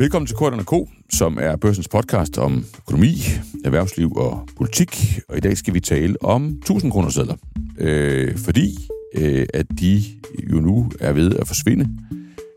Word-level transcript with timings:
Velkommen 0.00 0.26
til 0.26 0.36
Korten 0.36 0.64
K, 0.64 0.88
som 1.10 1.38
er 1.40 1.56
børsens 1.56 1.88
podcast 1.88 2.38
om 2.38 2.64
økonomi, 2.78 3.14
erhvervsliv 3.64 4.12
og 4.16 4.48
politik. 4.56 5.20
Og 5.28 5.36
i 5.36 5.40
dag 5.40 5.56
skal 5.56 5.74
vi 5.74 5.80
tale 5.80 6.24
om 6.24 6.46
1000 6.46 6.92
kroner 6.92 7.08
sædler. 7.08 7.36
Øh, 7.78 8.38
fordi 8.38 8.88
øh, 9.16 9.46
at 9.54 9.66
de 9.80 10.02
jo 10.52 10.60
nu 10.60 10.90
er 11.00 11.12
ved 11.12 11.36
at 11.36 11.46
forsvinde. 11.46 11.88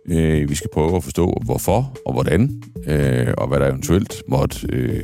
Øh, 0.05 0.49
vi 0.49 0.55
skal 0.55 0.69
prøve 0.73 0.95
at 0.95 1.03
forstå, 1.03 1.41
hvorfor 1.45 1.97
og 2.05 2.13
hvordan, 2.13 2.61
øh, 2.87 3.33
og 3.37 3.47
hvad 3.47 3.59
der 3.59 3.67
eventuelt 3.67 4.23
måtte 4.27 4.67
øh, 4.73 5.03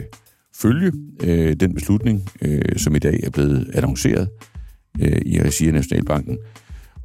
følge 0.56 0.92
øh, 1.24 1.56
den 1.60 1.74
beslutning, 1.74 2.30
øh, 2.42 2.78
som 2.78 2.96
i 2.96 3.00
dag 3.00 3.20
er 3.24 3.30
blevet 3.30 3.72
annonceret 3.74 4.30
øh, 5.02 5.22
i 5.26 5.42
regi 5.42 5.68
af 5.68 5.74
Nationalbanken. 5.74 6.38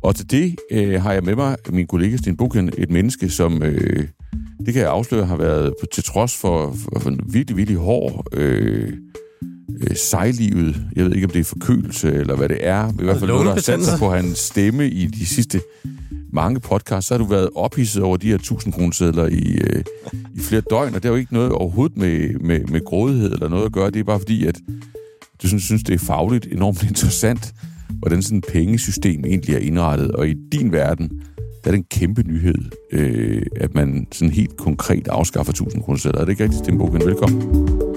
Og 0.02 0.16
til 0.16 0.30
det 0.30 0.56
øh, 0.70 1.02
har 1.02 1.12
jeg 1.12 1.22
med 1.22 1.36
mig 1.36 1.56
min 1.68 1.86
kollega 1.86 2.16
Sten 2.16 2.36
Bukken, 2.36 2.70
et 2.78 2.90
menneske, 2.90 3.30
som, 3.30 3.62
øh, 3.62 4.08
det 4.66 4.74
kan 4.74 4.82
jeg 4.82 4.90
afsløre, 4.90 5.26
har 5.26 5.36
været 5.36 5.74
på, 5.80 5.86
til 5.92 6.04
trods 6.04 6.36
for, 6.36 6.72
for, 6.72 7.00
for 7.00 7.10
en 7.10 7.20
virkelig, 7.26 7.56
virkelig 7.56 7.78
hård 7.78 8.26
øh, 8.32 8.92
øh, 9.80 9.96
sejlivet. 9.96 10.76
Jeg 10.96 11.04
ved 11.04 11.14
ikke, 11.14 11.26
om 11.26 11.30
det 11.30 11.40
er 11.40 11.44
forkølelse 11.44 12.12
eller 12.12 12.36
hvad 12.36 12.48
det 12.48 12.58
er. 12.60 12.88
I 12.88 13.04
hvert 13.04 13.18
fald 13.18 13.30
noget, 13.30 13.46
der 13.46 13.52
har 13.52 13.60
sat 13.60 13.84
sig 13.84 13.98
på 13.98 14.10
hans 14.10 14.38
stemme 14.38 14.88
i 14.88 15.06
de 15.06 15.26
sidste 15.26 15.60
mange 16.32 16.60
podcasts. 16.60 17.08
Så 17.08 17.14
har 17.14 17.18
du 17.18 17.24
været 17.24 17.48
ophidset 17.54 18.02
over 18.02 18.16
de 18.16 18.28
her 18.28 18.34
1000 18.34 18.72
kronesedler 18.72 19.26
i, 19.26 19.54
øh, 19.54 19.84
i 20.34 20.40
flere 20.40 20.62
døgn, 20.70 20.94
og 20.94 21.02
det 21.02 21.08
er 21.08 21.12
jo 21.12 21.18
ikke 21.18 21.34
noget 21.34 21.52
overhovedet 21.52 21.96
med, 21.96 22.38
med, 22.38 22.60
med 22.60 22.84
grådighed 22.84 23.32
eller 23.32 23.48
noget 23.48 23.64
at 23.64 23.72
gøre. 23.72 23.90
Det 23.90 24.00
er 24.00 24.04
bare 24.04 24.18
fordi, 24.18 24.46
at 24.46 24.58
du 25.42 25.48
synes, 25.48 25.62
synes 25.62 25.82
det 25.82 25.94
er 25.94 25.98
fagligt 25.98 26.46
enormt 26.52 26.82
interessant, 26.90 27.54
hvordan 27.88 28.22
sådan 28.22 28.38
et 28.38 28.46
pengesystem 28.52 29.24
egentlig 29.24 29.54
er 29.54 29.58
indrettet. 29.58 30.10
Og 30.10 30.28
i 30.28 30.34
din 30.52 30.72
verden, 30.72 31.10
der 31.64 31.70
er 31.70 31.72
det 31.72 31.78
en 31.78 31.84
kæmpe 31.90 32.22
nyhed, 32.22 32.70
øh, 32.92 33.42
at 33.56 33.74
man 33.74 34.06
sådan 34.12 34.32
helt 34.32 34.56
konkret 34.56 35.08
afskaffer 35.08 35.52
1000 35.52 35.82
kroner 35.82 35.98
Er 36.20 36.24
det 36.24 36.28
ikke 36.28 36.44
rigtigt, 36.44 36.64
Sten 36.64 36.78
Velkommen. 37.06 37.93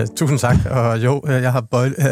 Uh, 0.00 0.16
tusind 0.16 0.38
tak, 0.38 0.56
og 0.70 0.98
jo, 1.04 1.22
øh, 1.26 1.42
jeg 1.42 1.52
har 1.52 1.60
bøj, 1.60 1.90
uh, 1.98 2.04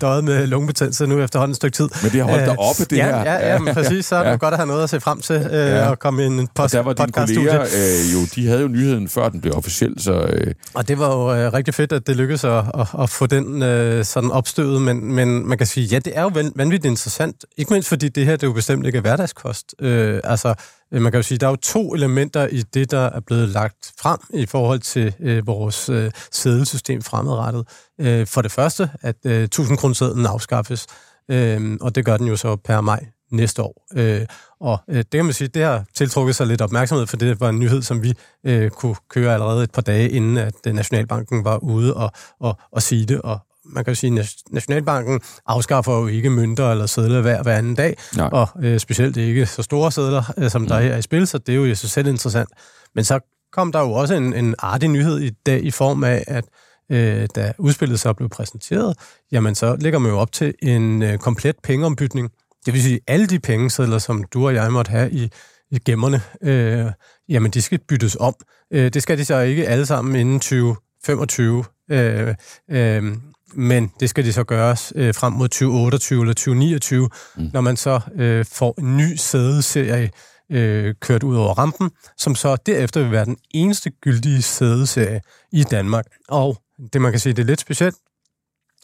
døjet, 0.00 0.24
med 0.24 0.46
lungebetændelse 0.46 1.06
nu 1.06 1.20
efterhånden 1.20 1.50
et 1.50 1.56
stykke 1.56 1.76
tid. 1.76 1.88
Men 2.02 2.12
det 2.12 2.20
har 2.20 2.28
holdt 2.30 2.42
uh, 2.42 2.48
dig 2.48 2.58
oppe, 2.58 2.84
det 2.90 2.96
ja, 2.96 3.04
her. 3.04 3.16
Ja, 3.16 3.52
ja, 3.52 3.58
men 3.58 3.74
præcis, 3.78 4.06
så 4.06 4.16
er 4.16 4.22
det 4.24 4.30
ja. 4.30 4.36
godt 4.36 4.54
at 4.54 4.58
have 4.58 4.66
noget 4.66 4.82
at 4.82 4.90
se 4.90 5.00
frem 5.00 5.20
til, 5.20 5.36
uh, 5.36 5.52
ja. 5.52 5.90
og 5.90 5.98
komme 5.98 6.22
i 6.22 6.26
en 6.26 6.48
post, 6.54 6.74
og 6.74 6.78
der 6.78 6.82
var 6.82 6.92
dine 6.92 7.12
kolleger, 7.12 7.60
uh, 7.60 8.12
jo, 8.12 8.18
de 8.34 8.48
havde 8.48 8.60
jo 8.60 8.68
nyheden, 8.68 9.08
før 9.08 9.28
den 9.28 9.40
blev 9.40 9.54
officiel, 9.56 9.94
så... 9.98 10.12
Uh... 10.12 10.52
Og 10.74 10.88
det 10.88 10.98
var 10.98 11.06
jo 11.06 11.46
uh, 11.46 11.52
rigtig 11.54 11.74
fedt, 11.74 11.92
at 11.92 12.06
det 12.06 12.16
lykkedes 12.16 12.44
at, 12.44 12.64
at, 12.80 12.86
at 13.00 13.10
få 13.10 13.26
den 13.26 13.62
uh, 13.62 14.04
sådan 14.04 14.30
opstøvet, 14.30 14.82
men, 14.82 15.12
men 15.12 15.48
man 15.48 15.58
kan 15.58 15.66
sige, 15.66 15.86
ja, 15.86 15.98
det 15.98 16.12
er 16.18 16.22
jo 16.22 16.30
vanvittigt 16.56 16.84
interessant, 16.84 17.44
ikke 17.56 17.72
mindst 17.72 17.88
fordi 17.88 18.08
det 18.08 18.26
her, 18.26 18.32
det 18.32 18.42
er 18.42 18.46
jo 18.46 18.52
bestemt 18.52 18.86
ikke 18.86 18.98
er 18.98 19.02
hverdagskost. 19.02 19.74
Uh, 19.82 19.88
altså, 20.24 20.48
Øh, 20.48 20.83
Øh, 20.94 21.02
man 21.02 21.12
kan 21.12 21.18
jo 21.18 21.22
sige, 21.22 21.36
at 21.36 21.40
der 21.40 21.46
er 21.46 21.50
jo 21.50 21.56
to 21.56 21.94
elementer 21.94 22.46
i 22.46 22.62
det, 22.62 22.90
der 22.90 23.06
er 23.06 23.20
blevet 23.20 23.48
lagt 23.48 23.92
frem 23.98 24.18
i 24.34 24.46
forhold 24.46 24.80
til 24.80 25.14
øh, 25.20 25.46
vores 25.46 25.88
øh, 25.88 26.10
sædelsystem 26.32 27.02
fremadrettet. 27.02 27.68
Øh, 28.00 28.26
for 28.26 28.42
det 28.42 28.52
første, 28.52 28.90
at 29.00 29.16
øh, 29.26 29.42
1000 29.42 29.78
kroner 29.78 30.28
afskaffes, 30.28 30.86
øh, 31.30 31.76
og 31.80 31.94
det 31.94 32.04
gør 32.04 32.16
den 32.16 32.26
jo 32.26 32.36
så 32.36 32.56
per 32.56 32.80
maj 32.80 33.06
næste 33.32 33.62
år. 33.62 33.86
Øh, 33.96 34.26
og 34.60 34.78
øh, 34.88 34.96
det 34.96 35.10
kan 35.10 35.24
man 35.24 35.34
sige, 35.34 35.48
det 35.48 35.62
har 35.64 35.84
tiltrukket 35.94 36.36
sig 36.36 36.46
lidt 36.46 36.60
opmærksomhed, 36.60 37.06
for 37.06 37.16
det 37.16 37.40
var 37.40 37.48
en 37.48 37.58
nyhed, 37.58 37.82
som 37.82 38.02
vi 38.02 38.14
øh, 38.46 38.70
kunne 38.70 38.96
køre 39.10 39.34
allerede 39.34 39.64
et 39.64 39.70
par 39.70 39.82
dage 39.82 40.10
inden, 40.10 40.36
at 40.36 40.54
øh, 40.66 40.74
Nationalbanken 40.74 41.44
var 41.44 41.56
ude 41.58 41.94
og, 41.94 42.10
og, 42.40 42.58
og 42.72 42.82
sige 42.82 43.06
det, 43.06 43.20
og, 43.22 43.38
man 43.64 43.84
kan 43.84 43.94
sige, 43.94 44.20
at 44.20 44.34
Nationalbanken 44.50 45.20
afskaffer 45.46 45.92
jo 45.92 46.06
ikke 46.06 46.30
mønter 46.30 46.70
eller 46.70 46.86
sædler 46.86 47.20
hver, 47.20 47.42
hver 47.42 47.58
anden 47.58 47.74
dag, 47.74 47.96
Nej. 48.16 48.28
og 48.32 48.48
øh, 48.62 48.78
specielt 48.80 49.16
ikke 49.16 49.46
så 49.46 49.62
store 49.62 49.92
sædler, 49.92 50.32
øh, 50.38 50.50
som 50.50 50.66
der 50.66 50.80
mm. 50.80 50.86
er 50.86 50.96
i 50.96 51.02
spil, 51.02 51.26
så 51.26 51.38
det 51.38 51.52
er 51.52 51.56
jo 51.56 51.64
i 51.64 51.74
sig 51.74 51.90
selv 51.90 52.06
interessant. 52.06 52.48
Men 52.94 53.04
så 53.04 53.20
kom 53.52 53.72
der 53.72 53.80
jo 53.80 53.92
også 53.92 54.14
en, 54.14 54.32
en 54.32 54.54
artig 54.58 54.88
nyhed 54.88 55.20
i 55.20 55.30
dag 55.30 55.64
i 55.64 55.70
form 55.70 56.04
af, 56.04 56.24
at 56.26 56.44
øh, 56.90 57.28
da 57.34 57.52
udspillet 57.58 58.00
så 58.00 58.12
blev 58.12 58.28
præsenteret, 58.28 58.96
jamen 59.32 59.54
så 59.54 59.76
ligger 59.76 59.98
man 59.98 60.10
jo 60.10 60.18
op 60.18 60.32
til 60.32 60.54
en 60.62 61.02
øh, 61.02 61.18
komplet 61.18 61.56
pengeombytning. 61.62 62.30
Det 62.66 62.74
vil 62.74 62.82
sige, 62.82 63.00
alle 63.06 63.26
de 63.26 63.38
pengesedler, 63.38 63.98
som 63.98 64.24
du 64.24 64.46
og 64.46 64.54
jeg 64.54 64.72
måtte 64.72 64.90
have 64.90 65.12
i, 65.12 65.30
i 65.70 65.78
gemmerne, 65.78 66.22
øh, 66.42 66.90
jamen 67.28 67.50
de 67.50 67.62
skal 67.62 67.78
byttes 67.88 68.16
om. 68.20 68.34
Øh, 68.72 68.92
det 68.92 69.02
skal 69.02 69.18
de 69.18 69.24
så 69.24 69.40
ikke 69.40 69.68
alle 69.68 69.86
sammen 69.86 70.16
inden 70.16 70.40
2025. 70.40 71.64
Øh, 71.90 72.34
øh, 72.70 73.16
men 73.56 73.90
det 74.00 74.10
skal 74.10 74.24
de 74.24 74.32
så 74.32 74.44
gøres 74.44 74.92
øh, 74.96 75.14
frem 75.14 75.32
mod 75.32 75.48
2028 75.48 76.20
eller 76.20 76.34
2029, 76.34 77.08
mm. 77.36 77.50
når 77.52 77.60
man 77.60 77.76
så 77.76 78.00
øh, 78.14 78.44
får 78.52 78.74
en 78.78 78.96
ny 78.96 79.16
sædeserie 79.16 80.10
øh, 80.52 80.94
kørt 81.00 81.22
ud 81.22 81.36
over 81.36 81.54
rampen, 81.54 81.90
som 82.16 82.34
så 82.34 82.56
derefter 82.56 83.02
vil 83.02 83.10
være 83.10 83.24
den 83.24 83.36
eneste 83.54 83.90
gyldige 83.90 84.42
sædeserie 84.42 85.20
i 85.52 85.62
Danmark. 85.62 86.04
Og 86.28 86.58
det 86.92 87.00
man 87.00 87.12
kan 87.12 87.20
sige, 87.20 87.32
det 87.32 87.42
er 87.42 87.46
lidt 87.46 87.60
specielt 87.60 87.96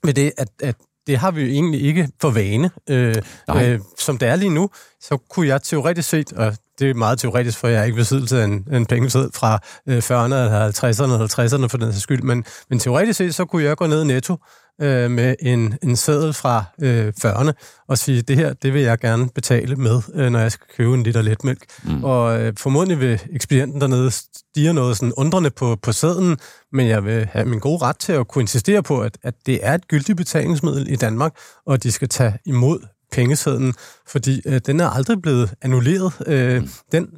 med 0.04 0.14
det, 0.14 0.32
at, 0.38 0.48
at 0.62 0.76
det 1.06 1.19
har 1.19 1.30
vi 1.30 1.42
jo 1.42 1.48
egentlig 1.48 1.82
ikke 1.82 2.09
for 2.20 2.30
vane. 2.30 2.70
Øh, 2.91 3.14
øh, 3.56 3.80
som 3.98 4.19
det 4.19 4.28
er 4.28 4.36
lige 4.36 4.50
nu, 4.50 4.70
så 5.00 5.16
kunne 5.16 5.48
jeg 5.48 5.62
teoretisk 5.62 6.09
set, 6.09 6.32
og 6.32 6.56
det 6.78 6.91
er 6.91 6.94
meget 6.94 7.19
teoretisk, 7.19 7.59
for 7.59 7.69
jeg 7.69 7.80
er 7.80 7.84
ikke 7.84 7.97
besiddelse 7.97 8.41
af 8.41 8.44
en, 8.44 8.69
en 8.72 8.86
pengeseddel 8.86 9.30
fra 9.34 9.59
øh, 9.86 9.98
40'erne, 9.98 10.36
50'erne 10.78 11.12
eller 11.12 11.56
60'erne 11.64 11.66
for 11.66 11.78
den 11.78 11.92
skyld, 11.92 12.22
men, 12.22 12.44
men 12.70 12.78
teoretisk 12.78 13.19
set, 13.19 13.34
så 13.34 13.44
kunne 13.44 13.64
jeg 13.64 13.76
gå 13.76 13.86
ned 13.86 14.04
netto 14.04 14.36
øh, 14.80 15.10
med 15.10 15.34
en, 15.41 15.78
en 15.82 15.96
seddel 15.96 16.32
fra 16.32 16.64
øh, 16.82 17.12
40'erne 17.24 17.52
og 17.88 17.98
sige, 17.98 18.22
det 18.22 18.36
her, 18.36 18.52
det 18.52 18.74
vil 18.74 18.82
jeg 18.82 18.98
gerne 18.98 19.28
betale 19.28 19.76
med, 19.76 20.02
øh, 20.14 20.30
når 20.30 20.38
jeg 20.38 20.52
skal 20.52 20.66
købe 20.76 20.94
en 20.94 21.02
liter 21.02 21.22
letmælk. 21.22 21.64
Mm. 21.84 22.04
Og 22.04 22.41
øh, 22.41 22.52
formodentlig 22.58 23.00
vil 23.00 23.20
ekspedienten 23.32 23.80
dernede 23.80 24.10
stige 24.10 24.72
noget 24.72 24.96
sådan 24.96 25.12
undrende 25.16 25.50
på, 25.50 25.76
på 25.82 25.92
sædlen, 25.92 26.38
men 26.72 26.88
jeg 26.88 27.04
vil 27.04 27.26
have 27.32 27.44
min 27.44 27.58
gode 27.58 27.82
ret 27.82 27.98
til 27.98 28.12
at 28.12 28.28
kunne 28.28 28.42
insistere 28.42 28.82
på, 28.82 29.00
at, 29.00 29.18
at 29.22 29.34
det 29.46 29.58
er 29.62 29.74
et 29.74 29.88
gyldigt 29.88 30.16
betalingsmiddel 30.16 30.92
i 30.92 30.97
Danmark, 30.97 31.32
og 31.66 31.82
de 31.82 31.92
skal 31.92 32.08
tage 32.08 32.38
imod 32.47 32.78
pengesedlen, 33.12 33.74
fordi 34.06 34.42
øh, 34.47 34.60
den 34.66 34.80
er 34.80 34.88
aldrig 34.88 35.22
blevet 35.22 35.54
annulleret. 35.62 36.12
Øh, 36.26 36.62
mm. 36.62 36.68
Den 36.92 37.08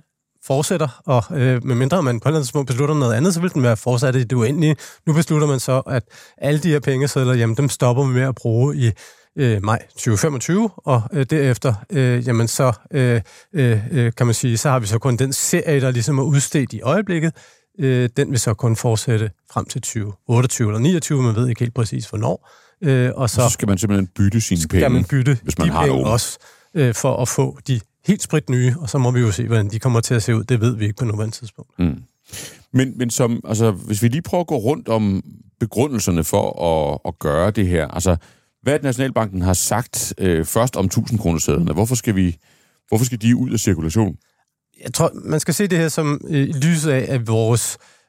fortsætter, 0.47 1.03
og 1.07 1.25
øh, 1.31 1.65
medmindre 1.65 2.03
man 2.03 2.21
på 2.21 2.29
et 2.29 2.31
eller 2.31 2.37
andet 2.37 2.47
tidspunkt 2.47 2.67
beslutter 2.67 2.95
noget 2.95 3.15
andet, 3.15 3.35
så 3.35 3.41
vil 3.41 3.55
den 3.55 3.63
være 3.63 3.77
fortsat 3.77 4.15
i 4.15 4.25
det 4.25 4.33
uendelige. 4.33 4.77
Nu 5.07 5.13
beslutter 5.13 5.47
man 5.47 5.61
så, 5.61 5.81
at 5.81 6.03
alle 6.39 6.61
de 6.61 6.69
her 6.69 6.81
pengesedler, 6.81 7.35
jamen 7.35 7.57
dem 7.57 7.69
stopper 7.69 8.07
vi 8.07 8.13
med 8.13 8.23
at 8.23 8.35
bruge 8.35 8.77
i 8.77 8.91
øh, 9.37 9.65
maj 9.65 9.83
2025, 9.89 10.71
og 10.77 11.03
øh, 11.13 11.27
derefter, 11.31 11.75
øh, 11.91 12.27
jamen 12.27 12.49
så 12.49 12.73
øh, 12.91 13.21
øh, 13.53 14.13
kan 14.17 14.27
man 14.27 14.35
sige, 14.35 14.59
så 14.59 14.71
har 14.71 14.79
vi 14.79 14.87
så 14.87 14.99
kun 14.99 15.17
den 15.17 15.33
serie, 15.33 15.81
der 15.81 15.91
ligesom 15.91 16.19
er 16.19 16.23
udstedt 16.23 16.73
i 16.73 16.81
øjeblikket, 16.81 17.33
øh, 17.79 18.09
den 18.17 18.31
vil 18.31 18.41
så 18.41 18.55
kun 18.55 18.77
fortsætte 18.77 19.31
frem 19.53 19.65
til 19.65 19.81
2028 19.81 20.69
eller 20.69 20.81
29, 20.81 21.23
man 21.23 21.35
ved 21.35 21.49
ikke 21.49 21.61
helt 21.61 21.75
præcis 21.75 22.07
hvornår. 22.07 22.51
Øh, 22.83 23.11
og 23.15 23.31
så, 23.31 23.43
og 23.43 23.51
så 23.51 23.53
skal 23.53 23.69
man 23.69 23.79
simpelthen 23.79 24.07
bytte 24.07 24.41
sine 24.41 24.59
penge, 24.69 24.81
skal 24.81 24.91
man 24.91 25.05
bytte 25.05 25.39
hvis 25.43 25.59
man 25.59 25.69
de 25.69 25.73
har 25.73 25.87
penge 25.87 26.07
også, 26.07 26.39
øh, 26.75 26.95
for 26.95 27.23
at 27.23 27.29
få 27.29 27.59
de 27.67 27.81
helt 28.07 28.23
sprit 28.23 28.51
nye, 28.51 28.75
og 28.81 28.91
så 28.91 28.99
må 28.99 29.11
vi 29.11 29.21
jo 29.21 29.31
se, 29.31 29.47
hvordan 29.47 29.71
de 29.71 29.79
kommer 29.79 30.01
til 30.01 30.15
at 30.15 30.23
se 30.23 30.37
ud. 30.37 30.45
Det 30.45 30.61
ved 30.61 30.77
vi 30.77 30.85
ikke 30.85 30.97
på 30.97 31.05
nuværende 31.05 31.37
tidspunkt. 31.37 31.79
Mm. 31.79 32.03
Men, 32.73 32.99
men 32.99 33.11
som, 33.11 33.41
altså, 33.45 33.71
hvis 33.71 34.03
vi 34.03 34.09
lige 34.09 34.23
prøver 34.23 34.41
at 34.41 34.47
gå 34.47 34.57
rundt 34.57 34.89
om 34.89 35.23
begrundelserne 35.61 36.25
for 36.25 36.63
at, 36.63 36.99
at 37.05 37.19
gøre 37.19 37.51
det 37.51 37.67
her, 37.67 37.89
altså 37.89 38.17
hvad 38.63 38.79
Nationalbanken 38.83 39.43
har 39.43 39.53
sagt 39.53 40.15
øh, 40.19 40.45
først 40.45 40.77
om 40.77 40.85
1000 40.85 41.19
kroner 41.19 41.73
hvorfor 41.73 41.95
skal 41.95 42.17
vi 42.17 42.37
hvorfor 42.89 43.05
skal 43.05 43.23
de 43.23 43.37
ud 43.37 43.51
af 43.51 43.61
cirkulation? 43.61 44.17
Jeg 44.85 44.95
tror, 44.95 45.11
man 45.15 45.41
skal 45.41 45.55
se 45.55 45.67
det 45.67 45.79
her 45.79 45.89
som 45.89 46.21
øh, 46.29 46.49
lyset 46.49 46.91
af, 46.91 47.15
at 47.15 47.27
vores 47.27 47.79
øh, 47.81 48.02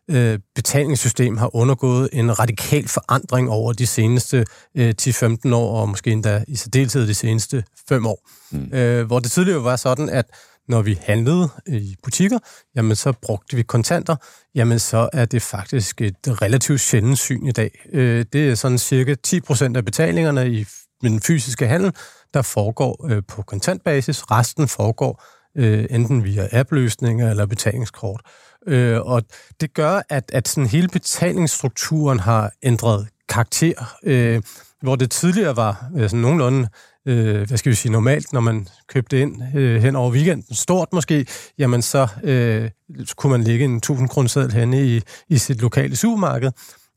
betalingssystem 0.55 1.38
har 1.38 1.55
undergået 1.55 2.09
en 2.13 2.39
radikal 2.39 2.88
forandring 2.88 3.50
over 3.50 3.73
de 3.73 3.88
seneste 3.88 4.45
øh, 4.77 4.94
10-15 5.01 5.55
år, 5.55 5.81
og 5.81 5.89
måske 5.89 6.11
endda 6.11 6.44
i 6.47 6.55
særdeleshed 6.55 7.07
de 7.07 7.13
seneste 7.13 7.63
5 7.89 8.05
år. 8.05 8.29
Mm. 8.51 8.73
Øh, 8.73 9.05
hvor 9.05 9.19
det 9.19 9.31
tidligere 9.31 9.63
var 9.63 9.75
sådan, 9.75 10.09
at 10.09 10.25
når 10.67 10.81
vi 10.81 11.00
handlede 11.01 11.50
i 11.67 11.95
butikker, 12.03 12.39
jamen 12.75 12.95
så 12.95 13.13
brugte 13.21 13.55
vi 13.55 13.63
kontanter, 13.63 14.15
jamen 14.55 14.79
så 14.79 15.09
er 15.13 15.25
det 15.25 15.41
faktisk 15.41 16.01
et 16.01 16.15
relativt 16.27 16.81
sjældent 16.81 17.19
syn 17.19 17.47
i 17.47 17.51
dag. 17.51 17.85
Øh, 17.94 18.25
det 18.33 18.49
er 18.49 18.56
sådan 18.56 18.77
cirka 18.77 19.15
10% 19.27 19.77
af 19.77 19.85
betalingerne 19.85 20.51
i 20.51 20.65
den 21.01 21.21
fysiske 21.21 21.67
handel, 21.67 21.94
der 22.33 22.41
foregår 22.41 23.07
øh, 23.09 23.21
på 23.27 23.41
kontantbasis. 23.41 24.31
Resten 24.31 24.67
foregår 24.67 25.23
øh, 25.57 25.85
enten 25.89 26.23
via 26.23 26.47
appløsninger 26.51 27.29
eller 27.29 27.45
betalingskort. 27.45 28.21
Øh, 28.25 28.43
Øh, 28.68 29.01
og 29.01 29.24
det 29.62 29.74
gør, 29.74 30.01
at, 30.10 30.31
at 30.33 30.48
sådan 30.48 30.69
hele 30.69 30.88
betalingsstrukturen 30.88 32.19
har 32.19 32.51
ændret 32.63 33.07
karakter. 33.30 33.95
Øh, 34.04 34.42
hvor 34.81 34.95
det 34.95 35.12
tidligere 35.12 35.56
var 35.56 35.86
øh, 35.95 36.10
sådan 36.10 36.19
nogenlunde, 36.19 36.69
øh, 37.06 37.48
hvad 37.48 37.57
skal 37.57 37.69
vi 37.69 37.75
sige, 37.75 37.92
normalt, 37.92 38.33
når 38.33 38.39
man 38.39 38.68
købte 38.88 39.21
ind 39.21 39.42
øh, 39.56 39.81
hen 39.81 39.95
over 39.95 40.12
weekenden, 40.12 40.56
stort 40.56 40.94
måske, 40.94 41.25
jamen 41.57 41.81
så 41.81 42.07
øh, 42.24 42.69
kunne 43.15 43.31
man 43.31 43.44
lægge 43.44 43.65
en 43.65 43.77
1000 43.77 44.10
kroner 44.10 44.30
seddel 44.30 44.54
henne 44.54 44.88
i, 44.88 45.01
i 45.30 45.38
sit 45.38 45.62
lokale 45.62 45.95
supermarked. 45.95 46.51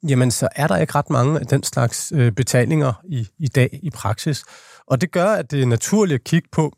jamen 0.08 0.30
så 0.30 0.48
er 0.56 0.66
der 0.66 0.76
ikke 0.76 0.94
ret 0.94 1.10
mange 1.10 1.40
af 1.40 1.46
den 1.46 1.62
slags 1.62 2.12
øh, 2.14 2.32
betalinger 2.32 2.92
i, 3.04 3.28
i 3.38 3.48
dag 3.48 3.80
i 3.82 3.90
praksis. 3.90 4.44
Og 4.86 5.00
det 5.00 5.12
gør, 5.12 5.28
at 5.28 5.50
det 5.50 5.62
er 5.62 5.66
naturligt 5.66 6.20
at 6.20 6.24
kigge 6.24 6.48
på, 6.52 6.72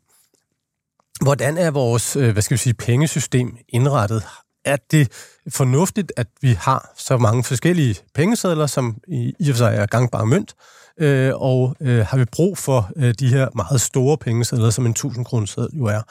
hvordan 1.21 1.57
er 1.57 1.71
vores, 1.71 2.15
øh, 2.15 2.31
hvad 2.31 2.41
skal 2.41 2.55
vi 2.55 2.59
sige, 2.59 2.73
pengesystem 2.73 3.57
indrettet? 3.69 4.23
Er 4.65 4.77
det 4.91 5.11
fornuftigt, 5.49 6.11
at 6.17 6.27
vi 6.41 6.53
har 6.53 6.93
så 6.97 7.17
mange 7.17 7.43
forskellige 7.43 7.95
pengesedler, 8.13 8.67
som 8.67 8.97
i, 9.07 9.33
i 9.39 9.49
og 9.49 9.55
for 9.55 9.57
sig 9.57 9.75
er 9.75 9.85
gangbare 9.85 10.25
mønt, 10.25 10.55
øh, 10.99 11.31
og 11.35 11.75
øh, 11.81 12.05
har 12.05 12.17
vi 12.17 12.25
brug 12.25 12.57
for 12.57 12.91
øh, 12.95 13.13
de 13.19 13.27
her 13.27 13.47
meget 13.55 13.81
store 13.81 14.17
pengesedler, 14.17 14.69
som 14.69 14.85
en 14.85 14.91
1000 14.91 15.25
kroner 15.25 15.67
jo 15.73 15.85
er. 15.85 16.01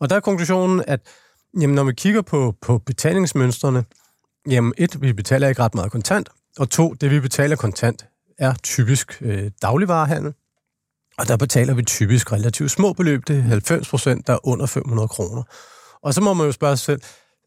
Og 0.00 0.10
der 0.10 0.16
er 0.16 0.20
konklusionen, 0.20 0.84
at 0.86 1.00
jamen, 1.60 1.74
når 1.74 1.84
vi 1.84 1.92
kigger 1.92 2.22
på, 2.22 2.54
på 2.62 2.78
betalingsmønstrene, 2.78 3.84
jamen 4.48 4.74
et, 4.78 5.02
vi 5.02 5.12
betaler 5.12 5.48
ikke 5.48 5.62
ret 5.62 5.74
meget 5.74 5.92
kontant, 5.92 6.28
og 6.58 6.70
to, 6.70 6.92
det 6.92 7.10
vi 7.10 7.20
betaler 7.20 7.56
kontant, 7.56 8.06
er 8.38 8.54
typisk 8.62 9.18
øh, 9.20 9.50
dagligvarehandel, 9.62 10.34
og 11.18 11.28
der 11.28 11.36
betaler 11.36 11.74
vi 11.74 11.82
typisk 11.82 12.32
relativt 12.32 12.70
små 12.70 12.92
beløb, 12.92 13.28
det 13.28 13.38
er 13.38 13.42
90 13.42 13.88
procent, 13.88 14.26
der 14.26 14.32
er 14.32 14.48
under 14.48 14.66
500 14.66 15.08
kroner. 15.08 15.42
Og 16.02 16.14
så 16.14 16.20
må 16.20 16.34
man 16.34 16.46
jo 16.46 16.52
spørge 16.52 16.76
sig 16.76 16.84
selv, 16.84 17.00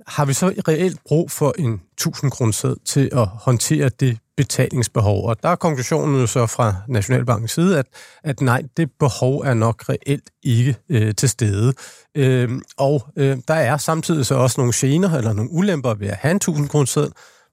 har 0.07 0.25
vi 0.25 0.33
så 0.33 0.53
reelt 0.67 0.99
brug 1.05 1.31
for 1.31 1.53
en 1.59 1.81
1000 1.93 2.31
kroner 2.31 2.75
til 2.85 3.09
at 3.11 3.27
håndtere 3.27 3.89
det 3.89 4.17
betalingsbehov? 4.37 5.27
Og 5.27 5.43
der 5.43 5.49
er 5.49 5.55
konklusionen 5.55 6.21
jo 6.21 6.27
så 6.27 6.45
fra 6.45 6.75
Nationalbankens 6.87 7.51
side, 7.51 7.79
at, 7.79 7.85
at 8.23 8.41
nej, 8.41 8.63
det 8.77 8.91
behov 8.99 9.39
er 9.39 9.53
nok 9.53 9.83
reelt 9.89 10.29
ikke 10.43 10.75
øh, 10.89 11.15
til 11.15 11.29
stede. 11.29 11.73
Øh, 12.15 12.49
og 12.77 13.07
øh, 13.15 13.37
der 13.47 13.53
er 13.53 13.77
samtidig 13.77 14.25
så 14.25 14.35
også 14.35 14.61
nogle 14.61 14.73
gener 14.75 15.17
eller 15.17 15.33
nogle 15.33 15.51
ulemper 15.51 15.93
ved 15.93 16.07
at 16.07 16.15
have 16.15 16.31
en 16.31 16.37
1000 16.37 16.69
kroner 16.69 17.09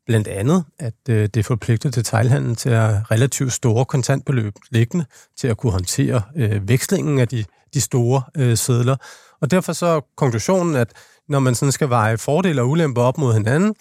Blandt 0.06 0.28
andet, 0.28 0.64
at 0.78 0.94
øh, 1.08 1.28
det 1.34 1.46
forpligter 1.46 1.90
detailhandlen 1.90 2.56
til 2.56 2.70
at 2.70 2.81
have 2.81 3.02
relativt 3.10 3.52
store 3.52 3.84
kontantbeløb 3.84 4.54
liggende 4.70 5.06
til 5.37 5.48
at 5.48 5.56
kunne 5.56 5.72
håndtere 5.72 6.22
øh, 6.37 6.69
vekslingen 6.69 7.19
af 7.19 7.28
de, 7.28 7.44
de 7.75 7.81
store 7.81 8.22
øh, 8.37 8.56
sædler. 8.56 8.96
Og 9.40 9.50
derfor 9.50 9.72
så 9.72 9.87
er 9.87 10.00
konklusionen, 10.16 10.76
at 10.76 10.92
når 11.31 11.38
man 11.38 11.55
sådan 11.55 11.73
skal 11.73 11.88
veje 11.88 12.19
fordele 12.19 12.62
og 12.62 12.69
ulemper 12.69 13.03
op 13.03 13.19
mod 13.19 13.35
hinanden, 13.35 13.75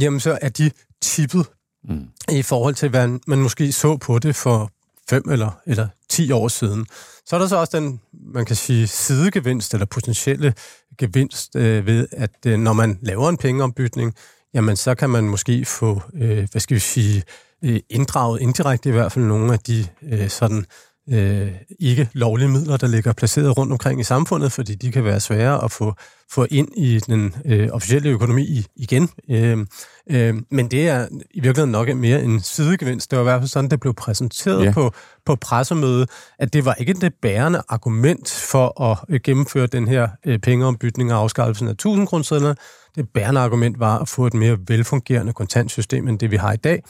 jamen 0.00 0.20
så 0.20 0.38
er 0.42 0.48
de 0.48 0.70
tippet 1.02 1.46
mm. 1.84 2.08
i 2.32 2.42
forhold 2.42 2.74
til, 2.74 2.88
hvad 2.88 3.18
man 3.26 3.38
måske 3.38 3.72
så 3.72 3.96
på 3.96 4.18
det 4.18 4.36
for 4.36 4.70
fem 5.10 5.30
eller, 5.30 5.50
eller 5.66 5.88
ti 6.08 6.32
år 6.32 6.48
siden. 6.48 6.86
Så 7.26 7.36
er 7.36 7.40
der 7.40 7.46
så 7.46 7.56
også 7.56 7.76
den, 7.76 8.00
man 8.12 8.44
kan 8.44 8.56
sige, 8.56 8.86
sidegevinst 8.86 9.74
eller 9.74 9.86
potentielle 9.86 10.54
gevinst 10.98 11.56
øh, 11.56 11.86
ved, 11.86 12.08
at 12.12 12.46
øh, 12.46 12.58
når 12.58 12.72
man 12.72 12.98
laver 13.02 13.28
en 13.28 13.36
pengeombytning, 13.36 14.14
jamen 14.54 14.76
så 14.76 14.94
kan 14.94 15.10
man 15.10 15.24
måske 15.24 15.64
få, 15.64 16.02
øh, 16.14 16.48
hvad 16.52 16.60
skal 16.60 16.74
vi 16.74 16.80
sige, 16.80 17.22
øh, 17.64 17.80
inddraget 17.90 18.40
indirekte 18.40 18.88
i 18.88 18.92
hvert 18.92 19.12
fald 19.12 19.24
nogle 19.24 19.52
af 19.52 19.58
de 19.58 19.86
øh, 20.02 20.28
sådan 20.28 20.66
øh, 21.12 21.48
ikke 21.80 22.08
lovlige 22.12 22.48
midler, 22.48 22.76
der 22.76 22.86
ligger 22.86 23.12
placeret 23.12 23.58
rundt 23.58 23.72
omkring 23.72 24.00
i 24.00 24.04
samfundet, 24.04 24.52
fordi 24.52 24.74
de 24.74 24.92
kan 24.92 25.04
være 25.04 25.20
svære 25.20 25.64
at 25.64 25.72
få, 25.72 25.94
få 26.30 26.46
ind 26.50 26.68
i 26.76 26.98
den 26.98 27.34
øh, 27.44 27.68
officielle 27.72 28.08
økonomi 28.10 28.62
igen. 28.76 29.08
Øh, 29.30 29.66
øh, 30.10 30.34
men 30.50 30.70
det 30.70 30.88
er 30.88 31.06
i 31.30 31.40
virkeligheden 31.40 31.70
nok 31.70 31.96
mere 31.96 32.22
en 32.22 32.40
sidegevinst. 32.40 33.10
Det 33.10 33.16
var 33.16 33.22
i 33.22 33.28
hvert 33.28 33.40
fald 33.40 33.48
sådan, 33.48 33.70
det 33.70 33.80
blev 33.80 33.94
præsenteret 33.94 34.64
ja. 34.64 34.72
på, 34.72 34.92
på 35.26 35.36
pressemøde, 35.36 36.06
at 36.38 36.52
det 36.52 36.64
var 36.64 36.74
ikke 36.74 36.92
det 36.92 37.14
bærende 37.22 37.62
argument 37.68 38.30
for 38.30 38.82
at 38.82 38.98
øh, 39.08 39.20
gennemføre 39.24 39.66
den 39.66 39.88
her 39.88 40.08
øh, 40.26 40.38
pengeombytning 40.38 41.12
og 41.12 41.18
afskaffelsen 41.18 41.68
af 41.68 41.72
1000 41.72 42.06
kroner 42.06 42.54
Det 42.96 43.08
bærende 43.14 43.40
argument 43.40 43.80
var 43.80 43.98
at 43.98 44.08
få 44.08 44.26
et 44.26 44.34
mere 44.34 44.58
velfungerende 44.68 45.32
kontantsystem 45.32 46.08
end 46.08 46.18
det, 46.18 46.30
vi 46.30 46.36
har 46.36 46.52
i 46.52 46.56
dag, 46.56 46.82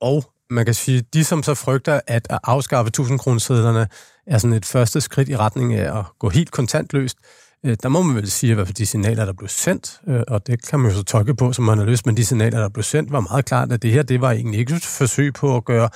og 0.00 0.24
man 0.50 0.64
kan 0.64 0.74
sige, 0.74 1.04
de 1.14 1.24
som 1.24 1.42
så 1.42 1.54
frygter, 1.54 2.00
at 2.06 2.26
at 2.30 2.38
afskaffe 2.44 2.88
1000 2.88 3.18
kronesedlerne 3.18 3.88
er 4.26 4.38
sådan 4.38 4.56
et 4.56 4.66
første 4.66 5.00
skridt 5.00 5.28
i 5.28 5.36
retning 5.36 5.74
af 5.74 5.98
at 5.98 6.04
gå 6.18 6.28
helt 6.28 6.50
kontantløst, 6.50 7.18
øh, 7.66 7.76
der 7.82 7.88
må 7.88 8.02
man 8.02 8.16
vel 8.16 8.30
sige, 8.30 8.60
at 8.60 8.78
de 8.78 8.86
signaler, 8.86 9.24
der 9.24 9.32
blev 9.32 9.48
sendt, 9.48 10.00
øh, 10.08 10.22
og 10.28 10.46
det 10.46 10.68
kan 10.68 10.80
man 10.80 10.90
jo 10.90 10.96
så 10.96 11.02
tolke 11.02 11.34
på, 11.34 11.52
som 11.52 11.64
man 11.64 11.78
har 11.78 11.84
lyst, 11.84 12.06
men 12.06 12.16
de 12.16 12.24
signaler, 12.24 12.58
der 12.58 12.68
blev 12.68 12.82
sendt, 12.82 13.12
var 13.12 13.20
meget 13.20 13.44
klart, 13.44 13.72
at 13.72 13.82
det 13.82 13.92
her, 13.92 14.02
det 14.02 14.20
var 14.20 14.30
egentlig 14.30 14.60
ikke 14.60 14.74
et 14.74 14.84
forsøg 14.84 15.34
på 15.34 15.56
at 15.56 15.64
gøre 15.64 15.88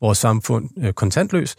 vores 0.00 0.18
samfund 0.18 0.64
øh, 0.78 0.92
kontantløs. 0.92 0.94
kontantløst. 0.94 1.58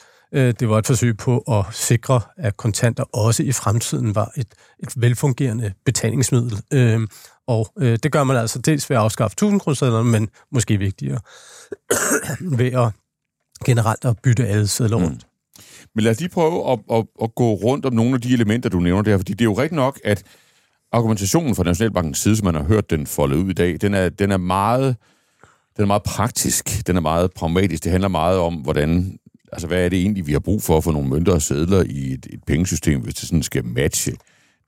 Det 0.60 0.70
var 0.70 0.78
et 0.78 0.88
forsøg 0.88 1.18
på 1.18 1.38
at 1.38 1.66
sikre, 1.72 2.22
at 2.38 2.58
kontanter 2.58 3.04
også 3.04 3.44
i 3.44 3.52
fremtiden 3.52 4.16
var 4.16 4.32
et, 4.38 4.48
et 4.84 4.90
velfungerende 4.96 5.74
betalingsmiddel. 5.86 6.62
Og 7.48 7.74
det 7.78 8.12
gør 8.12 8.24
man 8.24 8.38
altså 8.38 8.60
dels 8.60 8.90
ved 8.90 8.98
at 8.98 9.04
afskaffe 9.04 9.34
1000 9.34 9.60
kroner 9.60 10.04
men 10.04 10.30
måske 10.52 10.78
vigtigere 10.78 11.20
ved 12.60 12.72
at 12.74 12.92
generelt 13.66 14.06
at 14.06 14.18
bytte 14.24 14.48
alle 14.48 14.68
sædler 14.68 14.98
mm. 14.98 15.04
rundt. 15.04 15.24
Mm. 15.24 15.64
Men 15.96 16.04
lad 16.04 16.12
os 16.12 16.20
lige 16.20 16.30
prøve 16.30 16.72
at, 16.72 16.80
at, 16.92 17.06
at 17.24 17.36
gå 17.36 17.54
rundt 17.54 17.86
om 17.86 17.94
nogle 17.94 18.14
af 18.14 18.22
de 18.22 18.34
elementer, 18.34 18.70
du 18.70 18.80
nævner 18.80 19.02
der, 19.02 19.18
fordi 19.18 19.34
det 19.34 19.42
er 19.42 19.46
jo 19.46 19.54
rigtigt 19.54 19.76
nok, 19.76 20.00
at 20.04 20.24
argumentationen 20.92 21.56
fra 21.56 21.64
Nationalbankens 21.64 22.18
side, 22.18 22.36
som 22.36 22.46
man 22.46 22.56
har 22.56 22.64
hørt 22.64 22.90
den 22.90 23.08
folde 23.08 23.38
ud 23.38 23.50
i 23.50 23.54
dag, 23.54 23.78
den 23.82 23.94
er, 23.94 24.10
den 24.10 24.32
er 24.32 24.38
meget 24.38 24.96
den 25.78 25.84
er 25.84 25.88
meget 25.88 26.04
praktisk, 26.04 26.88
den 26.88 26.98
er 26.98 27.02
meget 27.02 27.34
pragmatisk. 27.34 27.84
Det 27.84 27.92
handler 27.92 28.08
meget 28.08 28.38
om, 28.38 28.54
hvordan, 28.54 29.20
altså 29.52 29.68
hvad 29.68 29.86
er 29.86 29.90
det 29.90 30.00
egentlig, 30.00 30.28
vi 30.28 30.32
har 30.32 30.40
brug 30.40 30.64
for 30.64 30.78
at 30.78 30.84
få 30.84 30.92
nogle 30.92 31.10
mønter 31.10 31.34
og 31.34 31.42
sædler 31.42 31.84
i 31.90 32.14
et, 32.14 32.28
et 32.30 32.44
pengesystem, 32.48 33.02
hvis 33.02 33.16
det 33.16 33.28
sådan 33.28 33.44
skal 33.44 33.66
matche 33.66 34.14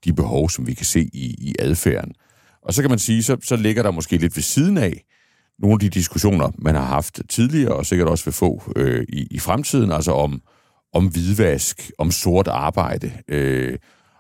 de 0.06 0.13
behov, 0.13 0.50
som 0.50 0.68
vi 0.68 0.74
kan 0.74 0.86
se 0.86 1.10
i, 1.13 1.36
i 1.38 1.56
adfærden. 1.60 2.13
Og 2.62 2.74
så 2.74 2.81
kan 2.81 2.90
man 2.90 3.00
sige, 3.00 3.24
så, 3.24 3.38
så 3.44 3.56
ligger 3.56 3.84
der 3.84 3.92
måske 3.92 4.18
lidt 4.18 4.36
ved 4.36 4.44
siden 4.44 4.78
af 4.78 5.04
nogle 5.60 5.74
af 5.74 5.80
de 5.80 5.90
diskussioner, 5.90 6.52
man 6.57 6.75
har 6.75 6.86
haft 6.86 7.22
tidligere, 7.30 7.75
og 7.75 7.86
sikkert 7.86 8.07
også 8.07 8.25
vil 8.25 8.34
få 8.34 8.74
øh, 8.75 9.06
i, 9.10 9.28
i 9.31 9.40
fremtiden, 9.40 9.92
altså 9.92 10.12
om, 10.12 10.42
om 10.94 11.07
hvidvask, 11.07 11.92
om 11.98 12.12
sort 12.12 12.48
arbejde, 12.48 13.12
øh, 13.28 13.78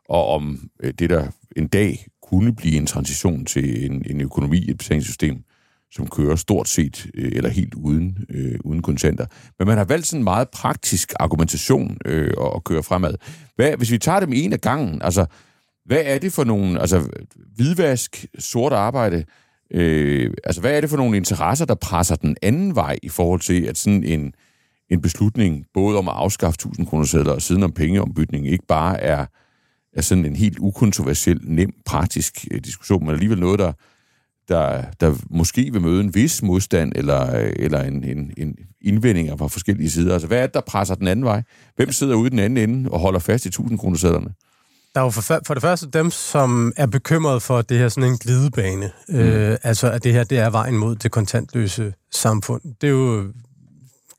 og 0.09 0.27
om 0.27 0.69
øh, 0.83 0.93
det, 0.99 1.09
der 1.09 1.27
en 1.55 1.67
dag 1.67 2.05
kunne 2.29 2.55
blive 2.55 2.77
en 2.77 2.87
transition 2.87 3.45
til 3.45 3.91
en, 3.91 4.03
en 4.09 4.21
økonomi, 4.21 4.69
et 4.69 4.77
betalingssystem, 4.77 5.43
som 5.91 6.07
kører 6.07 6.35
stort 6.35 6.67
set 6.67 7.07
øh, 7.13 7.31
eller 7.35 7.49
helt 7.49 7.73
uden, 7.73 8.17
øh, 8.29 8.59
uden 8.63 8.81
kontanter. 8.81 9.25
Men 9.59 9.67
man 9.67 9.77
har 9.77 9.85
valgt 9.85 10.07
sådan 10.07 10.19
en 10.19 10.23
meget 10.23 10.49
praktisk 10.49 11.13
argumentation 11.19 11.97
øh, 12.05 12.33
at, 12.41 12.51
at 12.55 12.63
køre 12.63 12.83
fremad. 12.83 13.15
Hvad, 13.55 13.77
hvis 13.77 13.91
vi 13.91 13.97
tager 13.97 14.19
dem 14.19 14.33
en 14.33 14.53
af 14.53 14.61
gangen, 14.61 15.01
altså, 15.01 15.25
hvad 15.85 16.01
er 16.05 16.17
det 16.17 16.33
for 16.33 16.43
nogle, 16.43 16.81
altså 16.81 17.09
hvidvask, 17.55 18.25
sort 18.39 18.73
arbejde, 18.73 19.25
Øh, 19.71 20.31
altså, 20.43 20.61
hvad 20.61 20.77
er 20.77 20.81
det 20.81 20.89
for 20.89 20.97
nogle 20.97 21.17
interesser, 21.17 21.65
der 21.65 21.75
presser 21.75 22.15
den 22.15 22.37
anden 22.41 22.75
vej 22.75 22.97
i 23.03 23.09
forhold 23.09 23.39
til, 23.39 23.63
at 23.63 23.77
sådan 23.77 24.03
en, 24.03 24.33
en 24.89 25.01
beslutning, 25.01 25.65
både 25.73 25.97
om 25.97 26.07
at 26.07 26.15
afskaffe 26.15 26.55
1000 26.55 26.87
kroner 26.87 27.05
sædler 27.05 27.31
og 27.33 27.41
siden 27.41 27.63
om 27.63 27.71
pengeombytning, 27.71 28.47
ikke 28.47 28.65
bare 28.67 29.01
er, 29.01 29.25
er 29.93 30.01
sådan 30.01 30.25
en 30.25 30.35
helt 30.35 30.59
ukontroversiel, 30.59 31.39
nem, 31.43 31.73
praktisk 31.85 32.47
øh, 32.51 32.61
diskussion, 32.63 33.05
men 33.05 33.13
alligevel 33.13 33.39
noget, 33.39 33.59
der, 33.59 33.71
der, 34.47 34.83
der 34.99 35.15
måske 35.29 35.69
vil 35.71 35.81
møde 35.81 36.01
en 36.01 36.15
vis 36.15 36.43
modstand 36.43 36.91
eller, 36.95 37.35
øh, 37.39 37.53
eller 37.55 37.83
en, 37.83 38.03
en, 38.03 38.31
en 38.37 38.55
indvending 38.81 39.39
fra 39.39 39.47
forskellige 39.47 39.89
sider. 39.89 40.13
Altså, 40.13 40.27
hvad 40.27 40.37
er 40.37 40.45
det, 40.45 40.53
der 40.53 40.61
presser 40.61 40.95
den 40.95 41.07
anden 41.07 41.25
vej? 41.25 41.43
Hvem 41.75 41.91
sidder 41.91 42.15
ude 42.15 42.27
i 42.27 42.29
den 42.29 42.39
anden 42.39 42.69
ende 42.69 42.91
og 42.91 42.99
holder 42.99 43.19
fast 43.19 43.45
i 43.45 43.47
1000 43.47 43.79
kroner 43.79 43.97
sædlerne? 43.97 44.33
Der 44.95 45.01
er 45.01 45.05
jo 45.05 45.09
for, 45.09 45.39
for 45.47 45.53
det 45.53 45.61
første 45.61 45.89
dem, 45.89 46.11
som 46.11 46.73
er 46.77 46.85
bekymret 46.85 47.41
for, 47.41 47.57
at 47.57 47.69
det 47.69 47.77
her 47.77 47.89
sådan 47.89 48.09
en 48.09 48.17
glidebane. 48.17 48.91
Mm. 49.09 49.19
Øh, 49.19 49.57
altså, 49.63 49.91
at 49.91 50.03
det 50.03 50.13
her 50.13 50.23
det 50.23 50.37
er 50.37 50.49
vejen 50.49 50.77
mod 50.77 50.95
det 50.95 51.11
kontantløse 51.11 51.93
samfund. 52.11 52.61
Det 52.81 52.87
er 52.87 52.91
jo, 52.91 53.23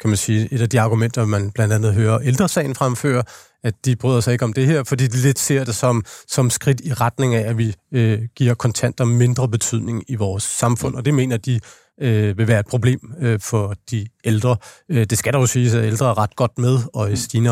kan 0.01 0.11
man 0.11 0.17
sige, 0.17 0.49
et 0.53 0.61
af 0.61 0.69
de 0.69 0.81
argumenter, 0.81 1.25
man 1.25 1.51
blandt 1.51 1.75
andet 1.75 1.95
hører 1.95 2.21
ældresagen 2.21 2.75
fremføre, 2.75 3.23
at 3.65 3.75
de 3.85 3.97
bryder 3.97 4.21
sig 4.21 4.33
ikke 4.33 4.45
om 4.45 4.53
det 4.53 4.67
her, 4.67 4.85
fordi 4.85 5.07
de 5.07 5.17
lidt 5.17 5.39
ser 5.39 5.65
det 5.65 5.75
som, 5.75 6.05
som 6.29 6.51
skridt 6.51 6.81
i 6.81 6.93
retning 6.93 7.35
af, 7.35 7.49
at 7.49 7.59
vi 7.59 7.75
øh, 7.93 8.23
giver 8.37 8.55
kontanter 8.55 9.05
mindre 9.05 9.49
betydning 9.49 10.05
i 10.09 10.15
vores 10.15 10.43
samfund, 10.43 10.95
og 10.95 11.05
det 11.05 11.15
mener 11.15 11.37
de 11.37 11.61
øh, 12.01 12.39
vil 12.39 12.49
være 12.49 12.61
et 12.61 12.67
problem 12.67 13.01
øh, 13.21 13.41
for 13.41 13.75
de 13.91 14.07
ældre. 14.25 14.57
Øh, 14.89 15.05
det 15.05 15.19
skal 15.19 15.33
dog 15.33 15.49
siges, 15.49 15.75
at 15.75 15.85
ældre 15.85 16.11
er 16.11 16.19
ret 16.19 16.37
godt 16.37 16.59
med, 16.59 16.79
og 16.95 17.13
i 17.13 17.17
stigende 17.17 17.51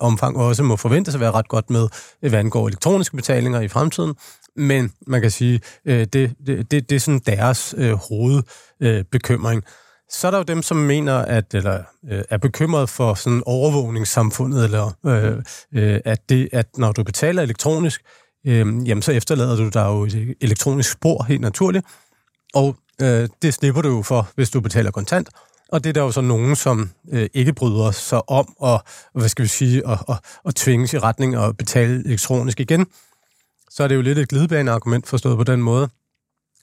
omfang 0.00 0.36
også 0.36 0.62
må 0.62 0.76
forventes 0.76 1.14
at 1.14 1.20
være 1.20 1.30
ret 1.30 1.48
godt 1.48 1.70
med, 1.70 1.88
øh, 2.22 2.30
hvad 2.30 2.40
angår 2.40 2.68
elektroniske 2.68 3.16
betalinger 3.16 3.60
i 3.60 3.68
fremtiden. 3.68 4.14
Men 4.56 4.92
man 5.06 5.20
kan 5.20 5.30
sige, 5.30 5.60
øh, 5.84 6.06
det, 6.12 6.34
det, 6.46 6.70
det, 6.70 6.90
det 6.90 6.96
er 6.96 7.00
sådan 7.00 7.20
deres 7.26 7.74
øh, 7.78 7.92
hovedbekymring. 7.92 9.62
Øh, 9.66 9.72
så 10.12 10.26
er 10.26 10.30
der 10.30 10.38
jo 10.38 10.44
dem, 10.44 10.62
som 10.62 10.76
mener, 10.76 11.18
at 11.18 11.54
eller 11.54 11.82
øh, 12.10 12.22
er 12.30 12.38
bekymret 12.38 12.88
for 12.88 13.14
sådan 13.14 13.42
overvågningssamfundet, 13.46 14.64
eller 14.64 14.90
øh, 15.06 15.42
øh, 15.74 16.00
at 16.04 16.28
det, 16.28 16.48
at 16.52 16.66
når 16.76 16.92
du 16.92 17.02
betaler 17.02 17.42
elektronisk, 17.42 18.02
øh, 18.46 18.66
jamen 18.88 19.02
så 19.02 19.12
efterlader 19.12 19.56
du 19.56 19.68
dig 19.68 19.84
jo 19.86 20.04
et 20.04 20.34
elektronisk 20.40 20.92
spor 20.92 21.22
helt 21.22 21.40
naturligt, 21.40 21.86
og 22.54 22.76
Øh, 23.02 23.28
det 23.42 23.54
slipper 23.54 23.82
du 23.82 23.88
jo 23.88 24.02
for, 24.02 24.28
hvis 24.34 24.50
du 24.50 24.60
betaler 24.60 24.90
kontant. 24.90 25.28
Og 25.72 25.84
det 25.84 25.90
er 25.90 25.94
der 25.94 26.02
jo 26.02 26.12
så 26.12 26.20
nogen, 26.20 26.56
som 26.56 26.90
øh, 27.12 27.28
ikke 27.34 27.52
bryder 27.52 27.90
sig 27.90 28.30
om 28.30 28.54
at, 28.64 28.80
hvad 29.14 29.28
skal 29.28 29.42
vi 29.42 29.48
sige, 29.48 29.88
at, 29.88 29.98
at, 30.08 30.16
at 30.46 30.54
tvinges 30.54 30.92
i 30.92 30.98
retning 30.98 31.38
og 31.38 31.56
betale 31.56 32.04
elektronisk 32.06 32.60
igen. 32.60 32.86
Så 33.70 33.84
er 33.84 33.88
det 33.88 33.94
jo 33.94 34.00
lidt 34.00 34.18
et 34.18 34.28
glidebaneargument 34.28 35.06
forstået 35.08 35.36
på 35.36 35.44
den 35.44 35.62
måde, 35.62 35.88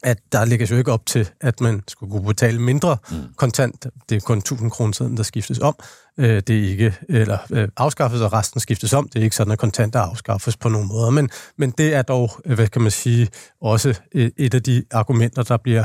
at 0.04 0.20
der 0.32 0.46
lægges 0.46 0.72
jo 0.72 0.76
ikke 0.76 0.92
op 0.92 1.06
til, 1.06 1.30
at 1.42 1.62
man 1.62 1.84
skulle 1.88 2.12
kunne 2.12 2.26
betale 2.26 2.62
mindre 2.62 2.98
mm. 3.12 3.18
kontant. 3.36 3.88
Det 4.10 4.16
er 4.16 4.20
kun 4.20 4.38
1000 4.38 4.72
kroner 4.72 4.94
siden, 4.94 5.18
der 5.18 5.24
skiftes 5.24 5.60
om. 5.60 5.76
Øh, 6.18 6.42
det 6.48 6.50
er 6.50 6.70
ikke, 6.70 6.98
eller 7.10 7.38
øh, 7.52 7.68
afskaffes, 7.78 8.22
og 8.22 8.34
resten 8.34 8.60
skiftes 8.60 8.94
om. 8.94 9.10
Det 9.10 9.20
er 9.20 9.24
ikke 9.24 9.36
sådan, 9.36 9.54
at 9.54 9.60
kontanter 9.60 10.00
afskaffes 10.00 10.58
på 10.58 10.70
nogen 10.70 10.88
måder. 10.88 11.10
Men, 11.10 11.30
men 11.58 11.72
det 11.72 11.94
er 11.94 12.02
dog, 12.02 12.32
hvad 12.46 12.68
kan 12.68 12.82
man 12.82 12.92
sige, 12.92 13.28
også 13.62 14.00
et 14.38 14.54
af 14.54 14.64
de 14.64 14.84
argumenter, 14.92 15.44
der 15.44 15.58
bliver, 15.58 15.84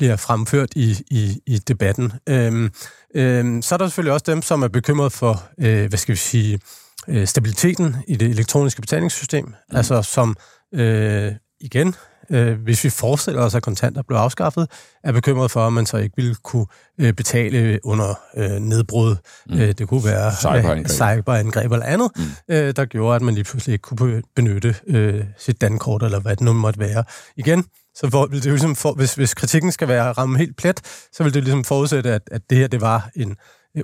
bliver 0.00 0.16
fremført 0.16 0.68
i, 0.76 0.96
i, 1.10 1.40
i 1.46 1.58
debatten. 1.58 2.12
Øhm, 2.28 2.70
øhm, 3.14 3.62
så 3.62 3.74
er 3.74 3.76
der 3.76 3.86
selvfølgelig 3.86 4.12
også 4.12 4.24
dem, 4.26 4.42
som 4.42 4.62
er 4.62 4.68
bekymret 4.68 5.12
for, 5.12 5.42
øh, 5.60 5.88
hvad 5.88 5.98
skal 5.98 6.12
vi 6.12 6.18
sige, 6.18 6.60
øh, 7.08 7.26
stabiliteten 7.26 7.96
i 8.08 8.16
det 8.16 8.28
elektroniske 8.28 8.80
betalingssystem. 8.80 9.44
Mm. 9.46 9.76
Altså 9.76 10.02
som, 10.02 10.36
øh, 10.74 11.32
igen, 11.60 11.94
øh, 12.30 12.62
hvis 12.62 12.84
vi 12.84 12.90
forestiller 12.90 13.42
os, 13.42 13.54
at 13.54 13.62
kontanter 13.62 14.02
blev 14.02 14.18
afskaffet, 14.18 14.68
er 15.04 15.12
bekymret 15.12 15.50
for, 15.50 15.66
at 15.66 15.72
man 15.72 15.86
så 15.86 15.96
ikke 15.96 16.16
ville 16.16 16.34
kunne 16.34 16.66
øh, 17.00 17.12
betale 17.12 17.80
under 17.84 18.20
øh, 18.36 18.50
nedbrud. 18.50 19.16
Mm. 19.46 19.58
Øh, 19.58 19.72
det 19.78 19.88
kunne 19.88 20.04
være 20.04 20.32
cyberangreb, 20.36 20.88
cyberangreb 21.02 21.72
eller 21.72 21.86
andet, 21.86 22.10
mm. 22.16 22.54
øh, 22.54 22.76
der 22.76 22.84
gjorde, 22.84 23.16
at 23.16 23.22
man 23.22 23.34
lige 23.34 23.44
pludselig 23.44 23.72
ikke 23.72 23.82
kunne 23.82 24.22
benytte 24.36 24.74
øh, 24.86 25.24
sit 25.38 25.60
dankort, 25.60 26.02
eller 26.02 26.20
hvad 26.20 26.36
det 26.36 26.44
nu 26.44 26.52
måtte 26.52 26.80
være. 26.80 27.04
Igen, 27.36 27.64
så 27.94 28.10
for, 28.10 28.26
vil 28.26 28.42
det 28.42 28.50
ligesom 28.50 28.76
for, 28.76 28.92
hvis, 28.92 29.14
hvis 29.14 29.34
kritikken 29.34 29.72
skal 29.72 29.88
være 29.88 30.12
ramme 30.12 30.38
helt 30.38 30.56
plet, 30.56 30.80
så 31.12 31.22
vil 31.22 31.34
det 31.34 31.42
ligesom 31.42 31.64
forudsætte, 31.64 32.12
at, 32.12 32.22
at 32.30 32.42
det 32.50 32.58
her 32.58 32.66
det 32.66 32.80
var 32.80 33.10
en 33.16 33.36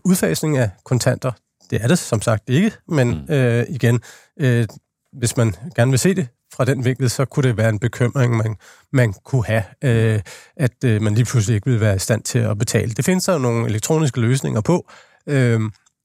udfasning 0.05 0.57
af 0.57 0.71
kontanter. 0.85 1.33
Det 1.71 1.83
er 1.83 1.89
det 1.89 1.99
som 1.99 2.23
sagt 2.23 2.49
ikke, 2.49 2.73
men 2.89 3.09
mm. 3.09 3.35
øh, 3.35 3.67
igen, 3.69 4.01
øh, 4.41 4.67
hvis 5.13 5.37
man 5.37 5.55
gerne 5.77 5.91
vil 5.91 5.99
se 5.99 6.15
det 6.15 6.29
fra 6.55 6.65
den 6.65 6.85
vinkel, 6.85 7.11
så 7.11 7.25
kunne 7.25 7.49
det 7.49 7.57
være 7.57 7.69
en 7.69 7.79
bekymring, 7.79 8.37
man, 8.37 8.57
man 8.93 9.15
kunne 9.25 9.45
have, 9.45 9.65
øh, 9.85 10.21
at 10.57 10.85
øh, 10.85 11.03
man 11.03 11.15
lige 11.15 11.25
pludselig 11.25 11.55
ikke 11.55 11.67
ville 11.67 11.81
være 11.81 11.97
i 11.97 11.99
stand 11.99 12.23
til 12.23 12.39
at 12.39 12.59
betale. 12.59 12.93
Det 12.93 13.05
findes 13.05 13.25
der 13.25 13.33
jo 13.33 13.39
nogle 13.39 13.69
elektroniske 13.69 14.21
løsninger 14.21 14.61
på, 14.61 14.91
øh, 15.27 15.61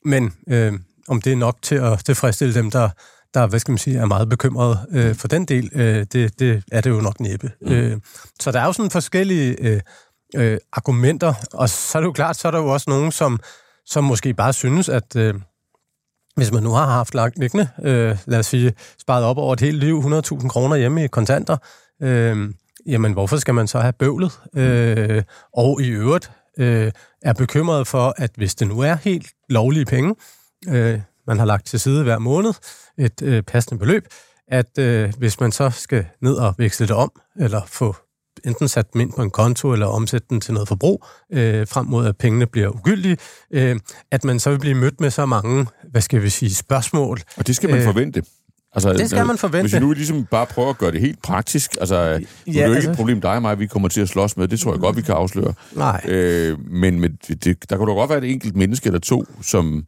men 0.06 0.34
øh, 0.50 0.74
om 1.08 1.22
det 1.22 1.34
er 1.34 1.38
nok 1.38 1.58
til 1.62 1.76
at 1.76 2.06
tilfredsstille 2.06 2.54
dem, 2.54 2.72
der, 2.72 2.90
der 3.34 3.48
hvad 3.48 3.60
skal 3.60 3.72
man 3.72 3.78
sige, 3.78 3.98
er 3.98 4.06
meget 4.06 4.30
bekymrede 4.30 4.80
øh, 4.92 5.16
for 5.16 5.28
den 5.28 5.46
del, 5.46 5.70
øh, 5.74 6.06
det, 6.14 6.40
det 6.40 6.64
er 6.72 6.82
det 6.82 6.90
jo 6.90 7.02
nok 7.02 7.20
næppe. 7.20 7.52
Mm. 7.62 7.72
Øh, 7.72 7.98
så 8.40 8.52
der 8.52 8.60
er 8.60 8.66
jo 8.66 8.74
sådan 8.74 8.92
forskellige 8.92 9.56
øh, 9.60 9.82
øh, 10.36 10.58
argumenter, 10.74 11.34
og 11.54 11.70
så 11.70 11.98
er 11.98 12.00
det 12.02 12.08
jo 12.08 12.12
klart, 12.12 12.36
så 12.36 12.48
er 12.48 12.52
der 12.52 12.60
jo 12.60 12.68
også 12.68 12.90
nogen, 12.90 13.12
som, 13.12 13.40
som 13.86 14.04
måske 14.04 14.34
bare 14.34 14.54
synes, 14.54 14.90
at... 14.90 15.16
Øh, 15.16 15.34
hvis 16.36 16.52
man 16.52 16.64
nu 16.64 16.72
har 16.72 16.86
haft 16.86 17.14
lagt 17.14 17.40
liggende, 17.40 17.68
øh, 17.84 18.18
lad 18.26 18.40
os 18.40 18.46
sige, 18.46 18.74
sparet 19.02 19.24
op 19.26 19.38
over 19.38 19.54
et 19.54 19.60
helt 19.60 19.78
liv, 19.78 20.00
100.000 20.00 20.48
kroner 20.48 20.76
hjemme 20.76 21.04
i 21.04 21.08
kontanter, 21.08 21.58
øh, 22.02 22.50
jamen 22.86 23.14
hvorfor 23.14 23.38
skal 23.38 23.54
man 23.54 23.68
så 23.68 23.80
have 23.80 23.94
bøvlet? 23.94 24.40
Øh, 24.56 25.24
og 25.54 25.82
i 25.82 25.90
øvrigt 25.90 26.32
øh, 26.58 26.92
er 27.22 27.34
bekymret 27.34 27.88
for, 27.88 28.14
at 28.18 28.32
hvis 28.36 28.56
det 28.56 28.68
nu 28.68 28.80
er 28.80 28.96
helt 28.96 29.28
lovlige 29.50 29.86
penge, 29.86 30.16
øh, 30.68 31.00
man 31.28 31.40
har 31.40 31.46
lagt 31.46 31.66
til 31.66 31.80
side 31.80 32.04
hver 32.04 32.20
måned, 32.20 32.54
et 32.98 33.22
øh, 33.22 33.44
passende 33.44 33.80
beløb, 33.80 34.08
at 34.48 34.78
øh, 34.80 35.14
hvis 35.18 35.40
man 35.40 35.52
så 35.52 35.70
skal 35.70 36.06
ned 36.22 36.34
og 36.34 36.56
veksle 36.58 36.88
det 36.88 36.96
om, 36.96 37.12
eller 37.40 37.62
få 37.68 37.96
enten 38.46 38.68
sat 38.68 38.94
dem 38.94 39.02
ind 39.02 39.14
på 39.16 39.22
en 39.22 39.30
konto 39.30 39.74
eller 39.74 39.86
omsætte 39.86 40.28
den 40.30 40.42
til 40.42 40.54
noget 40.54 40.68
forbrug, 40.68 41.06
øh, 41.34 41.68
frem 41.68 41.86
mod 41.86 42.08
at 42.08 42.18
pengene 42.18 42.46
bliver 42.46 42.70
ugyldige, 42.70 43.18
øh, 43.54 43.80
at 44.12 44.24
man 44.24 44.40
så 44.40 44.50
vil 44.50 44.60
blive 44.60 44.76
mødt 44.76 45.02
med 45.02 45.10
så 45.10 45.26
mange, 45.26 45.68
hvad 45.92 46.02
skal 46.02 46.24
vi 46.24 46.30
sige, 46.30 46.56
spørgsmål. 46.56 47.20
Og 47.38 47.48
det 47.48 47.56
skal 47.56 47.70
man 47.70 47.80
øh, 47.80 47.86
forvente. 47.86 48.24
Altså, 48.74 48.94
det 48.94 49.10
skal 49.10 49.26
man 49.26 49.38
forvente. 49.38 49.62
Hvis 49.62 49.74
vi 49.74 49.80
nu 49.80 49.92
ligesom 49.94 50.26
bare 50.26 50.46
prøver 50.46 50.70
at 50.70 50.78
gøre 50.78 50.92
det 50.92 51.02
helt 51.02 51.22
praktisk, 51.22 51.72
altså, 51.80 51.96
ja, 51.96 52.12
det 52.12 52.18
er 52.18 52.22
jo 52.46 52.64
ikke 52.64 52.76
altså, 52.76 52.92
et 52.92 52.98
problem, 52.98 53.22
dig 53.22 53.36
og 53.36 53.42
mig, 53.42 53.60
vi 53.60 53.68
kommer 53.68 53.90
til 53.90 54.02
at 54.02 54.10
slås 54.10 54.38
med, 54.38 54.48
det 54.48 54.60
tror 54.60 54.72
jeg 54.72 54.80
godt, 54.80 54.96
vi 54.96 55.02
kan 55.02 55.16
afsløre. 55.16 55.54
Nej. 55.76 56.02
Øh, 56.08 56.60
men 56.72 57.00
men 57.00 57.18
det, 57.44 57.70
der 57.70 57.78
kunne 57.78 57.90
da 57.90 57.94
godt 57.94 58.10
være 58.10 58.18
et 58.18 58.32
enkelt 58.32 58.56
menneske 58.56 58.88
eller 58.88 59.00
to, 59.00 59.26
som 59.42 59.86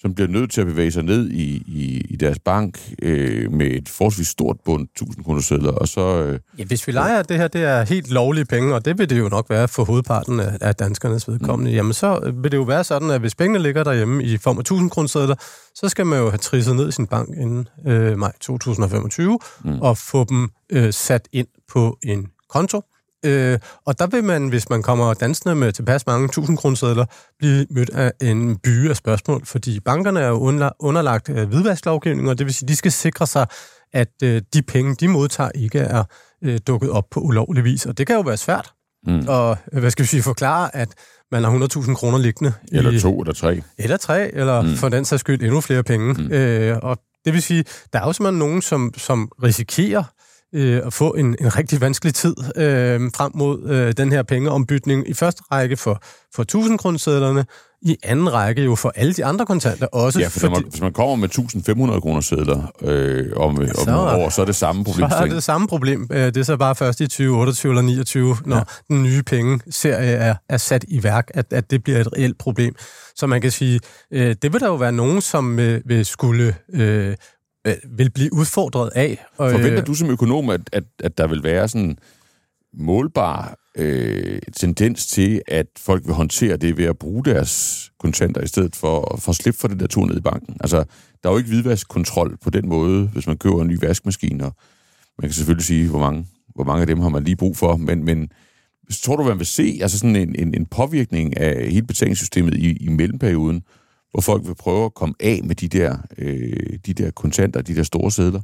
som 0.00 0.14
bliver 0.14 0.28
nødt 0.28 0.50
til 0.50 0.60
at 0.60 0.66
bevæge 0.66 0.90
sig 0.90 1.02
ned 1.02 1.30
i, 1.30 1.62
i, 1.66 2.06
i 2.10 2.16
deres 2.16 2.38
bank 2.38 2.80
øh, 3.02 3.52
med 3.52 3.66
et 3.66 3.88
forholdsvis 3.88 4.28
stort 4.28 4.56
bund 4.64 4.88
1000 4.88 5.24
kroner 5.24 5.40
sædler, 5.40 5.72
og 5.72 5.88
så... 5.88 6.00
Øh, 6.00 6.38
ja, 6.58 6.64
hvis 6.64 6.86
vi 6.86 6.92
leger, 6.92 7.18
at 7.18 7.28
det 7.28 7.36
her 7.36 7.48
det 7.48 7.64
er 7.64 7.82
helt 7.82 8.10
lovlige 8.10 8.44
penge, 8.44 8.74
og 8.74 8.84
det 8.84 8.98
vil 8.98 9.10
det 9.10 9.18
jo 9.18 9.28
nok 9.28 9.50
være 9.50 9.68
for 9.68 9.84
hovedparten 9.84 10.40
af, 10.40 10.58
af 10.60 10.74
danskernes 10.74 11.28
vedkommende, 11.28 11.70
mm. 11.70 11.76
jamen 11.76 11.92
så 11.92 12.32
vil 12.34 12.52
det 12.52 12.58
jo 12.58 12.62
være 12.62 12.84
sådan, 12.84 13.10
at 13.10 13.20
hvis 13.20 13.34
pengene 13.34 13.58
ligger 13.62 13.84
derhjemme 13.84 14.24
i 14.24 14.36
form 14.36 14.56
af 14.56 14.60
1000 14.60 14.90
kroner 14.90 15.08
sædler, 15.08 15.34
så 15.74 15.88
skal 15.88 16.06
man 16.06 16.18
jo 16.18 16.28
have 16.30 16.38
trisset 16.38 16.76
ned 16.76 16.88
i 16.88 16.92
sin 16.92 17.06
bank 17.06 17.28
inden 17.36 17.68
øh, 17.86 18.18
maj 18.18 18.32
2025, 18.40 19.38
mm. 19.64 19.80
og 19.80 19.98
få 19.98 20.24
dem 20.24 20.48
øh, 20.70 20.92
sat 20.92 21.28
ind 21.32 21.46
på 21.72 21.98
en 22.04 22.26
konto, 22.48 22.82
Øh, 23.24 23.58
og 23.86 23.98
der 23.98 24.06
vil 24.06 24.24
man, 24.24 24.48
hvis 24.48 24.70
man 24.70 24.82
kommer 24.82 25.14
dansende 25.14 25.54
med 25.54 25.72
tilpas 25.72 26.06
mange 26.06 26.28
tusind 26.28 26.58
kronersedler, 26.58 27.04
blive 27.38 27.66
mødt 27.70 27.90
af 27.90 28.12
en 28.20 28.56
by 28.56 28.90
af 28.90 28.96
spørgsmål, 28.96 29.46
fordi 29.46 29.80
bankerne 29.80 30.20
er 30.20 30.28
jo 30.28 30.38
underlagt 30.80 31.28
øh, 31.28 31.48
hvidvasklovgivning, 31.48 32.28
og 32.28 32.38
det 32.38 32.46
vil 32.46 32.54
sige, 32.54 32.68
de 32.68 32.76
skal 32.76 32.92
sikre 32.92 33.26
sig, 33.26 33.46
at 33.92 34.12
øh, 34.22 34.42
de 34.54 34.62
penge, 34.62 34.94
de 34.94 35.08
modtager, 35.08 35.50
ikke 35.54 35.78
er 35.78 36.04
øh, 36.44 36.58
dukket 36.66 36.90
op 36.90 37.04
på 37.10 37.20
ulovlig 37.20 37.64
vis. 37.64 37.86
Og 37.86 37.98
det 37.98 38.06
kan 38.06 38.16
jo 38.16 38.22
være 38.22 38.36
svært. 38.36 38.72
Mm. 39.06 39.24
Og 39.28 39.56
hvad 39.72 39.90
skal 39.90 40.02
vi 40.02 40.08
sige, 40.08 40.22
forklare, 40.22 40.76
at 40.76 40.88
man 41.32 41.44
har 41.44 41.68
100.000 41.76 41.94
kroner 41.94 42.18
liggende. 42.18 42.52
Eller 42.72 42.90
i, 42.90 43.00
to, 43.00 43.20
eller 43.20 43.34
tre. 43.34 43.62
Eller 43.78 43.96
tre, 43.96 44.34
eller 44.34 44.62
mm. 44.62 44.74
for 44.74 44.88
den 44.88 45.04
sags 45.04 45.20
skyld 45.20 45.42
endnu 45.42 45.60
flere 45.60 45.82
penge. 45.82 46.12
Mm. 46.12 46.32
Øh, 46.32 46.78
og 46.82 46.98
det 47.24 47.32
vil 47.32 47.42
sige, 47.42 47.64
der 47.92 48.00
er 48.00 48.06
jo 48.06 48.12
simpelthen 48.12 48.38
nogen, 48.38 48.62
som, 48.62 48.92
som 48.96 49.32
risikerer 49.42 50.04
øh, 50.54 50.80
at 50.86 50.92
få 50.92 51.10
en, 51.10 51.36
en 51.40 51.56
rigtig 51.56 51.80
vanskelig 51.80 52.14
tid 52.14 52.34
øh, 52.56 53.00
frem 53.16 53.32
mod 53.34 53.70
øh, 53.70 53.92
den 53.96 54.12
her 54.12 54.22
pengeombytning. 54.22 55.08
I 55.08 55.14
første 55.14 55.42
række 55.52 55.76
for, 55.76 56.02
for 56.34 56.42
1000 56.42 56.78
kronersedlerne, 56.78 57.44
i 57.82 57.96
anden 58.02 58.32
række 58.32 58.62
jo 58.62 58.74
for 58.74 58.92
alle 58.96 59.12
de 59.12 59.24
andre 59.24 59.46
kontanter 59.46 59.86
også. 59.86 60.20
Ja, 60.20 60.26
for 60.26 60.40
fordi... 60.40 60.52
man, 60.52 60.64
hvis 60.70 60.80
man 60.80 60.92
kommer 60.92 61.16
med 61.16 61.24
1500 61.24 62.00
kroner 62.00 62.20
sedler 62.20 62.72
øh, 62.82 63.26
om, 63.36 63.62
ja, 63.62 63.72
så, 63.72 63.90
om 63.90 64.20
år, 64.20 64.28
så 64.28 64.40
er 64.42 64.46
det 64.46 64.56
samme 64.56 64.84
problem. 64.84 65.10
Så 65.10 65.16
er 65.16 65.26
det 65.26 65.42
samme 65.42 65.68
problem. 65.68 66.08
Øh, 66.12 66.26
det 66.26 66.36
er 66.36 66.42
så 66.42 66.56
bare 66.56 66.74
først 66.74 67.00
i 67.00 67.06
2028 67.06 67.70
eller 67.70 67.82
29, 67.82 68.36
når 68.44 68.56
ja. 68.56 68.62
den 68.88 69.02
nye 69.02 69.22
pengeserie 69.22 70.12
er, 70.12 70.34
er 70.48 70.56
sat 70.56 70.84
i 70.88 71.02
værk, 71.02 71.30
at, 71.34 71.52
at 71.52 71.70
det 71.70 71.84
bliver 71.84 72.00
et 72.00 72.12
reelt 72.12 72.38
problem. 72.38 72.74
Så 73.16 73.26
man 73.26 73.40
kan 73.40 73.50
sige, 73.50 73.80
øh, 74.12 74.36
det 74.42 74.52
vil 74.52 74.60
der 74.60 74.66
jo 74.66 74.74
være 74.74 74.92
nogen, 74.92 75.20
som 75.20 75.58
øh, 75.58 75.80
vil 75.86 76.06
skulle 76.06 76.54
Øh, 76.72 77.16
vil 77.84 78.10
blive 78.10 78.32
udfordret 78.32 78.90
af. 78.94 79.24
Og, 79.36 79.50
Forventer 79.50 79.84
du 79.84 79.94
som 79.94 80.10
økonom, 80.10 80.50
at, 80.50 80.60
at, 80.72 80.84
at 80.98 81.18
der 81.18 81.26
vil 81.26 81.42
være 81.42 81.68
sådan 81.68 81.98
målbar 82.74 83.58
øh, 83.78 84.40
tendens 84.56 85.06
til, 85.06 85.42
at 85.46 85.66
folk 85.78 86.06
vil 86.06 86.14
håndtere 86.14 86.56
det 86.56 86.76
ved 86.76 86.84
at 86.84 86.98
bruge 86.98 87.24
deres 87.24 87.84
kontanter, 87.98 88.40
i 88.40 88.46
stedet 88.46 88.76
for, 88.76 89.18
for 89.20 89.30
at 89.30 89.36
slippe 89.36 89.60
for 89.60 89.68
det 89.68 89.80
der 89.80 89.86
tur 89.86 90.06
ned 90.06 90.16
i 90.16 90.20
banken? 90.20 90.56
Altså, 90.60 90.84
der 91.22 91.28
er 91.28 91.32
jo 91.32 91.38
ikke 91.38 91.50
hvidvaskkontrol 91.50 92.36
på 92.42 92.50
den 92.50 92.68
måde, 92.68 93.06
hvis 93.06 93.26
man 93.26 93.36
køber 93.36 93.62
en 93.62 93.68
ny 93.68 93.78
vaskemaskine, 93.80 94.44
og 94.44 94.54
man 95.18 95.28
kan 95.28 95.34
selvfølgelig 95.34 95.64
sige, 95.64 95.88
hvor 95.88 95.98
mange, 95.98 96.26
hvor 96.54 96.64
mange 96.64 96.80
af 96.80 96.86
dem 96.86 97.00
har 97.00 97.08
man 97.08 97.24
lige 97.24 97.36
brug 97.36 97.56
for, 97.56 97.76
men, 97.76 98.04
men 98.04 98.30
tror 99.02 99.16
du, 99.16 99.22
man 99.22 99.38
vil 99.38 99.46
se 99.46 99.78
altså 99.82 99.98
sådan 99.98 100.16
en, 100.16 100.34
en, 100.38 100.54
en 100.54 100.66
påvirkning 100.66 101.36
af 101.36 101.70
hele 101.70 101.86
betalingssystemet 101.86 102.54
i, 102.54 102.76
i 102.76 102.88
mellemperioden, 102.88 103.62
hvor 104.10 104.20
folk 104.20 104.46
vil 104.46 104.54
prøve 104.54 104.84
at 104.84 104.94
komme 104.94 105.14
af 105.20 105.40
med 105.44 105.54
de 105.54 105.68
der, 105.68 105.96
øh, 106.18 106.78
de 106.86 106.94
der 106.94 107.10
kontanter, 107.10 107.62
de 107.62 107.74
der 107.76 107.82
store 107.82 108.10
sædler? 108.10 108.40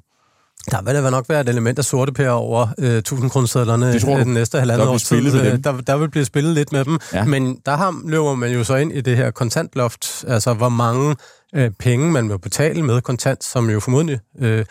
Der 0.70 0.82
vil 0.82 0.94
der 0.94 1.10
nok 1.10 1.28
være 1.28 1.40
et 1.40 1.48
element 1.48 1.78
af 1.78 1.84
sorte 1.84 2.12
pære 2.12 2.30
over 2.32 2.66
øh, 2.78 2.96
1000 2.96 3.30
kronersedlerne 3.30 3.92
den 4.24 4.34
næste 4.34 4.58
halvandet 4.58 4.88
års 4.88 5.02
tid. 5.02 5.62
Der, 5.64 5.80
der 5.80 5.96
vil 5.96 6.10
blive 6.10 6.24
spillet 6.24 6.54
lidt 6.54 6.72
med 6.72 6.84
dem. 6.84 6.98
Ja. 7.12 7.24
Men 7.24 7.58
der 7.66 7.76
har, 7.76 8.00
løber 8.04 8.34
man 8.34 8.52
jo 8.52 8.64
så 8.64 8.76
ind 8.76 8.92
i 8.92 9.00
det 9.00 9.16
her 9.16 9.30
kontantloft, 9.30 10.24
altså 10.28 10.54
hvor 10.54 10.68
mange 10.68 11.16
øh, 11.54 11.70
penge 11.70 12.12
man 12.12 12.30
vil 12.30 12.38
betale 12.38 12.82
med 12.82 13.00
kontant, 13.00 13.44
som 13.44 13.70
jo 13.70 13.80
formodentlig 13.80 14.18
øh, 14.38 14.64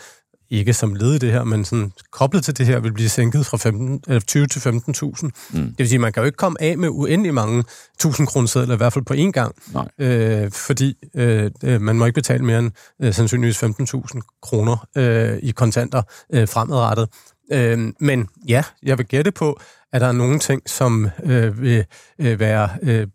ikke 0.49 0.73
som 0.73 0.95
led 0.95 1.13
i 1.13 1.17
det 1.17 1.31
her, 1.31 1.43
men 1.43 1.65
sådan 1.65 1.91
koblet 2.11 2.43
til 2.43 2.57
det 2.57 2.65
her, 2.65 2.79
vil 2.79 2.93
blive 2.93 3.09
sænket 3.09 3.45
fra 3.45 3.57
15, 3.57 4.03
eller 4.07 4.19
20 4.19 4.47
til 4.47 4.59
15.000. 4.59 4.69
Mm. 5.23 5.31
Det 5.51 5.75
vil 5.77 5.87
sige, 5.87 5.97
at 5.97 6.01
man 6.01 6.13
kan 6.13 6.21
jo 6.21 6.25
ikke 6.25 6.35
komme 6.35 6.61
af 6.61 6.77
med 6.77 6.89
uendelig 6.89 7.33
mange 7.33 7.63
1000 7.93 8.27
kroner 8.27 8.73
i 8.73 8.77
hvert 8.77 8.93
fald 8.93 9.05
på 9.05 9.13
én 9.13 9.31
gang. 9.31 9.55
Nej. 9.73 9.87
Øh, 9.99 10.51
fordi 10.51 10.95
øh, 11.15 11.51
man 11.81 11.97
må 11.97 12.05
ikke 12.05 12.15
betale 12.15 12.45
mere 12.45 12.59
end 12.59 12.71
øh, 13.01 13.13
sandsynligvis 13.13 13.63
15.000 13.63 14.39
kroner 14.41 14.87
øh, 14.97 15.37
i 15.41 15.51
kontanter 15.51 16.01
øh, 16.33 16.47
fremadrettet. 16.47 17.09
Øh, 17.51 17.93
men 17.99 18.27
ja, 18.47 18.63
jeg 18.83 18.97
vil 18.97 19.05
gætte 19.05 19.31
på, 19.31 19.59
at 19.93 20.01
der 20.01 20.07
er 20.07 20.11
nogle 20.11 20.39
ting, 20.39 20.61
som 20.69 21.09
øh, 21.23 21.61
vil 21.61 21.85
øh, 22.19 22.39
være 22.39 22.69
øh, 22.83 23.07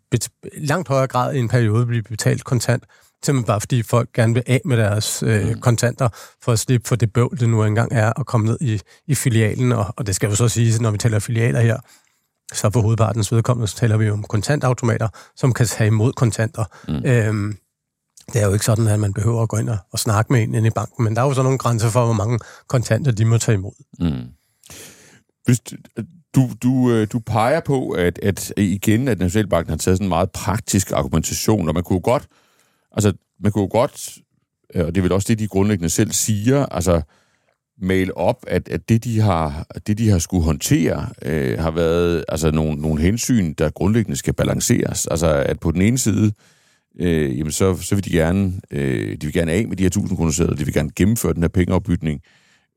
langt 0.57 0.87
højere 0.87 1.07
grad 1.07 1.35
i 1.35 1.39
en 1.39 1.47
periode 1.47 1.85
blive 1.85 2.03
betalt 2.03 2.43
kontant, 2.43 2.83
Simpelthen 3.23 3.47
bare 3.47 3.59
fordi 3.59 3.83
folk 3.83 4.09
gerne 4.13 4.33
vil 4.33 4.43
af 4.47 4.61
med 4.65 4.77
deres 4.77 5.23
øh, 5.23 5.47
mm. 5.47 5.59
kontanter, 5.59 6.09
for 6.41 6.51
at 6.51 6.59
slippe 6.59 6.87
for 6.87 6.95
det 6.95 7.13
bøvl, 7.13 7.39
det 7.39 7.49
nu 7.49 7.63
engang 7.63 7.93
er 7.93 8.19
at 8.19 8.25
komme 8.25 8.47
ned 8.47 8.57
i, 8.61 8.81
i 9.07 9.15
filialen. 9.15 9.71
Og, 9.71 9.85
og 9.97 10.07
det 10.07 10.15
skal 10.15 10.29
jo 10.29 10.35
så 10.35 10.47
sige, 10.47 10.81
når 10.81 10.91
vi 10.91 10.97
taler 10.97 11.19
filialer 11.19 11.59
her, 11.59 11.77
så 12.53 12.69
for 12.69 12.81
hovedpartens 12.81 13.31
vedkommende, 13.31 13.67
så 13.67 13.75
taler 13.75 13.97
vi 13.97 14.05
jo 14.05 14.13
om 14.13 14.23
kontantautomater, 14.23 15.07
som 15.35 15.53
kan 15.53 15.65
tage 15.65 15.87
imod 15.87 16.13
kontanter. 16.13 16.65
Mm. 16.87 17.05
Øhm, 17.05 17.57
det 18.33 18.41
er 18.41 18.45
jo 18.45 18.53
ikke 18.53 18.65
sådan, 18.65 18.87
at 18.87 18.99
man 18.99 19.13
behøver 19.13 19.43
at 19.43 19.49
gå 19.49 19.57
ind 19.57 19.69
og, 19.69 19.77
og 19.91 19.99
snakke 19.99 20.33
med 20.33 20.41
en 20.43 20.55
inde 20.55 20.67
i 20.67 20.71
banken, 20.71 21.03
men 21.03 21.15
der 21.15 21.21
er 21.21 21.25
jo 21.25 21.33
så 21.33 21.43
nogle 21.43 21.57
grænser 21.57 21.89
for, 21.89 22.05
hvor 22.05 22.13
mange 22.13 22.39
kontanter 22.67 23.11
de 23.11 23.25
må 23.25 23.37
tage 23.37 23.55
imod. 23.55 23.71
Mm. 23.99 24.27
Hvis, 25.45 25.61
Du, 26.35 26.49
du, 26.63 26.91
øh, 26.91 27.07
du 27.11 27.19
peger 27.19 27.59
på, 27.59 27.89
at, 27.89 28.19
at 28.23 28.53
igen, 28.57 29.07
at 29.07 29.19
Nationalbanken 29.19 29.69
har 29.69 29.77
taget 29.77 29.97
sådan 29.97 30.05
en 30.05 30.09
meget 30.09 30.31
praktisk 30.31 30.91
argumentation, 30.91 31.67
og 31.67 31.73
man 31.73 31.83
kunne 31.83 31.99
godt, 31.99 32.27
altså, 32.91 33.13
man 33.39 33.51
kunne 33.51 33.67
godt, 33.67 34.17
øh, 34.75 34.85
og 34.85 34.95
det 34.95 34.97
er 34.97 35.01
vel 35.01 35.11
også 35.11 35.27
det, 35.27 35.39
de 35.39 35.47
grundlæggende 35.47 35.89
selv 35.89 36.11
siger, 36.11 36.65
altså, 36.65 37.01
male 37.81 38.17
op, 38.17 38.43
at, 38.47 38.69
at 38.69 38.89
det, 38.89 39.03
de 39.03 39.19
har, 39.19 39.67
det, 39.87 39.97
de 39.97 40.09
har 40.09 40.19
skulle 40.19 40.43
håndtere, 40.43 41.09
øh, 41.21 41.59
har 41.59 41.71
været 41.71 42.25
altså, 42.29 42.51
nogle, 42.51 42.81
nogle 42.81 43.01
hensyn, 43.01 43.53
der 43.53 43.69
grundlæggende 43.69 44.17
skal 44.17 44.33
balanceres. 44.33 45.07
Altså, 45.07 45.27
at 45.27 45.59
på 45.59 45.71
den 45.71 45.81
ene 45.81 45.97
side, 45.97 46.31
øh, 46.99 47.37
jamen, 47.37 47.51
så, 47.51 47.77
så 47.77 47.95
vil 47.95 48.05
de 48.05 48.09
gerne, 48.09 48.53
øh, 48.71 49.11
de 49.11 49.27
vil 49.27 49.33
gerne 49.33 49.51
af 49.51 49.67
med 49.67 49.77
de 49.77 49.83
her 49.83 49.87
1000 49.87 50.17
kroner 50.17 50.31
sædler, 50.31 50.55
de 50.55 50.65
vil 50.65 50.73
gerne 50.73 50.91
gennemføre 50.95 51.33
den 51.33 51.43
her 51.43 51.47
pengeopbytning. 51.47 52.21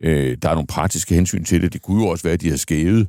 Øh, 0.05 0.37
der 0.43 0.49
er 0.49 0.55
nogle 0.55 0.67
praktiske 0.67 1.15
hensyn 1.15 1.45
til 1.45 1.63
det. 1.63 1.73
Det 1.73 1.83
kunne 1.83 2.03
jo 2.05 2.09
også 2.09 2.23
være, 2.25 2.35
at 2.35 2.41
de 2.41 2.51
har 2.51 2.57
skævet 2.57 3.09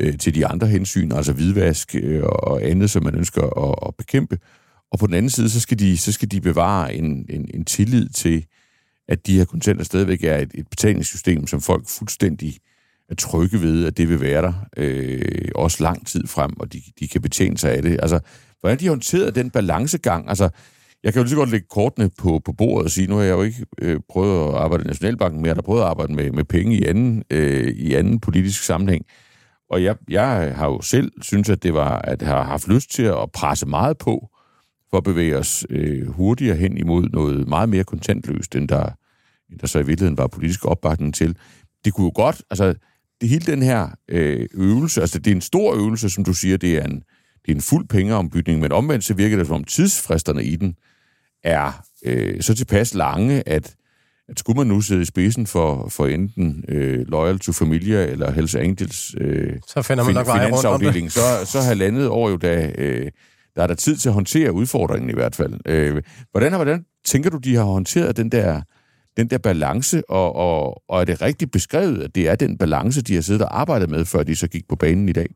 øh, 0.00 0.18
til 0.18 0.34
de 0.34 0.46
andre 0.46 0.66
hensyn, 0.66 1.12
altså 1.12 1.32
hvidvask 1.32 1.94
øh, 1.94 2.22
og 2.24 2.62
andet, 2.62 2.90
som 2.90 3.04
man 3.04 3.14
ønsker 3.14 3.42
at, 3.42 3.88
at 3.88 3.94
bekæmpe. 3.94 4.38
Og 4.92 4.98
på 4.98 5.06
den 5.06 5.14
anden 5.14 5.30
side, 5.30 5.50
så 5.50 5.60
skal 5.60 5.78
de, 5.78 5.98
så 5.98 6.12
skal 6.12 6.30
de 6.30 6.40
bevare 6.40 6.94
en, 6.94 7.26
en, 7.30 7.50
en 7.54 7.64
tillid 7.64 8.08
til, 8.08 8.46
at 9.08 9.26
de 9.26 9.36
her 9.36 9.44
kontanter 9.44 9.84
stadigvæk 9.84 10.24
er 10.24 10.38
et, 10.38 10.50
et 10.54 10.68
betalingssystem, 10.70 11.46
som 11.46 11.60
folk 11.60 11.88
fuldstændig 11.88 12.58
er 13.08 13.14
trygge 13.14 13.60
ved, 13.60 13.86
at 13.86 13.96
det 13.96 14.08
vil 14.08 14.20
være 14.20 14.42
der 14.42 14.52
øh, 14.76 15.48
også 15.54 15.82
lang 15.82 16.06
tid 16.06 16.26
frem, 16.26 16.60
og 16.60 16.72
de, 16.72 16.82
de 17.00 17.08
kan 17.08 17.22
betjene 17.22 17.58
sig 17.58 17.72
af 17.72 17.82
det. 17.82 17.98
Altså, 18.02 18.20
hvordan 18.60 18.80
de 18.80 18.88
håndterer 18.88 19.30
den 19.30 19.50
balancegang? 19.50 20.28
Altså, 20.28 20.48
jeg 21.04 21.12
kan 21.12 21.20
jo 21.20 21.24
lige 21.24 21.30
så 21.30 21.36
godt 21.36 21.50
lægge 21.50 21.66
kortene 21.70 22.10
på, 22.18 22.40
på 22.44 22.52
bordet 22.52 22.84
og 22.84 22.90
sige, 22.90 23.06
nu 23.06 23.16
har 23.16 23.22
jeg 23.22 23.32
jo 23.32 23.42
ikke 23.42 23.66
øh, 23.82 24.00
prøvet 24.08 24.48
at 24.48 24.54
arbejde 24.54 24.84
i 24.84 24.86
Nationalbanken, 24.86 25.40
men 25.40 25.46
jeg 25.46 25.54
har 25.54 25.62
prøvet 25.62 25.80
at 25.80 25.86
arbejde 25.86 26.14
med, 26.14 26.30
med 26.30 26.44
penge 26.44 26.76
i 26.76 26.84
anden, 26.84 27.22
øh, 27.30 27.68
i 27.68 27.94
anden 27.94 28.20
politisk 28.20 28.62
sammenhæng. 28.62 29.04
Og 29.70 29.82
jeg, 29.82 29.96
jeg 30.08 30.52
har 30.56 30.66
jo 30.66 30.80
selv 30.80 31.12
synes, 31.22 31.50
at 31.50 31.62
det 31.62 31.74
var, 31.74 31.98
at 31.98 32.22
jeg 32.22 32.28
har 32.28 32.44
haft 32.44 32.68
lyst 32.68 32.90
til 32.90 33.02
at 33.02 33.32
presse 33.34 33.66
meget 33.66 33.98
på, 33.98 34.28
for 34.94 34.98
at 34.98 35.04
bevæge 35.04 35.38
os 35.38 35.66
øh, 35.70 36.08
hurtigere 36.08 36.56
hen 36.56 36.76
imod 36.76 37.08
noget 37.12 37.48
meget 37.48 37.68
mere 37.68 37.84
kontantløst, 37.84 38.56
end 38.56 38.68
der, 38.68 38.90
end 39.50 39.58
der 39.58 39.66
så 39.66 39.78
i 39.78 39.86
virkeligheden 39.86 40.18
var 40.18 40.26
politisk 40.26 40.64
opbakning 40.64 41.14
til. 41.14 41.36
Det 41.84 41.92
kunne 41.92 42.04
jo 42.04 42.12
godt, 42.14 42.42
altså 42.50 42.74
det 43.20 43.28
hele 43.28 43.46
den 43.46 43.62
her 43.62 43.88
øh, 44.08 44.46
øvelse, 44.54 45.00
altså 45.00 45.18
det 45.18 45.30
er 45.30 45.34
en 45.34 45.40
stor 45.40 45.74
øvelse, 45.74 46.10
som 46.10 46.24
du 46.24 46.34
siger, 46.34 46.56
det 46.56 46.78
er 46.78 46.84
en, 46.84 47.02
det 47.46 47.52
er 47.52 47.54
en 47.54 47.60
fuld 47.60 47.88
pengeombytning, 47.88 48.60
men 48.60 48.72
omvendt 48.72 49.04
så 49.04 49.14
virker 49.14 49.36
det 49.36 49.46
som 49.46 49.56
om 49.56 49.64
tidsfristerne 49.64 50.44
i 50.44 50.56
den 50.56 50.74
er 51.44 51.84
øh, 52.04 52.42
så 52.42 52.54
tilpas 52.54 52.94
lange, 52.94 53.48
at, 53.48 53.74
at 54.28 54.38
skulle 54.38 54.56
man 54.56 54.66
nu 54.66 54.80
sidde 54.80 55.02
i 55.02 55.04
spidsen 55.04 55.46
for, 55.46 55.88
for 55.88 56.06
enten 56.06 56.64
øh, 56.68 57.06
Loyal 57.08 57.38
to 57.38 57.52
Familia 57.52 58.06
eller 58.06 58.30
Hells 58.30 58.54
Angels 58.54 59.14
øh, 59.20 59.52
så 59.66 59.82
finder 59.82 60.04
man 60.04 60.14
nok 60.14 60.26
finansafdeling, 60.26 61.12
så, 61.12 61.20
så 61.44 61.60
har 61.60 61.74
landet 61.74 62.08
år 62.08 62.30
jo 62.30 62.36
da... 62.36 62.72
Øh, 62.78 63.10
der 63.56 63.62
er 63.62 63.66
der 63.66 63.74
tid 63.74 63.96
til 63.96 64.08
at 64.08 64.14
håndtere 64.14 64.52
udfordringen 64.52 65.10
i 65.10 65.14
hvert 65.14 65.36
fald. 65.36 65.54
Øh, 65.66 66.02
hvordan, 66.30 66.54
hvordan 66.54 66.84
tænker 67.04 67.30
du, 67.30 67.36
de 67.36 67.56
har 67.56 67.64
håndteret 67.64 68.16
den 68.16 68.28
der, 68.28 68.60
den 69.16 69.30
der 69.30 69.38
balance, 69.38 70.10
og, 70.10 70.36
og, 70.36 70.82
og 70.88 71.00
er 71.00 71.04
det 71.04 71.22
rigtigt 71.22 71.52
beskrevet, 71.52 72.02
at 72.02 72.14
det 72.14 72.28
er 72.28 72.34
den 72.34 72.58
balance, 72.58 73.02
de 73.02 73.14
har 73.14 73.22
siddet 73.22 73.42
og 73.42 73.60
arbejdet 73.60 73.90
med, 73.90 74.04
før 74.04 74.22
de 74.22 74.36
så 74.36 74.48
gik 74.48 74.68
på 74.68 74.76
banen 74.76 75.08
i 75.08 75.12
dag? 75.12 75.26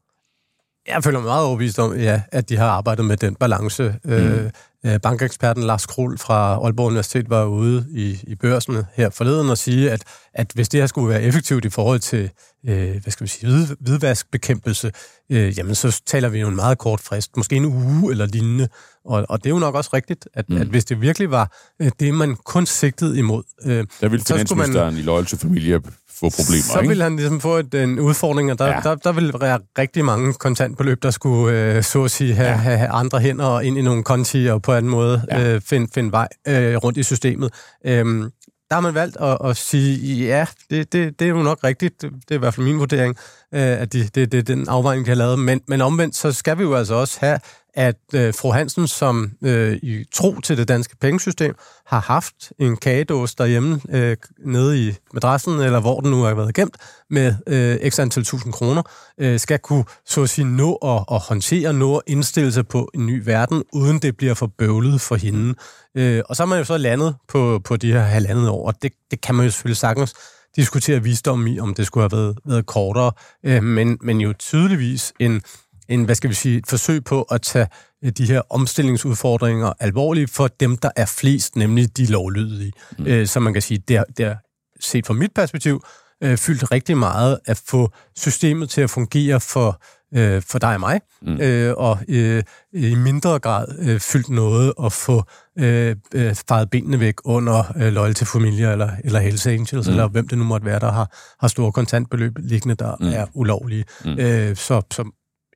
Jeg 0.88 1.04
føler 1.04 1.18
mig 1.18 1.26
meget 1.26 1.44
overbevist 1.44 1.78
om, 1.78 1.96
ja, 1.96 2.22
at 2.32 2.48
de 2.48 2.56
har 2.56 2.68
arbejdet 2.68 3.04
med 3.04 3.16
den 3.16 3.34
balance. 3.34 3.94
Mm. 4.04 4.10
Øh, 4.10 4.50
Øh, 4.86 5.00
bankeksperten 5.00 5.62
Lars 5.62 5.86
Krohl 5.86 6.18
fra 6.18 6.54
Aalborg 6.64 6.86
Universitet 6.86 7.30
var 7.30 7.44
ude 7.44 7.86
i, 7.90 8.20
i 8.22 8.34
børsen 8.34 8.76
her 8.94 9.10
forleden 9.10 9.50
og 9.50 9.58
sige, 9.58 9.90
at, 9.90 10.02
at 10.34 10.52
hvis 10.54 10.68
det 10.68 10.80
her 10.80 10.86
skulle 10.86 11.08
være 11.08 11.22
effektivt 11.22 11.64
i 11.64 11.70
forhold 11.70 12.00
til 12.00 12.30
øh, 12.66 13.02
hvad 13.02 13.10
skal 13.10 13.24
vi 13.24 13.28
sige, 13.28 13.50
hvid, 13.50 13.66
hvidvaskbekæmpelse, 13.80 14.92
øh, 15.30 15.58
jamen 15.58 15.74
så 15.74 16.02
taler 16.06 16.28
vi 16.28 16.40
jo 16.40 16.48
en 16.48 16.56
meget 16.56 16.78
kort 16.78 17.00
frist, 17.00 17.36
måske 17.36 17.56
en 17.56 17.64
uge 17.64 18.10
eller 18.10 18.26
lignende. 18.26 18.68
Og, 19.04 19.26
og 19.28 19.38
det 19.38 19.46
er 19.46 19.54
jo 19.54 19.58
nok 19.58 19.74
også 19.74 19.90
rigtigt, 19.92 20.28
at, 20.34 20.50
mm. 20.50 20.56
at 20.56 20.66
hvis 20.66 20.84
det 20.84 21.00
virkelig 21.00 21.30
var 21.30 21.56
øh, 21.82 21.90
det, 22.00 22.14
man 22.14 22.36
kun 22.36 22.66
sigtede 22.66 23.18
imod... 23.18 23.42
Øh, 23.64 23.86
der 24.00 24.08
ville 24.08 24.24
finansministeren 24.24 24.94
man, 24.94 25.02
i 25.02 25.02
Loyal 25.02 25.26
to 25.26 25.36
Familie 25.36 25.80
få 26.20 26.30
problemer, 26.30 26.62
Så 26.62 26.78
ikke? 26.78 26.88
vil 26.88 27.02
han 27.02 27.16
ligesom 27.16 27.40
få 27.40 27.56
et, 27.56 27.74
en 27.74 27.98
udfordring, 27.98 28.52
og 28.52 28.58
der, 28.58 28.66
ja. 28.66 28.80
der, 28.82 28.94
der 28.94 29.12
vil 29.12 29.32
være 29.40 29.58
rigtig 29.78 30.04
mange 30.04 30.32
kontantbeløb, 30.34 31.02
der 31.02 31.10
skulle, 31.10 31.74
øh, 31.76 31.82
så 31.82 32.04
at 32.04 32.10
sige, 32.10 32.34
have, 32.34 32.48
ja. 32.48 32.56
have, 32.56 32.78
have 32.78 32.90
andre 32.90 33.20
hænder 33.20 33.60
ind 33.60 33.78
i 33.78 33.82
nogle 33.82 34.04
konti 34.04 34.46
og 34.46 34.62
på 34.62 34.72
anden 34.72 34.90
måde 34.90 35.22
ja. 35.30 35.54
øh, 35.54 35.60
finde, 35.60 35.88
finde 35.94 36.12
vej 36.12 36.28
øh, 36.48 36.76
rundt 36.76 36.98
i 36.98 37.02
systemet. 37.02 37.54
Øhm, 37.86 38.30
der 38.68 38.74
har 38.74 38.80
man 38.80 38.94
valgt 38.94 39.16
at, 39.20 39.38
at 39.44 39.56
sige, 39.56 40.26
ja, 40.26 40.46
det, 40.70 40.92
det, 40.92 41.18
det 41.18 41.24
er 41.24 41.28
jo 41.28 41.42
nok 41.42 41.64
rigtigt, 41.64 42.00
det 42.02 42.30
er 42.30 42.34
i 42.34 42.38
hvert 42.38 42.54
fald 42.54 42.66
min 42.66 42.78
vurdering, 42.78 43.16
øh, 43.54 43.60
at 43.60 43.92
det, 43.92 44.14
det, 44.14 44.32
det 44.32 44.38
er 44.38 44.42
den 44.42 44.68
afvejning, 44.68 45.06
de 45.06 45.10
har 45.10 45.16
lavet. 45.16 45.38
Men, 45.38 45.60
men 45.66 45.80
omvendt, 45.80 46.16
så 46.16 46.32
skal 46.32 46.58
vi 46.58 46.62
jo 46.62 46.74
altså 46.74 46.94
også 46.94 47.18
have 47.20 47.40
at 47.78 47.96
øh, 48.14 48.34
fru 48.34 48.52
Hansen, 48.52 48.88
som 48.88 49.30
øh, 49.44 49.76
i 49.82 50.04
tro 50.12 50.40
til 50.40 50.56
det 50.56 50.68
danske 50.68 50.96
pengesystem, 50.96 51.54
har 51.86 52.00
haft 52.00 52.52
en 52.58 52.76
kagedås 52.76 53.34
derhjemme 53.34 53.80
øh, 53.90 54.16
nede 54.44 54.88
i 54.88 54.94
madrassen, 55.14 55.60
eller 55.60 55.80
hvor 55.80 56.00
den 56.00 56.10
nu 56.10 56.22
har 56.22 56.34
været 56.34 56.54
gemt, 56.54 56.76
med 57.10 57.34
øh, 57.46 57.90
x 57.90 57.98
antal 57.98 58.24
tusind 58.24 58.52
kroner, 58.52 58.82
øh, 59.20 59.40
skal 59.40 59.58
kunne, 59.58 59.84
så 60.06 60.22
at 60.22 60.30
sige, 60.30 60.44
nå 60.44 60.74
at, 60.74 61.04
at 61.10 61.20
håndtere, 61.20 61.72
nå 61.72 61.96
at 61.96 62.02
indstille 62.06 62.52
sig 62.52 62.68
på 62.68 62.90
en 62.94 63.06
ny 63.06 63.22
verden, 63.24 63.64
uden 63.72 63.98
det 63.98 64.16
bliver 64.16 64.34
for 64.34 64.46
bøvlet 64.58 65.00
for 65.00 65.16
hende. 65.16 65.54
Øh, 65.96 66.22
og 66.28 66.36
så 66.36 66.42
er 66.42 66.46
man 66.46 66.58
jo 66.58 66.64
så 66.64 66.76
landet 66.76 67.16
på, 67.28 67.60
på 67.64 67.76
de 67.76 67.92
her 67.92 68.00
halvandet 68.02 68.48
år, 68.48 68.66
og 68.66 68.82
det, 68.82 68.92
det 69.10 69.20
kan 69.20 69.34
man 69.34 69.44
jo 69.44 69.50
selvfølgelig 69.50 69.76
sagtens 69.76 70.14
diskutere 70.56 71.02
visdom 71.02 71.46
i, 71.46 71.60
om 71.60 71.74
det 71.74 71.86
skulle 71.86 72.08
have 72.10 72.22
været, 72.22 72.38
været 72.44 72.66
kortere, 72.66 73.12
øh, 73.44 73.62
men, 73.62 73.98
men 74.00 74.20
jo 74.20 74.32
tydeligvis 74.32 75.12
en 75.20 75.42
en, 75.88 76.04
hvad 76.04 76.14
skal 76.14 76.30
vi 76.30 76.34
sige, 76.34 76.58
et 76.58 76.66
forsøg 76.66 77.04
på 77.04 77.22
at 77.22 77.42
tage 77.42 77.66
øh, 78.04 78.12
de 78.12 78.24
her 78.26 78.42
omstillingsudfordringer 78.50 79.72
alvorligt 79.80 80.30
for 80.30 80.48
dem, 80.48 80.76
der 80.76 80.90
er 80.96 81.06
flest, 81.06 81.56
nemlig 81.56 81.96
de 81.96 82.06
lovlydige. 82.06 82.72
Mm. 82.98 83.06
Øh, 83.06 83.26
så 83.26 83.40
man 83.40 83.52
kan 83.52 83.62
sige, 83.62 83.82
det 83.88 83.96
er, 83.96 84.04
det 84.16 84.26
er 84.26 84.36
set 84.80 85.06
fra 85.06 85.14
mit 85.14 85.30
perspektiv, 85.34 85.84
øh, 86.22 86.36
fyldt 86.36 86.72
rigtig 86.72 86.96
meget 86.96 87.38
at 87.46 87.62
få 87.66 87.90
systemet 88.16 88.70
til 88.70 88.80
at 88.80 88.90
fungere 88.90 89.40
for, 89.40 89.82
øh, 90.14 90.42
for 90.42 90.58
dig 90.58 90.74
og 90.74 90.80
mig, 90.80 91.00
mm. 91.22 91.40
øh, 91.40 91.74
og 91.76 91.98
øh, 92.08 92.42
i 92.72 92.94
mindre 92.94 93.38
grad 93.38 93.66
øh, 93.78 94.00
fyldt 94.00 94.28
noget 94.28 94.72
at 94.84 94.92
få 94.92 95.24
øh, 95.58 95.96
øh, 96.14 96.34
faret 96.48 96.70
benene 96.70 97.00
væk 97.00 97.14
under 97.24 97.72
øh, 97.76 97.92
Loyal 97.92 98.14
til 98.14 98.26
Familie 98.26 98.72
eller, 98.72 98.90
eller 99.04 99.20
Hells 99.20 99.46
Angels, 99.46 99.86
mm. 99.86 99.92
eller 99.92 100.08
hvem 100.08 100.28
det 100.28 100.38
nu 100.38 100.44
måtte 100.44 100.66
være, 100.66 100.80
der 100.80 100.92
har, 100.92 101.16
har 101.40 101.48
store 101.48 101.72
kontantbeløb 101.72 102.32
liggende, 102.38 102.74
der 102.74 102.96
mm. 103.00 103.08
er 103.08 103.26
ulovlige. 103.34 103.84
Mm. 104.04 104.18
Øh, 104.18 104.56
så, 104.56 104.82
så 104.90 105.10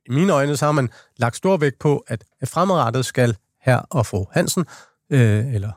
i 0.05 0.11
mine 0.11 0.33
øjne, 0.33 0.57
så 0.57 0.65
har 0.65 0.71
man 0.71 0.89
lagt 1.17 1.35
stor 1.35 1.57
vægt 1.57 1.79
på, 1.79 2.05
at 2.07 2.23
fremadrettet 2.45 3.05
skal 3.05 3.37
her 3.61 3.77
og 3.77 4.05
fru 4.05 4.25
Hansen, 4.31 4.65
øh, 5.09 5.53
eller 5.53 5.71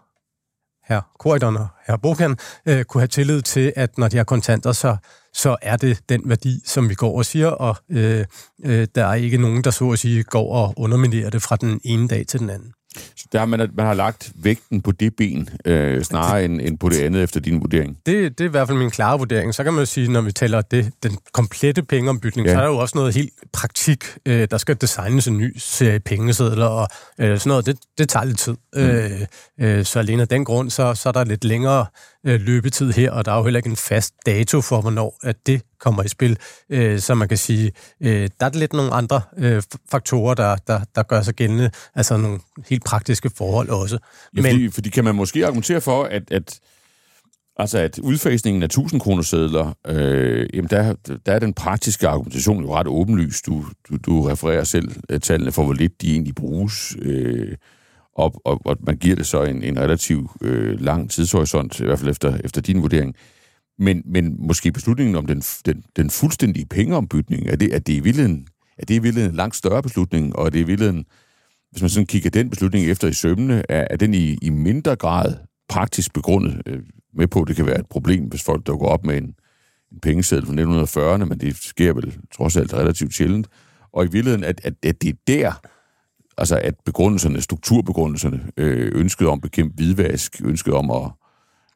her 0.89 1.01
Korridon 1.19 1.57
og 1.57 1.69
her 1.87 1.97
Bokan, 1.97 2.37
øh, 2.67 2.85
kunne 2.85 3.01
have 3.01 3.09
tillid 3.09 3.43
til, 3.43 3.73
at 3.77 3.99
når 3.99 4.09
de 4.09 4.17
har 4.17 4.25
kontanter, 4.25 4.73
så, 4.73 4.97
så 5.35 5.57
er 5.63 5.77
det 5.77 6.01
den 6.09 6.23
værdi, 6.29 6.61
som 6.65 6.89
vi 6.89 6.95
går 6.95 7.19
og 7.19 7.25
siger, 7.25 7.49
og 7.49 7.77
øh, 7.89 8.25
øh, 8.65 8.87
der 8.95 9.07
er 9.07 9.15
ikke 9.15 9.39
nogen, 9.39 9.65
der 9.65 9.71
så 9.71 9.91
at 9.91 9.99
sige 9.99 10.23
går 10.23 10.53
og 10.53 10.75
underminerer 10.77 11.31
det 11.31 11.43
fra 11.43 11.57
den 11.57 11.81
ene 11.85 12.09
dag 12.09 12.27
til 12.27 12.41
den 12.41 12.51
anden. 12.51 12.73
Så 13.17 13.27
der 13.33 13.45
man, 13.45 13.71
man 13.75 13.87
har 13.87 13.95
lagt 13.95 14.33
vægten 14.35 14.83
på 14.83 14.93
det 14.93 15.17
ben, 15.17 15.49
øh, 15.65 16.03
snarere 16.03 16.45
end, 16.45 16.61
end 16.61 16.79
på 16.79 16.89
det 16.89 17.03
andet, 17.03 17.23
efter 17.23 17.41
din 17.41 17.61
vurdering? 17.61 17.99
Det, 18.07 18.39
det 18.39 18.45
er 18.45 18.49
i 18.49 18.51
hvert 18.51 18.69
fald 18.69 18.79
min 18.79 18.91
klare 18.91 19.19
vurdering. 19.19 19.55
Så 19.55 19.65
kan 19.65 19.73
man 19.73 19.81
jo 19.81 19.87
sige, 19.87 20.13
når 20.13 20.21
vi 20.21 20.33
taler 20.33 20.61
det, 20.61 20.93
den 21.03 21.19
komplette 21.33 21.83
pengeombytning, 21.83 22.47
ja. 22.47 22.53
så 22.53 22.59
er 22.59 22.63
der 22.63 22.71
jo 22.71 22.79
også 22.79 22.99
noget 22.99 23.15
helt 23.15 23.33
praktik. 23.53 24.05
Øh, 24.27 24.49
der 24.51 24.59
skal 24.59 24.77
designes 24.81 25.29
en 25.29 25.39
ny 25.39 25.57
serie 25.59 26.01
pengesedler, 26.01 26.67
og 26.67 26.89
øh, 27.19 27.39
sådan 27.39 27.49
noget, 27.49 27.67
det, 27.67 27.79
det 27.99 28.09
tager 28.09 28.25
lidt 28.25 28.39
tid. 28.39 28.57
Mm. 28.77 28.83
Øh, 28.83 29.11
øh, 29.61 29.85
så 29.85 29.99
alene 29.99 30.23
af 30.23 30.29
den 30.29 30.45
grund, 30.45 30.71
så, 30.71 30.95
så 30.95 31.09
er 31.09 31.13
der 31.13 31.25
lidt 31.25 31.45
længere 31.45 31.87
øh, 32.27 32.41
løbetid 32.41 32.93
her, 32.93 33.11
og 33.11 33.25
der 33.25 33.33
er 33.33 33.37
jo 33.37 33.45
heller 33.45 33.59
ikke 33.59 33.71
en 33.71 33.77
fast 33.77 34.15
dato 34.27 34.61
for, 34.61 34.81
hvornår 34.81 35.19
at 35.23 35.37
det 35.47 35.63
kommer 35.81 36.03
i 36.03 36.09
spil. 36.09 36.39
Øh, 36.71 36.99
så 36.99 37.15
man 37.15 37.29
kan 37.29 37.39
sige, 37.39 37.73
øh, 38.01 38.29
der 38.41 38.47
er 38.47 38.51
lidt 38.59 38.73
nogle 38.73 38.93
andre 38.93 39.21
øh, 39.39 39.63
faktorer, 39.91 40.35
der, 40.35 40.57
der, 40.57 40.81
der 40.95 41.03
gør 41.03 41.23
sig 41.23 41.35
gældende, 41.35 41.71
altså 41.95 42.17
nogle 42.17 42.41
helt 42.69 42.85
praktiske 42.85 43.31
forhold 43.37 43.69
også. 43.69 43.99
Ja, 44.37 44.41
fordi, 44.43 44.63
Men, 44.63 44.73
fordi 44.73 44.91
kan 44.91 45.05
man 45.05 45.15
måske 45.15 45.47
argumentere 45.47 45.81
for, 45.81 46.05
at, 46.05 46.31
at 46.31 46.61
Altså, 47.59 47.79
at 47.79 47.99
udfasningen 47.99 48.63
af 48.63 48.67
1000 48.67 49.01
kroner 49.01 49.23
sædler, 49.23 49.75
øh, 49.87 50.49
jamen 50.55 50.71
der, 50.71 50.95
der 51.27 51.33
er 51.33 51.39
den 51.39 51.55
praktiske 51.55 52.09
argumentation 52.09 52.63
jo 52.65 52.75
ret 52.75 52.87
åbenlyst. 52.87 53.47
Du, 53.47 53.65
du, 53.89 53.97
du 54.07 54.23
refererer 54.23 54.65
selv 54.65 54.89
uh, 55.13 55.19
tallene 55.19 55.53
for, 55.53 55.65
hvor 55.65 55.73
lidt 55.73 56.03
de 56.03 56.13
egentlig 56.13 56.35
bruges. 56.35 56.97
Øh, 57.03 57.57
og, 58.17 58.41
og, 58.45 58.61
og 58.65 58.77
man 58.81 58.97
giver 58.97 59.17
det 59.17 59.27
så 59.27 59.43
en, 59.43 59.63
en 59.63 59.79
relativ 59.79 60.31
øh, 60.41 60.81
lang 60.81 61.11
tidshorisont, 61.11 61.81
i 61.81 61.85
hvert 61.85 61.99
fald 61.99 62.11
efter, 62.11 62.39
efter 62.45 62.61
din 62.61 62.83
vurdering. 62.83 63.15
Men, 63.79 64.03
men 64.05 64.37
måske 64.39 64.73
beslutningen 64.73 65.17
om 65.17 65.27
den, 65.27 65.41
den, 65.41 65.85
den 65.97 66.11
fuldstændige 66.11 66.67
pengeombytning, 66.67 67.49
er 67.49 67.57
det, 67.57 67.75
er 67.75 67.79
det 67.79 67.93
i 67.93 68.01
virkeligheden, 68.01 68.47
er 68.79 68.85
det 68.87 68.95
i 68.95 68.99
virkeligheden 68.99 69.33
en 69.33 69.37
langt 69.37 69.57
større 69.57 69.83
beslutning, 69.83 70.37
og 70.37 70.47
er 70.47 70.51
det 70.51 70.59
i 70.59 70.63
virkeligheden, 70.63 71.05
hvis 71.71 71.83
man 71.83 71.91
sådan 71.91 72.07
kigger 72.07 72.31
den 72.31 72.51
beslutning 72.51 72.87
efter 72.87 73.09
i 73.09 73.13
sømmene, 73.13 73.63
er, 73.69 73.87
er 73.91 73.97
den 73.97 74.15
i, 74.15 74.39
i 74.43 74.51
mindre 74.51 74.97
grad 74.97 75.35
praktisk 75.69 76.13
begrundet 76.13 76.63
øh, 76.67 76.83
med 77.15 77.27
på, 77.27 77.43
at 77.43 77.49
det 77.49 77.57
kan 77.57 77.67
være 77.67 77.81
et 77.81 77.89
problem, 77.91 78.25
hvis 78.25 78.45
folk 78.45 78.67
dukker 78.67 78.87
op 78.87 79.05
med 79.05 79.17
en, 79.19 79.35
en 79.93 80.01
pengeseddel 80.03 80.47
fra 80.47 80.53
1940'erne, 80.53 81.25
men 81.25 81.41
det 81.41 81.57
sker 81.57 81.93
vel 81.93 82.19
trods 82.37 82.57
alt 82.57 82.75
relativt 82.75 83.15
sjældent. 83.15 83.49
Og 83.93 84.05
i 84.05 84.09
virkeligheden, 84.09 84.45
at, 84.45 84.61
at, 84.65 84.75
at 84.83 85.03
det 85.03 85.09
er 85.09 85.15
der, 85.27 85.53
altså 86.39 86.59
at 86.59 86.75
begrundelserne, 86.85 87.41
strukturbegrundelserne, 87.41 88.41
øh, 88.57 88.93
ønsket 88.95 89.29
om 89.29 89.39
at 89.39 89.43
bekæmpe 89.43 89.75
hvidvask, 89.75 90.41
ønsket 90.45 90.75
om 90.75 90.91
at 90.91 91.11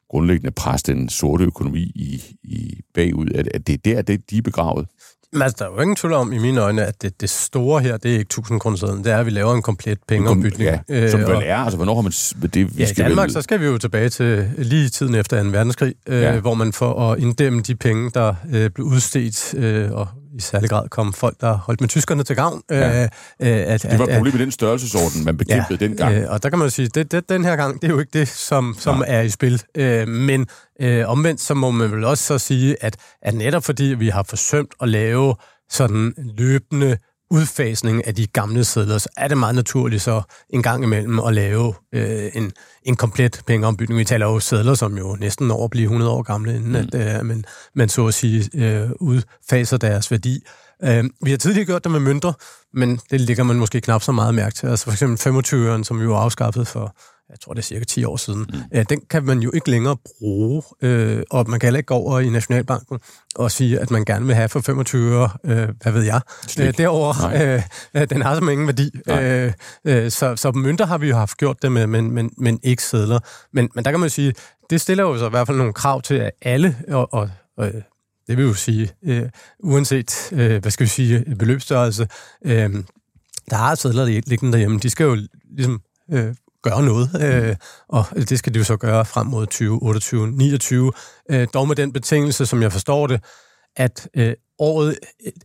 grundlæggende 0.09 0.51
presse 0.51 0.93
den 0.93 1.09
sorte 1.09 1.43
økonomi 1.43 1.81
i, 1.81 2.23
i 2.43 2.81
bagud, 2.93 3.27
at, 3.35 3.47
at 3.53 3.67
det 3.67 3.73
er 3.73 3.77
der, 3.77 4.01
det, 4.01 4.29
de 4.29 4.37
er 4.37 4.41
begravet. 4.41 4.87
Men 5.33 5.41
altså, 5.41 5.55
der 5.59 5.65
er 5.65 5.69
jo 5.75 5.81
ingen 5.81 5.95
tvivl 5.95 6.13
om 6.13 6.33
i 6.33 6.37
mine 6.37 6.61
øjne, 6.61 6.85
at 6.85 7.01
det, 7.01 7.21
det 7.21 7.29
store 7.29 7.81
her, 7.81 7.97
det 7.97 8.09
er 8.09 8.13
ikke 8.13 8.21
1000 8.21 8.59
kroner 8.59 9.01
det 9.03 9.07
er, 9.11 9.17
at 9.17 9.25
vi 9.25 9.31
laver 9.31 9.55
en 9.55 9.61
komplet 9.61 9.97
pengeombytning. 10.07 10.69
Ja, 10.89 11.09
som 11.09 11.19
øh, 11.19 11.27
vel 11.27 11.41
er, 11.45 11.57
altså 11.57 11.77
hvornår 11.77 11.95
har 11.95 12.01
man... 12.01 12.11
Det, 12.53 12.77
vi 12.77 12.81
ja, 12.81 12.85
skal 12.85 13.05
i 13.05 13.07
Danmark, 13.07 13.27
vel... 13.27 13.33
så 13.33 13.41
skal 13.41 13.59
vi 13.59 13.65
jo 13.65 13.77
tilbage 13.77 14.09
til 14.09 14.49
lige 14.57 14.89
tiden 14.89 15.15
efter 15.15 15.43
2. 15.43 15.49
verdenskrig, 15.49 15.95
øh, 16.07 16.21
ja. 16.21 16.39
hvor 16.39 16.53
man 16.53 16.73
for 16.73 17.11
at 17.11 17.19
inddæmme 17.19 17.61
de 17.61 17.75
penge, 17.75 18.11
der 18.13 18.33
øh, 18.53 18.69
blev 18.69 18.85
udstedt, 18.85 19.53
øh, 19.53 19.91
og 19.91 20.07
i 20.33 20.41
særlig 20.41 20.69
grad 20.69 20.89
kom 20.89 21.13
folk, 21.13 21.41
der 21.41 21.53
holdt 21.53 21.81
med 21.81 21.89
tyskerne 21.89 22.23
til 22.23 22.35
gavn. 22.35 22.61
Ja. 22.69 23.03
Øh, 23.03 23.09
at, 23.39 23.83
det 23.83 23.99
var 23.99 24.05
et 24.05 24.15
problem 24.15 24.35
i 24.35 24.37
den 24.37 24.51
størrelsesorden, 24.51 25.25
man 25.25 25.37
bekæmpede 25.37 25.77
ja, 25.81 25.87
dengang. 25.87 26.15
Øh, 26.15 26.29
og 26.29 26.43
der 26.43 26.49
kan 26.49 26.59
man 26.59 26.65
jo 26.65 26.69
sige, 26.69 26.87
det, 26.87 27.11
det, 27.11 27.29
den 27.29 27.45
her 27.45 27.55
gang, 27.55 27.81
det 27.81 27.87
er 27.87 27.91
jo 27.91 27.99
ikke 27.99 28.19
det, 28.19 28.27
som, 28.27 28.75
som 28.79 29.03
er 29.07 29.21
i 29.21 29.29
spil. 29.29 29.61
Øh, 29.77 30.07
men 30.07 30.47
øh, 30.81 31.09
omvendt, 31.09 31.41
så 31.41 31.53
må 31.53 31.71
man 31.71 31.91
vel 31.91 32.03
også 32.03 32.23
så 32.23 32.37
sige, 32.39 32.83
at, 32.83 32.97
at 33.21 33.33
netop 33.33 33.63
fordi 33.63 33.83
vi 33.83 34.09
har 34.09 34.23
forsømt 34.23 34.71
at 34.81 34.89
lave 34.89 35.35
sådan 35.69 36.13
løbende 36.37 36.97
udfasning 37.31 38.07
af 38.07 38.15
de 38.15 38.27
gamle 38.27 38.63
sædler, 38.63 38.97
så 38.97 39.09
er 39.17 39.27
det 39.27 39.37
meget 39.37 39.55
naturligt 39.55 40.01
så 40.01 40.21
en 40.49 40.63
gang 40.63 40.83
imellem 40.83 41.19
at 41.19 41.33
lave 41.33 41.73
øh, 41.93 42.31
en, 42.33 42.51
en 42.83 42.95
komplet 42.95 43.41
pengeombytning. 43.47 43.99
Vi 43.99 44.05
taler 44.05 44.25
jo 44.25 44.39
sædler, 44.39 44.73
som 44.73 44.97
jo 44.97 45.17
næsten 45.19 45.51
over 45.51 45.67
bliver 45.67 45.85
100 45.85 46.11
år 46.11 46.21
gamle, 46.21 46.55
inden 46.55 46.69
mm. 46.69 46.75
at, 46.75 47.19
øh, 47.19 47.25
man, 47.25 47.45
man 47.75 47.89
så 47.89 48.07
at 48.07 48.13
sige 48.13 48.49
øh, 48.53 48.89
udfaser 48.99 49.77
deres 49.77 50.11
værdi. 50.11 50.43
Øh, 50.83 51.03
vi 51.23 51.31
har 51.31 51.37
tidligere 51.37 51.65
gjort 51.65 51.83
det 51.83 51.91
med 51.91 51.99
mønter, 51.99 52.33
men 52.73 52.99
det 53.11 53.21
ligger 53.21 53.43
man 53.43 53.55
måske 53.55 53.81
knap 53.81 54.03
så 54.03 54.11
meget 54.11 54.35
mærke 54.35 54.55
til. 54.55 54.67
Altså 54.67 54.85
for 54.85 54.91
eksempel 54.91 55.39
25'eren, 55.39 55.83
som 55.83 55.99
vi 55.99 56.03
jo 56.03 56.15
afskaffet 56.15 56.67
for 56.67 56.95
jeg 57.31 57.39
tror 57.39 57.53
det 57.53 57.61
er 57.61 57.63
cirka 57.63 57.85
10 57.85 58.03
år 58.03 58.17
siden, 58.17 58.39
mm. 58.39 58.59
øh, 58.73 58.85
den 58.89 59.01
kan 59.09 59.25
man 59.25 59.39
jo 59.39 59.51
ikke 59.53 59.69
længere 59.69 59.97
bruge, 60.05 60.63
øh, 60.81 61.23
og 61.29 61.49
man 61.49 61.59
kan 61.59 61.67
heller 61.67 61.77
ikke 61.77 61.87
gå 61.87 61.93
over 61.93 62.19
i 62.19 62.29
Nationalbanken 62.29 62.99
og 63.35 63.51
sige, 63.51 63.79
at 63.79 63.91
man 63.91 64.05
gerne 64.05 64.25
vil 64.25 64.35
have 64.35 64.49
for 64.49 64.59
25 64.59 65.17
år, 65.17 65.37
øh, 65.45 65.69
hvad 65.81 65.91
ved 65.91 66.03
jeg, 66.03 66.21
øh, 66.59 66.77
derover. 66.77 67.13
Øh, 67.35 67.61
øh, 67.93 68.09
den 68.09 68.21
har 68.21 68.35
simpelthen 68.35 68.49
ingen 68.49 68.67
værdi. 68.67 68.91
Øh, 69.09 69.53
øh, 69.85 70.11
så, 70.11 70.35
så 70.35 70.51
mønter 70.51 70.85
har 70.85 70.97
vi 70.97 71.09
jo 71.09 71.15
haft 71.15 71.37
gjort 71.37 71.61
det 71.61 71.71
med, 71.71 71.87
men, 71.87 72.11
men, 72.11 72.31
men 72.37 72.59
ikke 72.63 72.83
sædler. 72.83 73.19
Men, 73.53 73.69
men 73.75 73.85
der 73.85 73.91
kan 73.91 73.99
man 73.99 74.09
sige, 74.09 74.33
det 74.69 74.81
stiller 74.81 75.03
jo 75.03 75.17
så 75.17 75.27
i 75.27 75.29
hvert 75.29 75.47
fald 75.47 75.57
nogle 75.57 75.73
krav 75.73 76.01
til 76.01 76.15
at 76.15 76.31
alle, 76.41 76.77
og, 76.87 77.13
og, 77.13 77.29
og 77.57 77.71
det 78.27 78.37
vil 78.37 78.45
jo 78.45 78.53
sige, 78.53 78.91
øh, 79.05 79.29
uanset, 79.59 80.29
øh, 80.31 80.61
hvad 80.61 80.71
skal 80.71 80.83
vi 80.83 80.89
sige, 80.89 81.35
beløbsstørrelse, 81.39 82.07
øh, 82.45 82.69
der 83.49 83.55
har 83.55 83.75
sædler 83.75 84.05
liggende 84.05 84.51
derhjemme, 84.51 84.79
de 84.79 84.89
skal 84.89 85.03
jo 85.03 85.17
ligesom 85.57 85.81
øh, 86.11 86.35
gøre 86.63 86.83
noget, 86.83 87.09
øh, 87.21 87.55
og 87.89 88.05
det 88.29 88.39
skal 88.39 88.53
de 88.53 88.59
jo 88.59 88.65
så 88.65 88.77
gøre 88.77 89.05
frem 89.05 89.27
mod 89.27 89.45
2028, 89.45 90.31
29. 90.31 90.91
Øh, 91.31 91.47
dog 91.53 91.67
med 91.67 91.75
den 91.75 91.93
betingelse, 91.93 92.45
som 92.45 92.61
jeg 92.61 92.71
forstår 92.71 93.07
det, 93.07 93.23
at 93.75 94.07
øh, 94.15 94.33
året, 94.59 94.97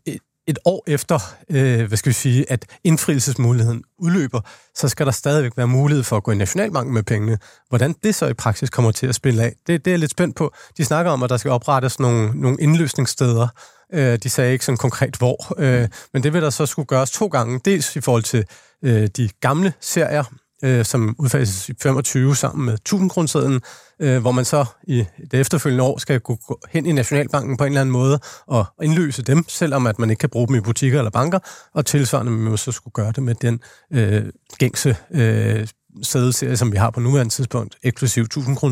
et, 0.07 0.19
et 0.47 0.59
år 0.65 0.85
efter, 0.87 1.35
øh, 1.51 1.87
hvad 1.87 1.99
skal 1.99 2.11
vi 2.11 2.15
sige, 2.15 2.53
at 2.53 2.65
indfrielsesmuligheden 2.85 3.85
udløber, 3.99 4.41
så 4.75 4.89
skal 4.89 5.07
der 5.07 5.13
stadigvæk 5.13 5.57
være 5.57 5.67
mulighed 5.67 6.05
for 6.05 6.17
at 6.17 6.23
gå 6.23 6.33
i 6.33 6.37
Nationalbanken 6.37 6.95
med 6.95 7.03
pengene. 7.03 7.39
Hvordan 7.69 7.95
det 8.03 8.15
så 8.15 8.27
i 8.27 8.35
praksis 8.35 8.71
kommer 8.71 8.93
til 8.93 9.07
at 9.07 9.15
spille 9.15 9.43
af, 9.43 9.53
det, 9.67 9.85
det 9.85 9.91
er 9.91 9.93
jeg 9.93 9.99
lidt 9.99 10.11
spændt 10.11 10.37
på. 10.37 10.55
De 10.77 10.85
snakker 10.85 11.13
om, 11.13 11.23
at 11.23 11.31
der 11.31 11.37
skal 11.37 11.51
oprettes 11.51 12.01
nogle, 12.01 12.41
nogle 12.41 12.57
indløsningssteder. 12.61 13.49
Øh, 13.93 14.19
de 14.19 14.31
sagde 14.31 14.53
ikke 14.53 14.65
sådan 14.65 14.77
konkret 14.77 15.17
hvor, 15.17 15.55
øh, 15.59 15.89
men 16.13 16.23
det 16.23 16.33
vil 16.33 16.43
der 16.43 16.51
så 16.51 16.67
skulle 16.67 16.87
gøres 16.87 17.11
to 17.11 17.27
gange. 17.27 17.61
Dels 17.65 17.97
i 17.97 18.01
forhold 18.01 18.23
til 18.23 18.45
øh, 18.85 19.07
de 19.17 19.29
gamle 19.41 19.73
serier, 19.81 20.25
øh, 20.65 20.85
som 20.85 21.17
udfases 21.19 21.69
i 21.69 21.73
25 21.83 22.37
sammen 22.37 22.67
med 22.67 22.75
1000 22.75 23.11
grundsæden, 23.11 23.61
øh, 24.01 24.21
hvor 24.21 24.33
man 24.33 24.45
så 24.45 24.65
i 24.89 25.05
det 25.31 25.41
efterfølgende 25.41 25.85
år 25.85 25.99
skal 25.99 26.21
gå 26.21 26.39
hen 26.71 26.87
i 26.87 26.93
Nationalbanken 26.93 27.57
på 27.57 27.65
en 27.65 27.69
eller 27.69 27.81
anden 27.81 27.93
måde 27.93 28.19
og 28.47 28.65
indløse 28.83 29.23
dem, 29.23 29.45
selvom 29.49 29.87
at 29.87 29.99
man 29.99 30.11
ikke 30.11 30.21
kan 30.21 30.31
bruge 30.31 30.49
dem 30.49 30.57
i 30.57 30.61
butikker 30.61 30.99
eller 30.99 31.11
banker, 31.11 31.39
og 31.75 31.87
tilsvarende 31.87 32.33
man 32.33 32.57
så 32.57 32.73
skulle 32.73 32.93
gøre 32.93 33.13
det 33.13 33.23
med 33.23 33.35
den 33.35 33.61
øh, 33.93 34.25
gængse 34.59 34.97
øh, 35.11 35.69
sædelserie, 36.03 36.57
som 36.57 36.73
vi 36.73 36.77
har 36.77 36.91
på 36.91 37.01
nuværende 37.01 37.33
tidspunkt, 37.33 37.77
eksklusiv 37.83 38.23
1000 38.23 38.57
kr. 38.57 38.65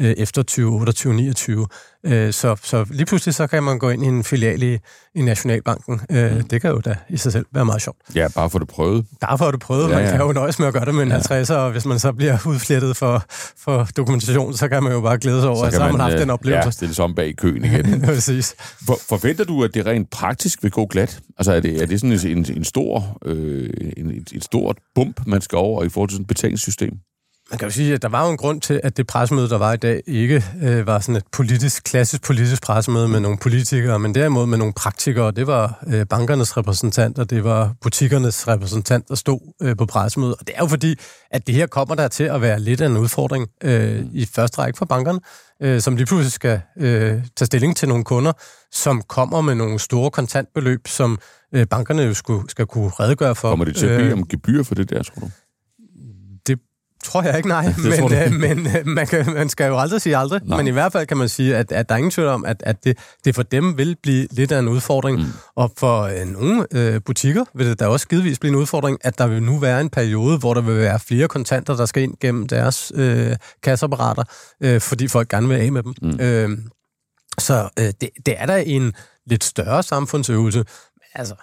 øh, 0.00 0.14
efter 0.18 0.42
2028-29. 1.70 1.93
Øh, 2.06 2.32
så, 2.32 2.56
så 2.62 2.86
lige 2.90 3.06
pludselig 3.06 3.34
så 3.34 3.46
kan 3.46 3.62
man 3.62 3.78
gå 3.78 3.90
ind 3.90 4.04
i 4.04 4.06
en 4.06 4.24
filial 4.24 4.62
i, 4.62 4.78
i 5.14 5.22
Nationalbanken. 5.22 6.00
Øh, 6.10 6.36
mm. 6.36 6.44
Det 6.48 6.60
kan 6.60 6.70
jo 6.70 6.80
da 6.80 6.96
i 7.08 7.16
sig 7.16 7.32
selv 7.32 7.46
være 7.52 7.64
meget 7.64 7.82
sjovt. 7.82 7.98
Ja, 8.14 8.28
bare 8.28 8.50
for 8.50 8.58
det 8.58 8.68
prøvet. 8.68 9.06
Bare 9.20 9.38
for 9.38 9.50
det 9.50 9.60
prøvet. 9.60 9.90
Ja, 9.90 9.98
ja. 9.98 10.02
Man 10.02 10.10
kan 10.10 10.20
jo 10.20 10.32
nøjes 10.32 10.58
med 10.58 10.66
at 10.66 10.72
gøre 10.72 10.84
det 10.84 10.94
med 10.94 11.02
en 11.02 11.08
ja. 11.08 11.14
50, 11.14 11.50
og 11.50 11.70
hvis 11.70 11.86
man 11.86 11.98
så 11.98 12.12
bliver 12.12 12.38
udflettet 12.46 12.96
for, 12.96 13.24
for 13.58 13.88
dokumentation, 13.96 14.54
så 14.54 14.68
kan 14.68 14.82
man 14.82 14.92
jo 14.92 15.00
bare 15.00 15.18
glæde 15.18 15.40
sig 15.40 15.48
over, 15.48 15.58
så 15.58 15.64
at 15.64 15.72
så 15.72 15.82
har 15.82 15.92
man 15.92 16.00
haft 16.00 16.18
den 16.18 16.30
oplevelse. 16.30 16.66
Ja, 16.66 16.70
stille 16.70 16.94
sig 16.94 17.04
om 17.04 17.14
bag 17.14 17.36
køen 17.36 17.64
igen. 17.64 18.00
Præcis. 18.06 18.54
For, 18.86 18.98
forventer 19.08 19.44
du, 19.44 19.64
at 19.64 19.74
det 19.74 19.86
rent 19.86 20.10
praktisk 20.10 20.62
vil 20.62 20.70
gå 20.70 20.86
glat? 20.86 21.20
Altså 21.38 21.52
er 21.52 21.60
det, 21.60 21.82
er 21.82 21.86
det 21.86 22.00
sådan 22.00 22.36
en, 22.36 22.46
en, 22.56 22.64
stor, 22.64 23.18
øh, 23.24 23.70
en, 23.96 24.24
et 24.32 24.44
stort 24.44 24.78
bump, 24.94 25.20
man 25.26 25.40
skal 25.40 25.56
over 25.56 25.84
i 25.84 25.88
forhold 25.88 26.08
til 26.08 26.14
sådan 26.14 26.22
et 26.22 26.28
betalingssystem? 26.28 26.92
Man 27.50 27.58
kan 27.58 27.68
jo 27.68 27.72
sige, 27.72 27.94
at 27.94 28.02
der 28.02 28.08
var 28.08 28.24
jo 28.24 28.30
en 28.30 28.36
grund 28.36 28.60
til, 28.60 28.80
at 28.84 28.96
det 28.96 29.06
pressemøde, 29.06 29.48
der 29.48 29.58
var 29.58 29.72
i 29.72 29.76
dag, 29.76 30.02
ikke 30.06 30.44
øh, 30.62 30.86
var 30.86 30.98
sådan 30.98 31.16
et 31.16 31.24
politisk, 31.32 31.84
klassisk 31.84 32.22
politisk 32.22 32.62
pressemøde 32.62 33.08
med 33.08 33.20
nogle 33.20 33.38
politikere, 33.38 33.98
men 33.98 34.14
derimod 34.14 34.46
med 34.46 34.58
nogle 34.58 34.72
praktikere. 34.72 35.30
Det 35.30 35.46
var 35.46 35.84
øh, 35.86 36.06
bankernes 36.06 36.56
repræsentanter, 36.56 37.24
det 37.24 37.44
var 37.44 37.74
butikkernes 37.82 38.48
repræsentant, 38.48 39.08
der 39.08 39.14
stod 39.14 39.54
øh, 39.62 39.76
på 39.76 39.86
pressemødet. 39.86 40.34
Og 40.40 40.46
det 40.46 40.54
er 40.56 40.60
jo 40.60 40.66
fordi, 40.66 40.96
at 41.30 41.46
det 41.46 41.54
her 41.54 41.66
kommer 41.66 41.94
der 41.94 42.08
til 42.08 42.24
at 42.24 42.40
være 42.40 42.60
lidt 42.60 42.80
af 42.80 42.86
en 42.86 42.96
udfordring 42.96 43.48
øh, 43.64 44.04
i 44.12 44.26
første 44.34 44.58
række 44.58 44.76
for 44.76 44.84
bankerne, 44.84 45.20
øh, 45.62 45.80
som 45.80 45.96
lige 45.96 46.06
pludselig 46.06 46.32
skal 46.32 46.60
øh, 46.78 47.22
tage 47.36 47.46
stilling 47.46 47.76
til 47.76 47.88
nogle 47.88 48.04
kunder, 48.04 48.32
som 48.72 49.02
kommer 49.02 49.40
med 49.40 49.54
nogle 49.54 49.78
store 49.78 50.10
kontantbeløb, 50.10 50.88
som 50.88 51.18
øh, 51.54 51.66
bankerne 51.66 52.02
jo 52.02 52.14
skulle, 52.14 52.50
skal 52.50 52.66
kunne 52.66 52.88
redegøre 52.88 53.34
for. 53.34 53.48
Kommer 53.48 53.64
det 53.64 53.76
til 53.76 53.86
at 53.86 53.96
blive 53.96 54.10
øh, 54.10 54.18
om 54.18 54.28
gebyr 54.28 54.62
for 54.62 54.74
det 54.74 54.90
der, 54.90 55.02
tror 55.02 55.20
du? 55.20 55.30
Tror 57.04 57.22
jeg 57.22 57.36
ikke, 57.36 57.48
nej. 57.48 57.74
men 57.90 58.12
øh, 58.12 58.32
men 58.32 58.66
øh, 58.66 58.86
man, 58.86 59.06
kan, 59.06 59.32
man 59.34 59.48
skal 59.48 59.66
jo 59.66 59.78
aldrig 59.78 60.00
sige 60.00 60.16
aldrig. 60.16 60.40
Nej. 60.44 60.56
Men 60.56 60.66
i 60.66 60.70
hvert 60.70 60.92
fald 60.92 61.06
kan 61.06 61.16
man 61.16 61.28
sige, 61.28 61.56
at, 61.56 61.72
at 61.72 61.88
der 61.88 61.94
er 61.94 61.98
ingen 61.98 62.10
tvivl 62.10 62.28
om, 62.28 62.44
at, 62.44 62.62
at 62.66 62.84
det, 62.84 62.98
det 63.24 63.34
for 63.34 63.42
dem 63.42 63.78
vil 63.78 63.96
blive 64.02 64.26
lidt 64.30 64.52
af 64.52 64.58
en 64.58 64.68
udfordring. 64.68 65.18
Mm. 65.18 65.26
Og 65.56 65.72
for 65.76 66.02
øh, 66.02 66.26
nogle 66.26 66.66
øh, 66.72 67.00
butikker 67.06 67.44
vil 67.54 67.66
det 67.66 67.80
da 67.80 67.86
også 67.86 68.08
givetvis 68.08 68.38
blive 68.38 68.50
en 68.50 68.56
udfordring, 68.56 68.98
at 69.00 69.18
der 69.18 69.26
vil 69.26 69.42
nu 69.42 69.58
være 69.58 69.80
en 69.80 69.90
periode, 69.90 70.38
hvor 70.38 70.54
der 70.54 70.60
vil 70.60 70.76
være 70.76 71.00
flere 71.00 71.28
kontanter, 71.28 71.76
der 71.76 71.86
skal 71.86 72.02
ind 72.02 72.14
gennem 72.20 72.48
deres 72.48 72.92
øh, 72.94 73.36
kasseapparater, 73.62 74.24
øh, 74.60 74.80
fordi 74.80 75.08
folk 75.08 75.28
gerne 75.28 75.48
vil 75.48 75.54
af 75.54 75.72
med 75.72 75.82
dem. 75.82 75.94
Mm. 76.02 76.20
Øh, 76.20 76.58
så 77.38 77.68
øh, 77.78 77.86
det, 78.00 78.10
det 78.26 78.34
er 78.36 78.46
da 78.46 78.62
en 78.66 78.92
lidt 79.26 79.44
større 79.44 79.82
samfundsøvelse. 79.82 80.64
Altså, 81.14 81.34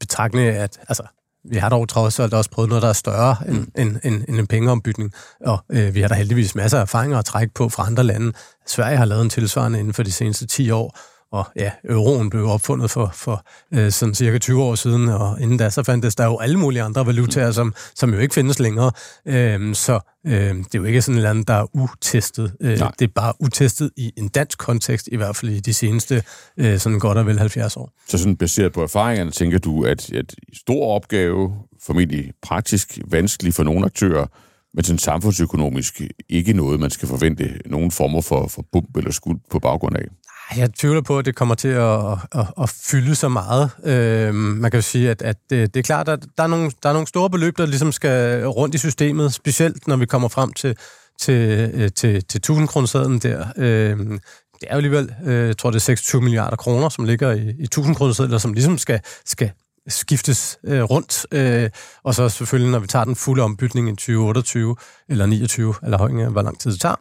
betragtning 0.00 0.46
af, 0.48 0.62
at 0.62 0.78
altså, 0.88 1.02
vi 1.50 1.56
har 1.56 1.68
dog 1.68 1.88
trods 1.88 2.20
alt 2.20 2.34
også 2.34 2.50
prøvet 2.50 2.68
noget, 2.68 2.82
der 2.82 2.88
er 2.88 2.92
større 2.92 3.36
end, 3.48 3.58
mm. 3.58 3.72
end, 3.78 3.96
end, 4.04 4.24
end 4.28 4.38
en 4.38 4.46
pengeombytning, 4.46 5.12
og 5.46 5.58
øh, 5.70 5.94
vi 5.94 6.00
har 6.00 6.08
da 6.08 6.14
heldigvis 6.14 6.54
masser 6.54 6.78
af 6.78 6.82
erfaringer 6.82 7.18
at 7.18 7.24
trække 7.24 7.54
på 7.54 7.68
fra 7.68 7.86
andre 7.86 8.02
lande. 8.04 8.32
Sverige 8.66 8.96
har 8.96 9.04
lavet 9.04 9.22
en 9.22 9.30
tilsvarende 9.30 9.78
inden 9.78 9.94
for 9.94 10.02
de 10.02 10.12
seneste 10.12 10.46
10 10.46 10.70
år, 10.70 10.98
og 11.32 11.44
ja, 11.56 11.70
euroen 11.84 12.30
blev 12.30 12.46
opfundet 12.46 12.90
for, 12.90 13.10
for 13.14 13.46
øh, 13.74 13.92
sådan 13.92 14.14
cirka 14.14 14.38
20 14.38 14.62
år 14.62 14.74
siden, 14.74 15.08
og 15.08 15.40
inden 15.40 15.58
da 15.58 15.70
så 15.70 15.82
fandtes 15.82 16.14
der 16.14 16.24
jo 16.24 16.38
alle 16.38 16.58
mulige 16.58 16.82
andre 16.82 17.06
valutaer, 17.06 17.52
som, 17.52 17.74
som 17.94 18.14
jo 18.14 18.18
ikke 18.18 18.34
findes 18.34 18.58
længere. 18.58 18.92
Øh, 19.26 19.74
så 19.74 20.00
øh, 20.26 20.32
det 20.32 20.74
er 20.74 20.78
jo 20.78 20.84
ikke 20.84 21.02
sådan 21.02 21.14
et 21.14 21.18
eller 21.18 21.30
andet, 21.30 21.48
der 21.48 21.54
er 21.54 21.66
utestet. 21.76 22.52
Øh, 22.60 22.78
det 22.78 23.02
er 23.02 23.12
bare 23.14 23.32
utestet 23.40 23.90
i 23.96 24.12
en 24.16 24.28
dansk 24.28 24.58
kontekst, 24.58 25.08
i 25.12 25.16
hvert 25.16 25.36
fald 25.36 25.52
i 25.52 25.60
de 25.60 25.74
seneste 25.74 26.22
øh, 26.56 26.78
sådan 26.78 26.98
godt 26.98 27.18
og 27.18 27.26
vel 27.26 27.38
70 27.38 27.76
år. 27.76 27.92
Så 28.08 28.18
sådan 28.18 28.36
baseret 28.36 28.72
på 28.72 28.82
erfaringerne, 28.82 29.30
tænker 29.30 29.58
du, 29.58 29.84
at, 29.84 30.12
at 30.12 30.34
stor 30.52 30.94
opgave, 30.94 31.52
formentlig 31.86 32.32
praktisk 32.42 32.98
vanskelig 33.10 33.54
for 33.54 33.62
nogle 33.62 33.84
aktører, 33.84 34.26
men 34.74 34.84
sådan 34.84 34.98
samfundsøkonomisk 34.98 36.02
ikke 36.28 36.52
noget, 36.52 36.80
man 36.80 36.90
skal 36.90 37.08
forvente 37.08 37.58
nogen 37.66 37.90
former 37.90 38.20
for, 38.20 38.48
for 38.48 38.64
bump 38.72 38.96
eller 38.96 39.10
skud 39.10 39.34
på 39.50 39.58
baggrund 39.58 39.96
af? 39.96 40.04
Jeg 40.56 40.74
tvivler 40.74 41.00
på, 41.00 41.18
at 41.18 41.24
det 41.24 41.36
kommer 41.36 41.54
til 41.54 41.68
at, 41.68 42.00
at, 42.32 42.46
at 42.62 42.70
fylde 42.70 43.14
så 43.14 43.28
meget. 43.28 43.70
Øh, 43.84 44.34
man 44.34 44.70
kan 44.70 44.78
jo 44.78 44.82
sige, 44.82 45.10
at, 45.10 45.22
at 45.22 45.36
det, 45.50 45.74
det 45.74 45.80
er 45.80 45.84
klart, 45.84 46.08
at 46.08 46.26
der 46.36 46.42
er, 46.42 46.46
nogle, 46.46 46.70
der 46.82 46.88
er 46.88 46.92
nogle 46.92 47.08
store 47.08 47.30
beløb, 47.30 47.58
der 47.58 47.66
ligesom 47.66 47.92
skal 47.92 48.46
rundt 48.46 48.74
i 48.74 48.78
systemet, 48.78 49.34
specielt 49.34 49.86
når 49.86 49.96
vi 49.96 50.06
kommer 50.06 50.28
frem 50.28 50.52
til, 50.52 50.76
til, 51.20 51.70
øh, 51.74 51.80
til, 51.80 51.92
til, 51.92 52.24
til 52.24 52.38
1000 52.38 52.68
kroner 52.68 53.18
der. 53.22 53.46
Øh, 53.56 54.18
det 54.60 54.68
er 54.70 54.74
jo 54.74 54.76
alligevel, 54.76 55.14
øh, 55.26 55.46
jeg 55.46 55.58
tror 55.58 55.70
det 55.70 55.76
er 55.76 55.80
26 55.80 56.22
milliarder 56.22 56.56
kroner, 56.56 56.88
som 56.88 57.04
ligger 57.04 57.32
i, 57.32 57.54
i 57.58 57.64
1000 57.64 57.96
kroner 57.96 58.38
som 58.38 58.52
ligesom 58.52 58.78
skal, 58.78 59.00
skal 59.24 59.50
skiftes 59.88 60.58
øh, 60.64 60.82
rundt. 60.82 61.26
Øh, 61.32 61.70
og 62.04 62.14
så 62.14 62.28
selvfølgelig, 62.28 62.72
når 62.72 62.78
vi 62.78 62.86
tager 62.86 63.04
den 63.04 63.16
fulde 63.16 63.42
ombytning 63.42 63.88
i 63.88 63.92
2028 63.92 64.76
eller 65.08 65.26
29, 65.26 65.74
eller 65.82 65.98
afhængig 65.98 66.24
af, 66.24 66.32
hvor 66.32 66.42
lang 66.42 66.60
tid 66.60 66.72
det 66.72 66.80
tager, 66.80 66.94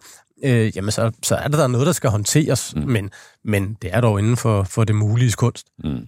øh, 0.43 0.71
jamen 0.75 0.91
så, 0.91 1.11
så 1.23 1.35
er 1.35 1.47
der, 1.47 1.57
der 1.57 1.67
noget, 1.67 1.87
der 1.87 1.93
skal 1.93 2.09
håndteres, 2.09 2.75
mm. 2.75 2.81
men, 2.81 3.09
men 3.43 3.77
det 3.81 3.89
er 3.93 4.01
dog 4.01 4.19
inden 4.19 4.37
for, 4.37 4.63
for 4.63 4.83
det 4.83 4.95
mulige 4.95 5.31
kunst. 5.31 5.67
Mm. 5.83 6.07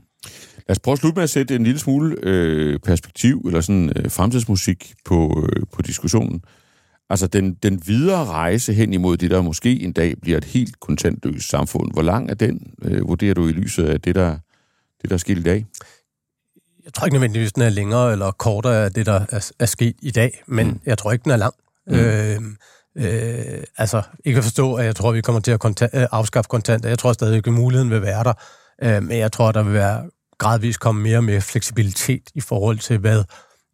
Lad 0.67 0.75
os 0.75 0.79
prøve 0.79 0.93
at 0.93 0.99
slutte 0.99 1.15
med 1.15 1.23
at 1.23 1.29
sætte 1.29 1.55
en 1.55 1.63
lille 1.63 1.79
smule 1.79 2.15
øh, 2.23 2.79
perspektiv, 2.79 3.41
eller 3.45 3.61
sådan 3.61 3.91
øh, 3.95 4.11
fremtidsmusik 4.11 4.93
på, 5.05 5.47
øh, 5.55 5.63
på 5.73 5.81
diskussionen. 5.81 6.41
Altså 7.09 7.27
den, 7.27 7.53
den 7.53 7.81
videre 7.85 8.25
rejse 8.25 8.73
hen 8.73 8.93
imod 8.93 9.17
det, 9.17 9.31
der 9.31 9.41
måske 9.41 9.81
en 9.81 9.93
dag 9.93 10.13
bliver 10.21 10.37
et 10.37 10.43
helt 10.43 10.79
kontantløst 10.79 11.49
samfund. 11.49 11.93
Hvor 11.93 12.01
lang 12.01 12.29
er 12.29 12.33
den, 12.33 12.73
øh, 12.81 13.07
vurderer 13.07 13.33
du 13.33 13.47
i 13.47 13.51
lyset 13.51 13.85
af 13.85 14.01
det, 14.01 14.15
der, 14.15 14.37
det, 15.01 15.09
der 15.09 15.13
er 15.13 15.17
sket 15.17 15.37
i 15.37 15.43
dag? 15.43 15.65
Jeg 16.85 16.93
tror 16.93 17.05
ikke 17.05 17.15
nødvendigvis, 17.15 17.53
den 17.53 17.63
er 17.63 17.69
længere 17.69 18.11
eller 18.11 18.31
kortere 18.31 18.85
af 18.85 18.91
det, 18.91 19.05
der 19.05 19.25
er, 19.29 19.51
er 19.59 19.65
sket 19.65 19.95
i 20.01 20.11
dag, 20.11 20.43
men 20.47 20.67
mm. 20.67 20.79
jeg 20.85 20.97
tror 20.97 21.11
ikke, 21.11 21.23
den 21.23 21.31
er 21.31 21.37
lang. 21.37 21.53
Mm. 21.87 21.95
Øh, 21.95 22.41
øh, 22.97 23.63
altså, 23.77 24.01
ikke 24.25 24.37
at 24.37 24.43
forstå, 24.43 24.75
at 24.75 24.85
jeg 24.85 24.95
tror, 24.95 25.11
vi 25.11 25.21
kommer 25.21 25.41
til 25.41 25.51
at 25.51 25.65
konta- 25.65 25.97
øh, 25.97 26.07
afskaffe 26.11 26.47
kontanter. 26.47 26.89
Jeg 26.89 26.99
tror 26.99 27.13
stadig, 27.13 27.47
at 27.47 27.53
muligheden 27.53 27.91
vil 27.91 28.01
være 28.01 28.23
der. 28.23 28.33
Øh, 28.83 29.03
men 29.03 29.17
jeg 29.17 29.31
tror, 29.31 29.51
der 29.51 29.63
vil 29.63 29.73
være 29.73 30.09
gradvist 30.37 30.79
komme 30.79 31.01
mere 31.01 31.17
og 31.17 31.23
mere 31.23 31.41
fleksibilitet 31.41 32.29
i 32.35 32.41
forhold 32.41 32.79
til, 32.79 32.97
hvad 32.97 33.23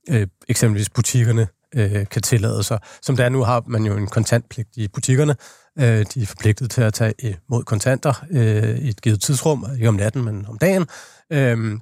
øh, 0.10 0.28
eksempelvis 0.48 0.90
butikkerne 0.90 1.48
øh, 1.76 2.08
kan 2.12 2.22
tillade 2.22 2.64
sig. 2.64 2.80
Som 3.02 3.16
der 3.16 3.30
nu 3.30 3.44
har 3.44 3.64
man 3.68 3.84
jo 3.84 3.98
en 3.98 4.08
kontantpligt 4.08 4.70
i 4.76 4.88
butikkerne. 4.88 5.36
Øh, 5.80 6.06
de 6.14 6.22
er 6.22 6.26
forpligtet 6.26 6.72
til 6.72 6.82
at 6.82 6.94
tage 6.94 7.14
imod 7.20 7.64
kontanter 7.64 8.26
øh, 8.32 8.78
i 8.78 8.90
et 8.90 9.02
givet 9.02 9.22
tidsrum, 9.22 9.66
ikke 9.76 9.88
om 9.88 9.96
natten, 9.96 10.26
men 10.26 10.46
om 10.48 10.58
dagen. 10.58 10.88
Øh, 11.32 11.80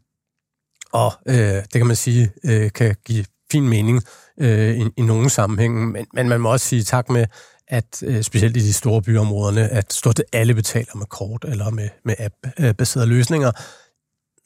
og 0.93 1.13
øh, 1.27 1.35
det 1.35 1.73
kan 1.73 1.87
man 1.87 1.95
sige, 1.95 2.31
øh, 2.43 2.71
kan 2.71 2.95
give 3.05 3.25
fin 3.53 3.69
mening 3.69 4.03
øh, 4.39 4.77
i, 4.77 4.83
i 4.97 5.01
nogle 5.01 5.29
sammenhænge, 5.29 5.87
men, 5.87 6.05
men 6.13 6.29
man 6.29 6.41
må 6.41 6.51
også 6.51 6.65
sige 6.65 6.83
tak 6.83 7.09
med, 7.09 7.25
at 7.67 8.03
øh, 8.03 8.21
specielt 8.21 8.57
i 8.57 8.59
de 8.59 8.73
store 8.73 9.01
byområderne, 9.01 9.69
at 9.69 9.93
stort 9.93 10.21
alle 10.33 10.53
betaler 10.53 10.95
med 10.95 11.05
kort 11.05 11.45
eller 11.47 11.69
med, 11.69 11.89
med 12.05 12.15
app-baserede 12.19 13.07
øh, 13.07 13.15
løsninger, 13.15 13.51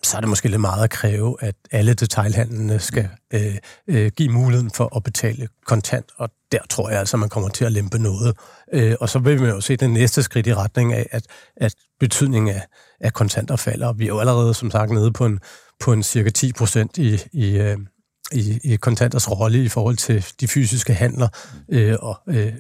så 0.04 0.18
er 0.18 0.22
det 0.22 0.30
måske 0.30 0.48
lidt 0.48 0.62
meget 0.62 0.84
at 0.84 0.90
kræve, 0.90 1.36
at 1.40 1.56
alle 1.72 1.94
detailhandlene 1.94 2.80
skal 2.80 3.10
øh, 3.34 3.56
øh, 3.88 4.12
give 4.12 4.30
muligheden 4.30 4.72
for 4.72 4.96
at 4.96 5.04
betale 5.04 5.48
kontant, 5.66 6.06
og 6.18 6.30
der 6.52 6.60
tror 6.70 6.90
jeg 6.90 7.00
altså, 7.00 7.18
man 7.18 7.30
kommer 7.30 7.50
til 7.50 7.66
at 7.66 7.72
lempe 7.72 8.00
noget. 8.00 8.38
Øh, 8.74 8.96
og 9.00 9.10
så 9.10 9.20
vil 9.20 9.42
vi 9.42 9.48
jo 9.48 9.62
se 9.62 9.76
den 9.76 9.94
næste 9.94 10.24
skridt 10.24 10.48
i 10.48 10.54
retning 10.54 10.94
af, 10.94 11.08
at, 11.12 11.26
at 11.58 11.74
betydningen 12.00 12.56
af, 12.56 12.62
af 13.00 13.14
kontanter 13.14 13.56
falder. 13.56 13.94
Vi 13.94 14.04
er 14.04 14.08
jo 14.08 14.20
allerede, 14.20 14.54
som 14.54 14.72
sagt, 14.72 14.92
nede 14.92 15.12
på 15.12 15.26
en, 15.26 15.40
på 15.80 15.94
en 15.94 16.04
cirka 16.04 16.30
10 16.30 16.54
procent 16.54 16.98
i, 16.98 17.20
i, 17.34 17.58
øh, 17.58 17.78
i, 18.34 18.60
i 18.64 18.76
kontanters 18.76 19.32
rolle 19.32 19.64
i 19.64 19.70
forhold 19.70 19.98
til 19.98 20.26
de 20.42 20.48
fysiske 20.48 20.94
handler, 20.94 21.28
øh, 21.70 21.96
og 22.02 22.20
øh, 22.28 22.54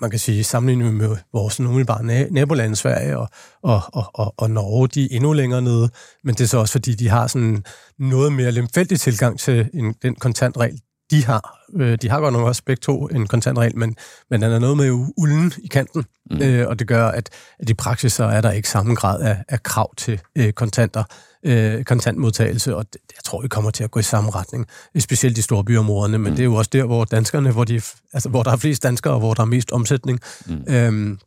man 0.00 0.10
kan 0.10 0.18
sige, 0.18 0.44
sammenlignet 0.44 0.94
med 0.94 1.16
vores 1.32 1.60
umiddelbare 1.60 2.30
nabolande, 2.30 2.76
Sverige 2.76 3.18
og, 3.18 3.28
og, 3.62 3.80
og, 3.92 4.10
og, 4.14 4.34
og 4.36 4.50
Norge, 4.50 4.88
de 4.88 5.04
er 5.04 5.08
endnu 5.10 5.32
længere 5.32 5.62
nede, 5.62 5.90
men 6.24 6.34
det 6.34 6.40
er 6.40 6.48
så 6.48 6.58
også, 6.58 6.72
fordi 6.72 6.94
de 6.94 7.08
har 7.08 7.26
sådan 7.26 7.64
noget 7.98 8.32
mere 8.32 8.50
lemfældig 8.50 9.00
tilgang 9.00 9.38
til 9.38 9.70
en, 9.74 9.94
den 10.02 10.14
kontantregel, 10.14 10.80
de 11.10 11.24
har. 11.24 11.58
Øh, 11.76 11.98
de 12.02 12.10
har 12.10 12.20
godt 12.20 12.32
nok 12.32 12.46
også 12.46 12.62
begge 12.66 12.80
to 12.80 13.06
en 13.06 13.26
kontantregel, 13.26 13.76
men, 13.76 13.96
men 14.30 14.42
den 14.42 14.52
er 14.52 14.58
noget 14.58 14.76
med 14.76 14.90
ulden 15.16 15.52
i 15.62 15.66
kanten, 15.66 16.04
mm. 16.30 16.42
øh, 16.42 16.68
og 16.68 16.78
det 16.78 16.86
gør, 16.86 17.08
at, 17.08 17.30
at 17.58 17.70
i 17.70 17.74
praksis 17.74 18.12
så 18.12 18.24
er 18.24 18.40
der 18.40 18.50
ikke 18.50 18.68
samme 18.68 18.94
grad 18.94 19.20
af, 19.20 19.44
af 19.48 19.62
krav 19.62 19.94
til 19.94 20.20
øh, 20.36 20.52
kontanter, 20.52 21.04
øh, 21.46 21.84
kontantmodtagelse, 21.84 22.76
og 22.76 22.84
det, 22.92 23.00
jeg 23.16 23.24
tror, 23.24 23.42
vi 23.42 23.48
kommer 23.48 23.70
til 23.70 23.84
at 23.84 23.90
gå 23.90 24.00
i 24.00 24.02
samme 24.02 24.30
retning, 24.30 24.66
specielt 24.98 25.38
i 25.38 25.42
store 25.42 25.64
byområderne, 25.64 26.18
men 26.18 26.30
mm. 26.30 26.36
det 26.36 26.42
er 26.42 26.44
jo 26.44 26.54
også 26.54 26.70
der, 26.72 26.84
hvor 26.84 27.04
danskerne, 27.04 27.52
hvor, 27.52 27.64
de, 27.64 27.80
altså, 28.12 28.28
hvor 28.28 28.42
der 28.42 28.52
er 28.52 28.56
flest 28.56 28.82
danskere, 28.82 29.14
og 29.14 29.20
hvor 29.20 29.34
der 29.34 29.42
er 29.42 29.46
mest 29.46 29.72
omsætning. 29.72 30.20
Mm. 30.46 30.74
Øhm, 30.74 31.18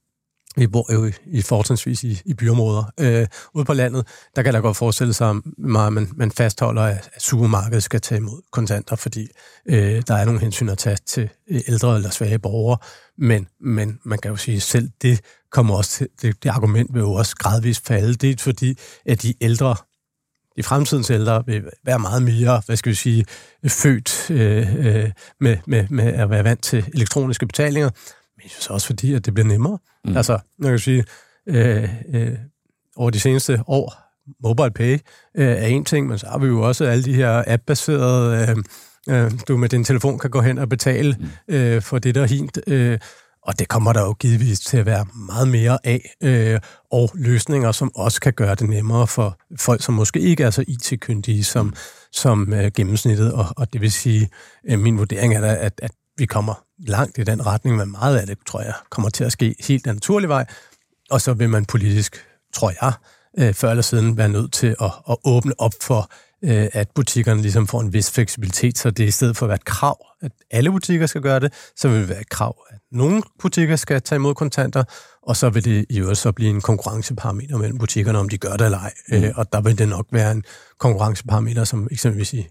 vi 0.55 0.67
bor 0.67 0.93
jo 0.93 1.05
i, 1.05 1.11
i 1.25 1.41
fortrinsvis 1.41 2.03
i, 2.03 2.21
i 2.25 2.33
byområder. 2.33 2.83
Øh, 2.99 3.27
ude 3.53 3.65
på 3.65 3.73
landet, 3.73 4.07
der 4.35 4.41
kan 4.41 4.53
der 4.53 4.61
godt 4.61 4.77
forestille 4.77 5.13
sig, 5.13 5.29
at 5.29 5.35
man, 5.57 6.11
man 6.15 6.31
fastholder, 6.31 6.81
at, 6.81 7.09
at 7.13 7.21
supermarkedet 7.21 7.83
skal 7.83 8.01
tage 8.01 8.19
imod 8.19 8.41
kontanter, 8.51 8.95
fordi 8.95 9.27
øh, 9.65 10.03
der 10.07 10.13
er 10.13 10.25
nogle 10.25 10.39
hensyn 10.39 10.69
at 10.69 10.77
tage 10.77 10.97
til 11.05 11.29
ældre 11.67 11.95
eller 11.95 12.09
svage 12.09 12.39
borgere. 12.39 12.77
Men, 13.17 13.47
men 13.61 13.99
man 14.05 14.19
kan 14.19 14.31
jo 14.31 14.37
sige, 14.37 14.57
at 14.57 14.61
selv 14.61 14.89
det 15.01 15.21
kommer 15.51 15.75
også 15.75 15.91
til, 15.91 16.07
det, 16.21 16.43
det 16.43 16.49
argument 16.49 16.93
vil 16.93 16.99
jo 16.99 17.13
også 17.13 17.35
gradvist 17.35 17.87
falde. 17.87 18.13
Det 18.13 18.31
er 18.31 18.43
fordi, 18.43 18.77
at 19.05 19.21
de 19.21 19.33
ældre 19.41 19.75
de 20.57 20.63
fremtidens 20.63 21.09
ældre 21.09 21.43
vil 21.45 21.63
være 21.85 21.99
meget 21.99 22.23
mere, 22.23 22.61
hvad 22.65 22.75
skal 22.75 22.89
vi 22.89 22.95
sige, 22.95 23.25
født 23.67 24.31
øh, 24.31 24.75
øh, 24.75 25.11
med, 25.39 25.57
med, 25.67 25.87
med 25.89 26.13
at 26.13 26.29
være 26.29 26.43
vant 26.43 26.63
til 26.63 26.85
elektroniske 26.93 27.47
betalinger, 27.47 27.89
men 28.37 28.49
så 28.59 28.73
også 28.73 28.87
fordi, 28.87 29.13
at 29.13 29.25
det 29.25 29.33
bliver 29.33 29.47
nemmere. 29.47 29.77
Mm. 30.05 30.17
Altså, 30.17 30.39
jeg 30.59 30.69
kan 30.69 30.79
sige, 30.79 31.03
øh, 31.47 31.89
øh, 32.13 32.37
over 32.95 33.09
de 33.09 33.19
seneste 33.19 33.63
år, 33.67 34.03
mobile 34.43 34.71
pay 34.71 34.93
øh, 35.35 35.47
er 35.47 35.65
en 35.65 35.85
ting, 35.85 36.07
men 36.07 36.17
så 36.17 36.27
har 36.27 36.37
vi 36.37 36.47
jo 36.47 36.61
også 36.61 36.85
alle 36.85 37.03
de 37.03 37.13
her 37.13 37.43
app-baserede, 37.47 38.55
øh, 39.09 39.23
øh, 39.23 39.31
du 39.47 39.57
med 39.57 39.69
din 39.69 39.83
telefon 39.83 40.19
kan 40.19 40.29
gå 40.29 40.41
hen 40.41 40.57
og 40.57 40.69
betale 40.69 41.15
mm. 41.19 41.55
øh, 41.55 41.81
for 41.81 41.99
det 41.99 42.15
der 42.15 42.25
hint. 42.25 42.59
Øh, 42.67 42.99
og 43.45 43.59
det 43.59 43.67
kommer 43.67 43.93
der 43.93 44.01
jo 44.01 44.13
givetvis 44.13 44.59
til 44.59 44.77
at 44.77 44.85
være 44.85 45.05
meget 45.27 45.47
mere 45.47 45.77
af, 45.83 46.13
øh, 46.23 46.59
og 46.91 47.09
løsninger, 47.13 47.71
som 47.71 47.95
også 47.95 48.21
kan 48.21 48.33
gøre 48.33 48.55
det 48.55 48.69
nemmere 48.69 49.07
for 49.07 49.39
folk, 49.59 49.83
som 49.83 49.93
måske 49.93 50.19
ikke 50.19 50.43
er 50.43 50.49
så 50.49 50.65
IT-kyndige 50.67 51.43
som, 51.43 51.73
som 52.11 52.53
øh, 52.53 52.71
gennemsnittet. 52.75 53.33
Og, 53.33 53.45
og 53.57 53.73
det 53.73 53.81
vil 53.81 53.91
sige, 53.91 54.29
øh, 54.69 54.79
min 54.79 54.97
vurdering 54.97 55.35
er, 55.35 55.41
da, 55.41 55.55
at, 55.59 55.73
at 55.83 55.91
vi 56.17 56.25
kommer 56.25 56.63
langt 56.87 57.17
i 57.17 57.23
den 57.23 57.45
retning, 57.45 57.77
men 57.77 57.91
meget 57.91 58.17
af 58.17 58.27
det, 58.27 58.37
tror 58.47 58.61
jeg, 58.61 58.73
kommer 58.89 59.09
til 59.09 59.23
at 59.23 59.31
ske 59.31 59.55
helt 59.67 59.85
den 59.85 59.93
naturlig 59.93 60.29
vej. 60.29 60.45
Og 61.11 61.21
så 61.21 61.33
vil 61.33 61.49
man 61.49 61.65
politisk, 61.65 62.25
tror 62.53 62.73
jeg, 62.81 62.93
øh, 63.39 63.53
før 63.53 63.69
eller 63.69 63.81
siden 63.81 64.17
være 64.17 64.29
nødt 64.29 64.53
til 64.53 64.75
at, 64.81 64.91
at 65.09 65.17
åbne 65.25 65.53
op 65.57 65.73
for 65.81 66.09
øh, 66.43 66.67
at 66.73 66.89
butikkerne 66.95 67.41
ligesom 67.41 67.67
får 67.67 67.81
en 67.81 67.93
vis 67.93 68.11
fleksibilitet, 68.11 68.77
så 68.77 68.89
det 68.89 69.03
er 69.03 69.07
i 69.07 69.11
stedet 69.11 69.37
for 69.37 69.45
at 69.45 69.49
være 69.49 69.55
et 69.55 69.65
krav, 69.65 70.05
at 70.21 70.31
alle 70.51 70.71
butikker 70.71 71.05
skal 71.05 71.21
gøre 71.21 71.39
det, 71.39 71.53
så 71.75 71.89
vil 71.89 71.99
det 71.99 72.09
være 72.09 72.21
et 72.21 72.29
krav, 72.29 72.65
at 72.69 72.79
nogle 72.91 73.23
butikker 73.39 73.75
skal 73.75 74.01
tage 74.01 74.17
imod 74.17 74.35
kontanter, 74.35 74.83
og 75.21 75.35
så 75.37 75.49
vil 75.49 75.65
det 75.65 75.85
i 75.89 75.99
øvrigt 75.99 76.19
så 76.19 76.31
blive 76.31 76.49
en 76.49 76.61
konkurrenceparameter 76.61 77.57
mellem 77.57 77.77
butikkerne, 77.77 78.19
om 78.19 78.29
de 78.29 78.37
gør 78.37 78.57
det 78.57 78.65
eller 78.65 78.79
ej. 78.79 78.93
Mm. 79.09 79.15
Øh, 79.15 79.31
og 79.35 79.53
der 79.53 79.61
vil 79.61 79.77
det 79.77 79.87
nok 79.87 80.07
være 80.11 80.31
en 80.31 80.43
konkurrenceparameter, 80.79 81.63
som 81.63 81.87
eksempelvis 81.91 82.33
i, 82.33 82.47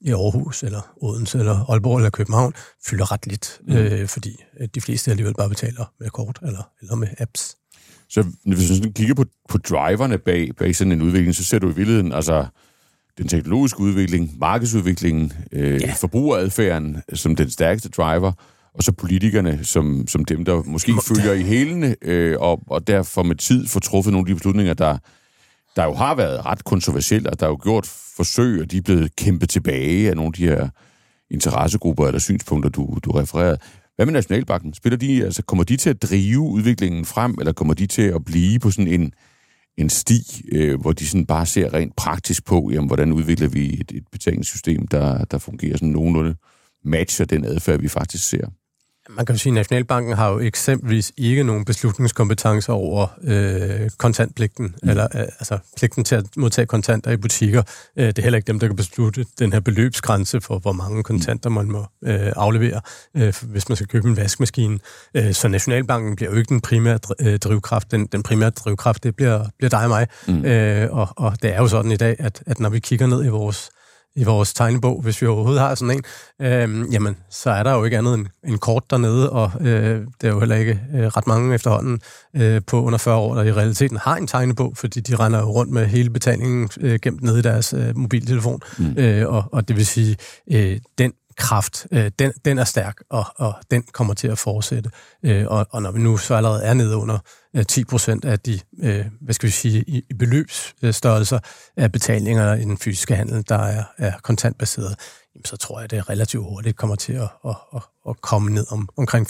i 0.00 0.10
Aarhus, 0.10 0.62
eller 0.62 0.94
Odense, 1.02 1.38
eller 1.38 1.70
Aalborg, 1.70 1.96
eller 1.96 2.10
København, 2.10 2.54
fylder 2.86 3.12
ret 3.12 3.26
lidt, 3.26 3.60
mm. 3.68 3.76
øh, 3.76 4.08
fordi 4.08 4.36
de 4.74 4.80
fleste 4.80 5.10
alligevel 5.10 5.34
bare 5.34 5.48
betaler 5.48 5.92
med 6.00 6.10
kort 6.10 6.38
eller, 6.42 6.70
eller 6.80 6.94
med 6.94 7.08
apps. 7.18 7.56
Så 8.08 8.24
hvis 8.44 8.80
du 8.80 8.90
kigger 8.90 9.14
på, 9.14 9.24
på 9.48 9.58
driverne 9.58 10.18
bag, 10.18 10.50
bag 10.58 10.76
sådan 10.76 10.92
en 10.92 11.02
udvikling, 11.02 11.34
så 11.34 11.44
ser 11.44 11.58
du 11.58 11.66
i 11.70 11.74
virkeligheden, 11.74 12.12
altså 12.12 12.46
den 13.18 13.28
teknologiske 13.28 13.80
udvikling, 13.80 14.38
markedsudviklingen, 14.38 15.32
øh, 15.52 15.80
ja. 15.80 15.92
forbrugeradfærden 15.92 17.02
som 17.12 17.36
den 17.36 17.50
stærkeste 17.50 17.88
driver, 17.88 18.32
og 18.74 18.82
så 18.82 18.92
politikerne 18.92 19.64
som, 19.64 20.06
som 20.08 20.24
dem, 20.24 20.44
der 20.44 20.62
måske 20.62 20.92
Må, 20.92 21.00
følger 21.00 21.32
i 21.32 21.42
hælene, 21.42 21.96
øh, 22.02 22.36
og, 22.40 22.62
og 22.66 22.86
derfor 22.86 23.22
med 23.22 23.36
tid 23.36 23.66
får 23.66 23.80
truffet 23.80 24.12
nogle 24.12 24.24
af 24.24 24.26
de 24.26 24.34
beslutninger, 24.34 24.74
der, 24.74 24.98
der 25.76 25.84
jo 25.84 25.94
har 25.94 26.14
været 26.14 26.46
ret 26.46 26.64
kontroversielle, 26.64 27.30
og 27.30 27.40
der 27.40 27.46
er 27.46 27.50
jo 27.50 27.58
gjort 27.62 27.86
forsøg, 28.16 28.60
og 28.60 28.70
de 28.70 28.76
er 28.76 28.82
blevet 28.82 29.16
kæmpet 29.16 29.48
tilbage 29.48 30.08
af 30.10 30.16
nogle 30.16 30.28
af 30.28 30.32
de 30.32 30.48
her 30.48 30.68
interessegrupper 31.30 32.06
eller 32.06 32.20
synspunkter, 32.20 32.70
du, 32.70 32.98
du 33.04 33.10
refererede. 33.10 33.58
Hvad 33.96 34.06
med 34.06 34.12
Nationalbanken? 34.12 34.74
Spiller 34.74 34.96
de, 34.96 35.24
altså, 35.24 35.42
kommer 35.42 35.64
de 35.64 35.76
til 35.76 35.90
at 35.90 36.02
drive 36.02 36.40
udviklingen 36.40 37.04
frem, 37.04 37.36
eller 37.38 37.52
kommer 37.52 37.74
de 37.74 37.86
til 37.86 38.02
at 38.02 38.24
blive 38.24 38.58
på 38.58 38.70
sådan 38.70 38.92
en, 38.92 39.12
en 39.76 39.88
sti, 39.90 40.42
øh, 40.52 40.80
hvor 40.80 40.92
de 40.92 41.06
sådan 41.06 41.26
bare 41.26 41.46
ser 41.46 41.74
rent 41.74 41.96
praktisk 41.96 42.44
på, 42.44 42.70
jamen, 42.72 42.86
hvordan 42.86 43.12
udvikler 43.12 43.48
vi 43.48 43.80
et, 43.80 43.92
et 43.94 44.04
betalingssystem, 44.12 44.86
der, 44.86 45.24
der 45.24 45.38
fungerer 45.38 45.76
sådan 45.76 45.88
nogenlunde 45.88 46.34
matcher 46.84 47.24
den 47.24 47.44
adfærd, 47.44 47.80
vi 47.80 47.88
faktisk 47.88 48.28
ser. 48.28 48.46
Man 49.08 49.26
kan 49.26 49.34
jo 49.34 49.38
sige, 49.38 49.50
at 49.50 49.54
Nationalbanken 49.54 50.16
har 50.16 50.30
jo 50.30 50.38
eksempelvis 50.38 51.12
ikke 51.16 51.42
nogen 51.42 51.64
beslutningskompetencer 51.64 52.72
over 52.72 53.06
øh, 53.22 53.90
kontantpligten, 53.98 54.74
mm. 54.82 54.88
eller 54.88 55.04
øh, 55.14 55.20
altså 55.20 55.58
pligten 55.76 56.04
til 56.04 56.14
at 56.14 56.24
modtage 56.36 56.66
kontanter 56.66 57.10
i 57.10 57.16
butikker. 57.16 57.62
Øh, 57.96 58.06
det 58.06 58.18
er 58.18 58.22
heller 58.22 58.36
ikke 58.36 58.46
dem, 58.46 58.58
der 58.58 58.66
kan 58.66 58.76
beslutte 58.76 59.26
den 59.38 59.52
her 59.52 59.60
beløbsgrænse 59.60 60.40
for, 60.40 60.58
hvor 60.58 60.72
mange 60.72 61.02
kontanter 61.02 61.50
man 61.50 61.70
må 61.70 61.86
øh, 62.04 62.32
aflevere, 62.36 62.80
øh, 63.16 63.34
hvis 63.42 63.68
man 63.68 63.76
skal 63.76 63.88
købe 63.88 64.08
en 64.08 64.16
vaskemaskine. 64.16 64.78
Øh, 65.14 65.32
så 65.32 65.48
Nationalbanken 65.48 66.16
bliver 66.16 66.30
jo 66.30 66.36
ikke 66.36 66.48
den 66.48 66.60
primære 66.60 66.98
øh, 67.20 67.38
drivkraft. 67.38 67.90
Den, 67.90 68.06
den 68.06 68.22
primære 68.22 68.50
drivkraft, 68.50 69.02
det 69.02 69.16
bliver, 69.16 69.44
bliver 69.58 69.70
dig 69.70 69.82
og 69.82 69.88
mig. 69.88 70.06
Mm. 70.28 70.44
Øh, 70.44 70.92
og, 70.92 71.08
og 71.16 71.42
det 71.42 71.54
er 71.54 71.58
jo 71.58 71.68
sådan 71.68 71.92
i 71.92 71.96
dag, 71.96 72.16
at, 72.18 72.42
at 72.46 72.60
når 72.60 72.68
vi 72.68 72.78
kigger 72.78 73.06
ned 73.06 73.24
i 73.24 73.28
vores 73.28 73.70
i 74.16 74.24
vores 74.24 74.54
tegnebog, 74.54 75.00
hvis 75.02 75.22
vi 75.22 75.26
overhovedet 75.26 75.60
har 75.60 75.74
sådan 75.74 75.94
en, 75.94 76.02
øh, 76.46 76.92
jamen, 76.92 77.16
så 77.30 77.50
er 77.50 77.62
der 77.62 77.74
jo 77.74 77.84
ikke 77.84 77.98
andet 77.98 78.14
end 78.14 78.26
en 78.46 78.58
kort 78.58 78.82
dernede, 78.90 79.30
og 79.30 79.50
øh, 79.60 80.00
det 80.20 80.26
er 80.26 80.28
jo 80.28 80.38
heller 80.38 80.56
ikke 80.56 80.80
øh, 80.94 81.06
ret 81.06 81.26
mange 81.26 81.54
efterhånden 81.54 82.00
øh, 82.36 82.60
på 82.66 82.82
under 82.82 82.98
40 82.98 83.16
år, 83.16 83.34
der 83.34 83.42
i 83.42 83.52
realiteten 83.52 83.96
har 83.96 84.16
en 84.16 84.26
tegnebog, 84.26 84.72
fordi 84.76 85.00
de 85.00 85.16
render 85.16 85.38
jo 85.38 85.46
rundt 85.46 85.72
med 85.72 85.86
hele 85.86 86.10
betalingen 86.10 86.68
øh, 86.80 86.98
gemt 87.02 87.22
nede 87.22 87.38
i 87.38 87.42
deres 87.42 87.72
øh, 87.72 87.96
mobiltelefon, 87.96 88.60
mm. 88.78 88.94
øh, 88.98 89.28
og, 89.28 89.44
og 89.52 89.68
det 89.68 89.76
vil 89.76 89.86
sige, 89.86 90.16
øh, 90.50 90.78
den 90.98 91.12
kraft, 91.36 91.86
øh, 91.92 92.10
den, 92.18 92.32
den 92.44 92.58
er 92.58 92.64
stærk, 92.64 92.96
og, 93.10 93.24
og 93.36 93.54
den 93.70 93.82
kommer 93.82 94.14
til 94.14 94.28
at 94.28 94.38
fortsætte. 94.38 94.90
Øh, 95.22 95.46
og, 95.46 95.66
og 95.70 95.82
når 95.82 95.90
vi 95.90 96.00
nu 96.00 96.16
så 96.16 96.34
allerede 96.34 96.64
er 96.64 96.74
nede 96.74 96.96
under 96.96 97.18
øh, 97.56 97.66
10 97.66 97.84
procent 97.84 98.24
af 98.24 98.40
de, 98.40 98.60
øh, 98.82 99.06
hvad 99.20 99.34
skal 99.34 99.46
vi 99.46 99.52
sige, 99.52 99.84
i, 99.86 100.02
i 100.10 100.14
beløbsstørrelser 100.14 101.38
af 101.76 101.92
betalinger 101.92 102.54
i 102.54 102.60
den 102.60 102.78
fysiske 102.78 103.16
handel, 103.16 103.44
der 103.48 103.58
er, 103.58 103.84
er 103.98 104.12
kontantbaseret, 104.22 104.96
jamen, 105.34 105.44
så 105.44 105.56
tror 105.56 105.80
jeg, 105.80 105.90
det 105.90 105.98
er 105.98 106.10
relativt 106.10 106.44
hurtigt 106.44 106.76
kommer 106.76 106.96
til 106.96 107.12
at, 107.12 107.28
at, 107.44 107.56
at, 107.74 107.82
at 108.08 108.20
komme 108.20 108.50
ned 108.50 108.66
om, 108.70 108.88
omkring 108.96 109.26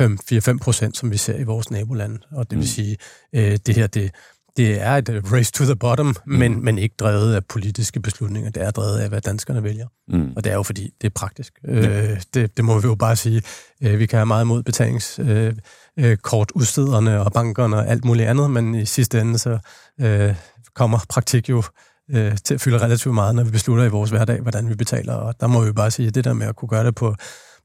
4-5 0.00 0.58
procent, 0.58 0.96
som 0.96 1.10
vi 1.10 1.16
ser 1.16 1.36
i 1.36 1.42
vores 1.42 1.70
nabolande. 1.70 2.18
Og 2.32 2.50
det 2.50 2.58
vil 2.58 2.64
mm. 2.64 2.66
sige, 2.66 2.96
øh, 3.32 3.58
det 3.66 3.74
her, 3.74 3.86
det, 3.86 4.10
det 4.56 4.80
er 4.80 4.90
et 4.90 5.08
øh, 5.08 5.32
race 5.32 5.52
to 5.52 5.64
the 5.64 5.76
bottom, 5.76 6.06
mm. 6.06 6.14
men, 6.32 6.64
men 6.64 6.78
ikke 6.78 6.94
drevet 6.98 7.34
af 7.34 7.44
politiske 7.44 8.00
beslutninger. 8.00 8.50
Det 8.50 8.62
er 8.62 8.70
drevet 8.70 8.98
af, 8.98 9.08
hvad 9.08 9.20
danskerne 9.20 9.62
vælger. 9.62 9.86
Mm. 10.08 10.32
Og 10.36 10.44
det 10.44 10.50
er 10.50 10.54
jo 10.54 10.62
fordi, 10.62 10.90
det 11.00 11.06
er 11.06 11.12
praktisk. 11.14 11.52
Ja. 11.64 11.72
Øh, 11.72 12.20
det, 12.34 12.56
det 12.56 12.64
må 12.64 12.78
vi 12.78 12.88
jo 12.88 12.94
bare 12.94 13.16
sige. 13.16 13.42
Øh, 13.82 13.98
vi 13.98 14.06
kan 14.06 14.16
have 14.16 14.26
meget 14.26 14.44
imod 14.44 14.62
betalingskortudstederne 14.62 17.10
øh, 17.10 17.16
øh 17.18 17.26
og 17.26 17.32
bankerne 17.32 17.76
og 17.76 17.88
alt 17.88 18.04
muligt 18.04 18.28
andet, 18.28 18.50
men 18.50 18.74
i 18.74 18.84
sidste 18.84 19.20
ende 19.20 19.38
så 19.38 19.58
øh, 20.00 20.34
kommer 20.74 20.98
praktik 21.08 21.48
jo 21.48 21.62
øh, 22.10 22.36
til 22.44 22.54
at 22.54 22.60
fylde 22.60 22.78
relativt 22.78 23.14
meget, 23.14 23.34
når 23.34 23.44
vi 23.44 23.50
beslutter 23.50 23.84
i 23.84 23.88
vores 23.88 24.10
hverdag, 24.10 24.40
hvordan 24.40 24.68
vi 24.68 24.74
betaler. 24.74 25.14
Og 25.14 25.40
der 25.40 25.46
må 25.46 25.60
vi 25.60 25.66
jo 25.66 25.72
bare 25.72 25.90
sige, 25.90 26.08
at 26.08 26.14
det 26.14 26.24
der 26.24 26.32
med 26.32 26.46
at 26.46 26.56
kunne 26.56 26.68
gøre 26.68 26.86
det 26.86 26.94
på, 26.94 27.14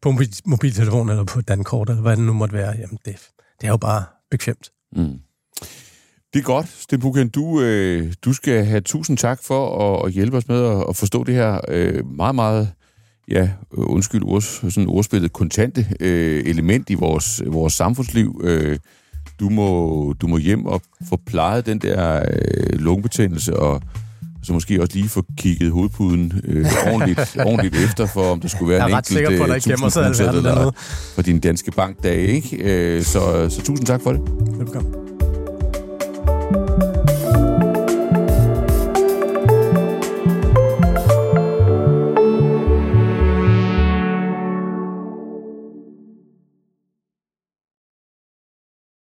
på 0.01 0.13
mobiltelefon 0.45 1.09
eller 1.09 1.23
på 1.23 1.41
dankort, 1.41 1.89
eller 1.89 2.01
hvad 2.01 2.17
det 2.17 2.25
nu 2.25 2.33
måtte 2.33 2.53
være, 2.53 2.75
jamen 2.79 2.97
det, 3.05 3.15
det 3.61 3.67
er 3.67 3.71
jo 3.71 3.77
bare 3.77 4.03
bekvemt. 4.31 4.71
Mm. 4.95 5.19
Det 6.33 6.39
er 6.39 6.43
godt, 6.43 6.67
Sten 6.79 6.99
Buchen. 6.99 7.29
Du, 7.29 7.61
øh, 7.61 8.13
du 8.25 8.33
skal 8.33 8.65
have 8.65 8.81
tusind 8.81 9.17
tak 9.17 9.43
for 9.43 9.93
at, 9.95 10.07
at 10.07 10.13
hjælpe 10.13 10.37
os 10.37 10.47
med 10.47 10.65
at, 10.65 10.85
at 10.89 10.95
forstå 10.95 11.23
det 11.23 11.35
her 11.35 11.59
øh, 11.67 12.05
meget, 12.15 12.35
meget, 12.35 12.69
ja, 13.27 13.49
undskyld 13.71 14.23
ords, 14.23 14.73
sådan 14.73 14.87
ordspillet, 14.87 15.33
kontante 15.33 15.87
øh, 15.99 16.43
element 16.45 16.89
i 16.89 16.93
vores, 16.93 17.41
vores 17.47 17.73
samfundsliv. 17.73 18.41
Øh, 18.43 18.79
du, 19.39 19.49
må, 19.49 20.13
du 20.21 20.27
må 20.27 20.37
hjem 20.37 20.65
og 20.65 20.81
få 21.09 21.19
plejet 21.25 21.65
den 21.65 21.79
der 21.79 22.25
øh, 22.31 22.79
lungebetændelse, 22.79 23.59
og 23.59 23.81
så 24.43 24.53
måske 24.53 24.81
også 24.81 24.97
lige 24.97 25.09
få 25.09 25.25
kigget 25.37 25.71
hovedpuden 25.71 26.41
øh, 26.43 26.65
ordentligt, 26.87 27.37
ordentligt 27.49 27.75
efter, 27.75 28.05
for 28.05 28.31
om 28.31 28.39
der 28.39 28.47
skulle 28.47 28.73
være 28.73 28.89
en 28.89 28.95
enkelt 28.95 29.41
på, 29.41 29.47
der 29.47 29.55
ikke 29.55 29.69
tusind 29.69 30.73
for 31.15 31.21
din 31.21 31.39
danske 31.39 31.71
bankdag. 31.71 32.17
Ikke? 32.17 32.57
Øh, 32.57 33.03
så, 33.03 33.49
så 33.49 33.61
tusind 33.63 33.87
tak 33.87 34.01
for 34.01 34.11
det. 34.11 34.21
Velkommen. 34.57 35.10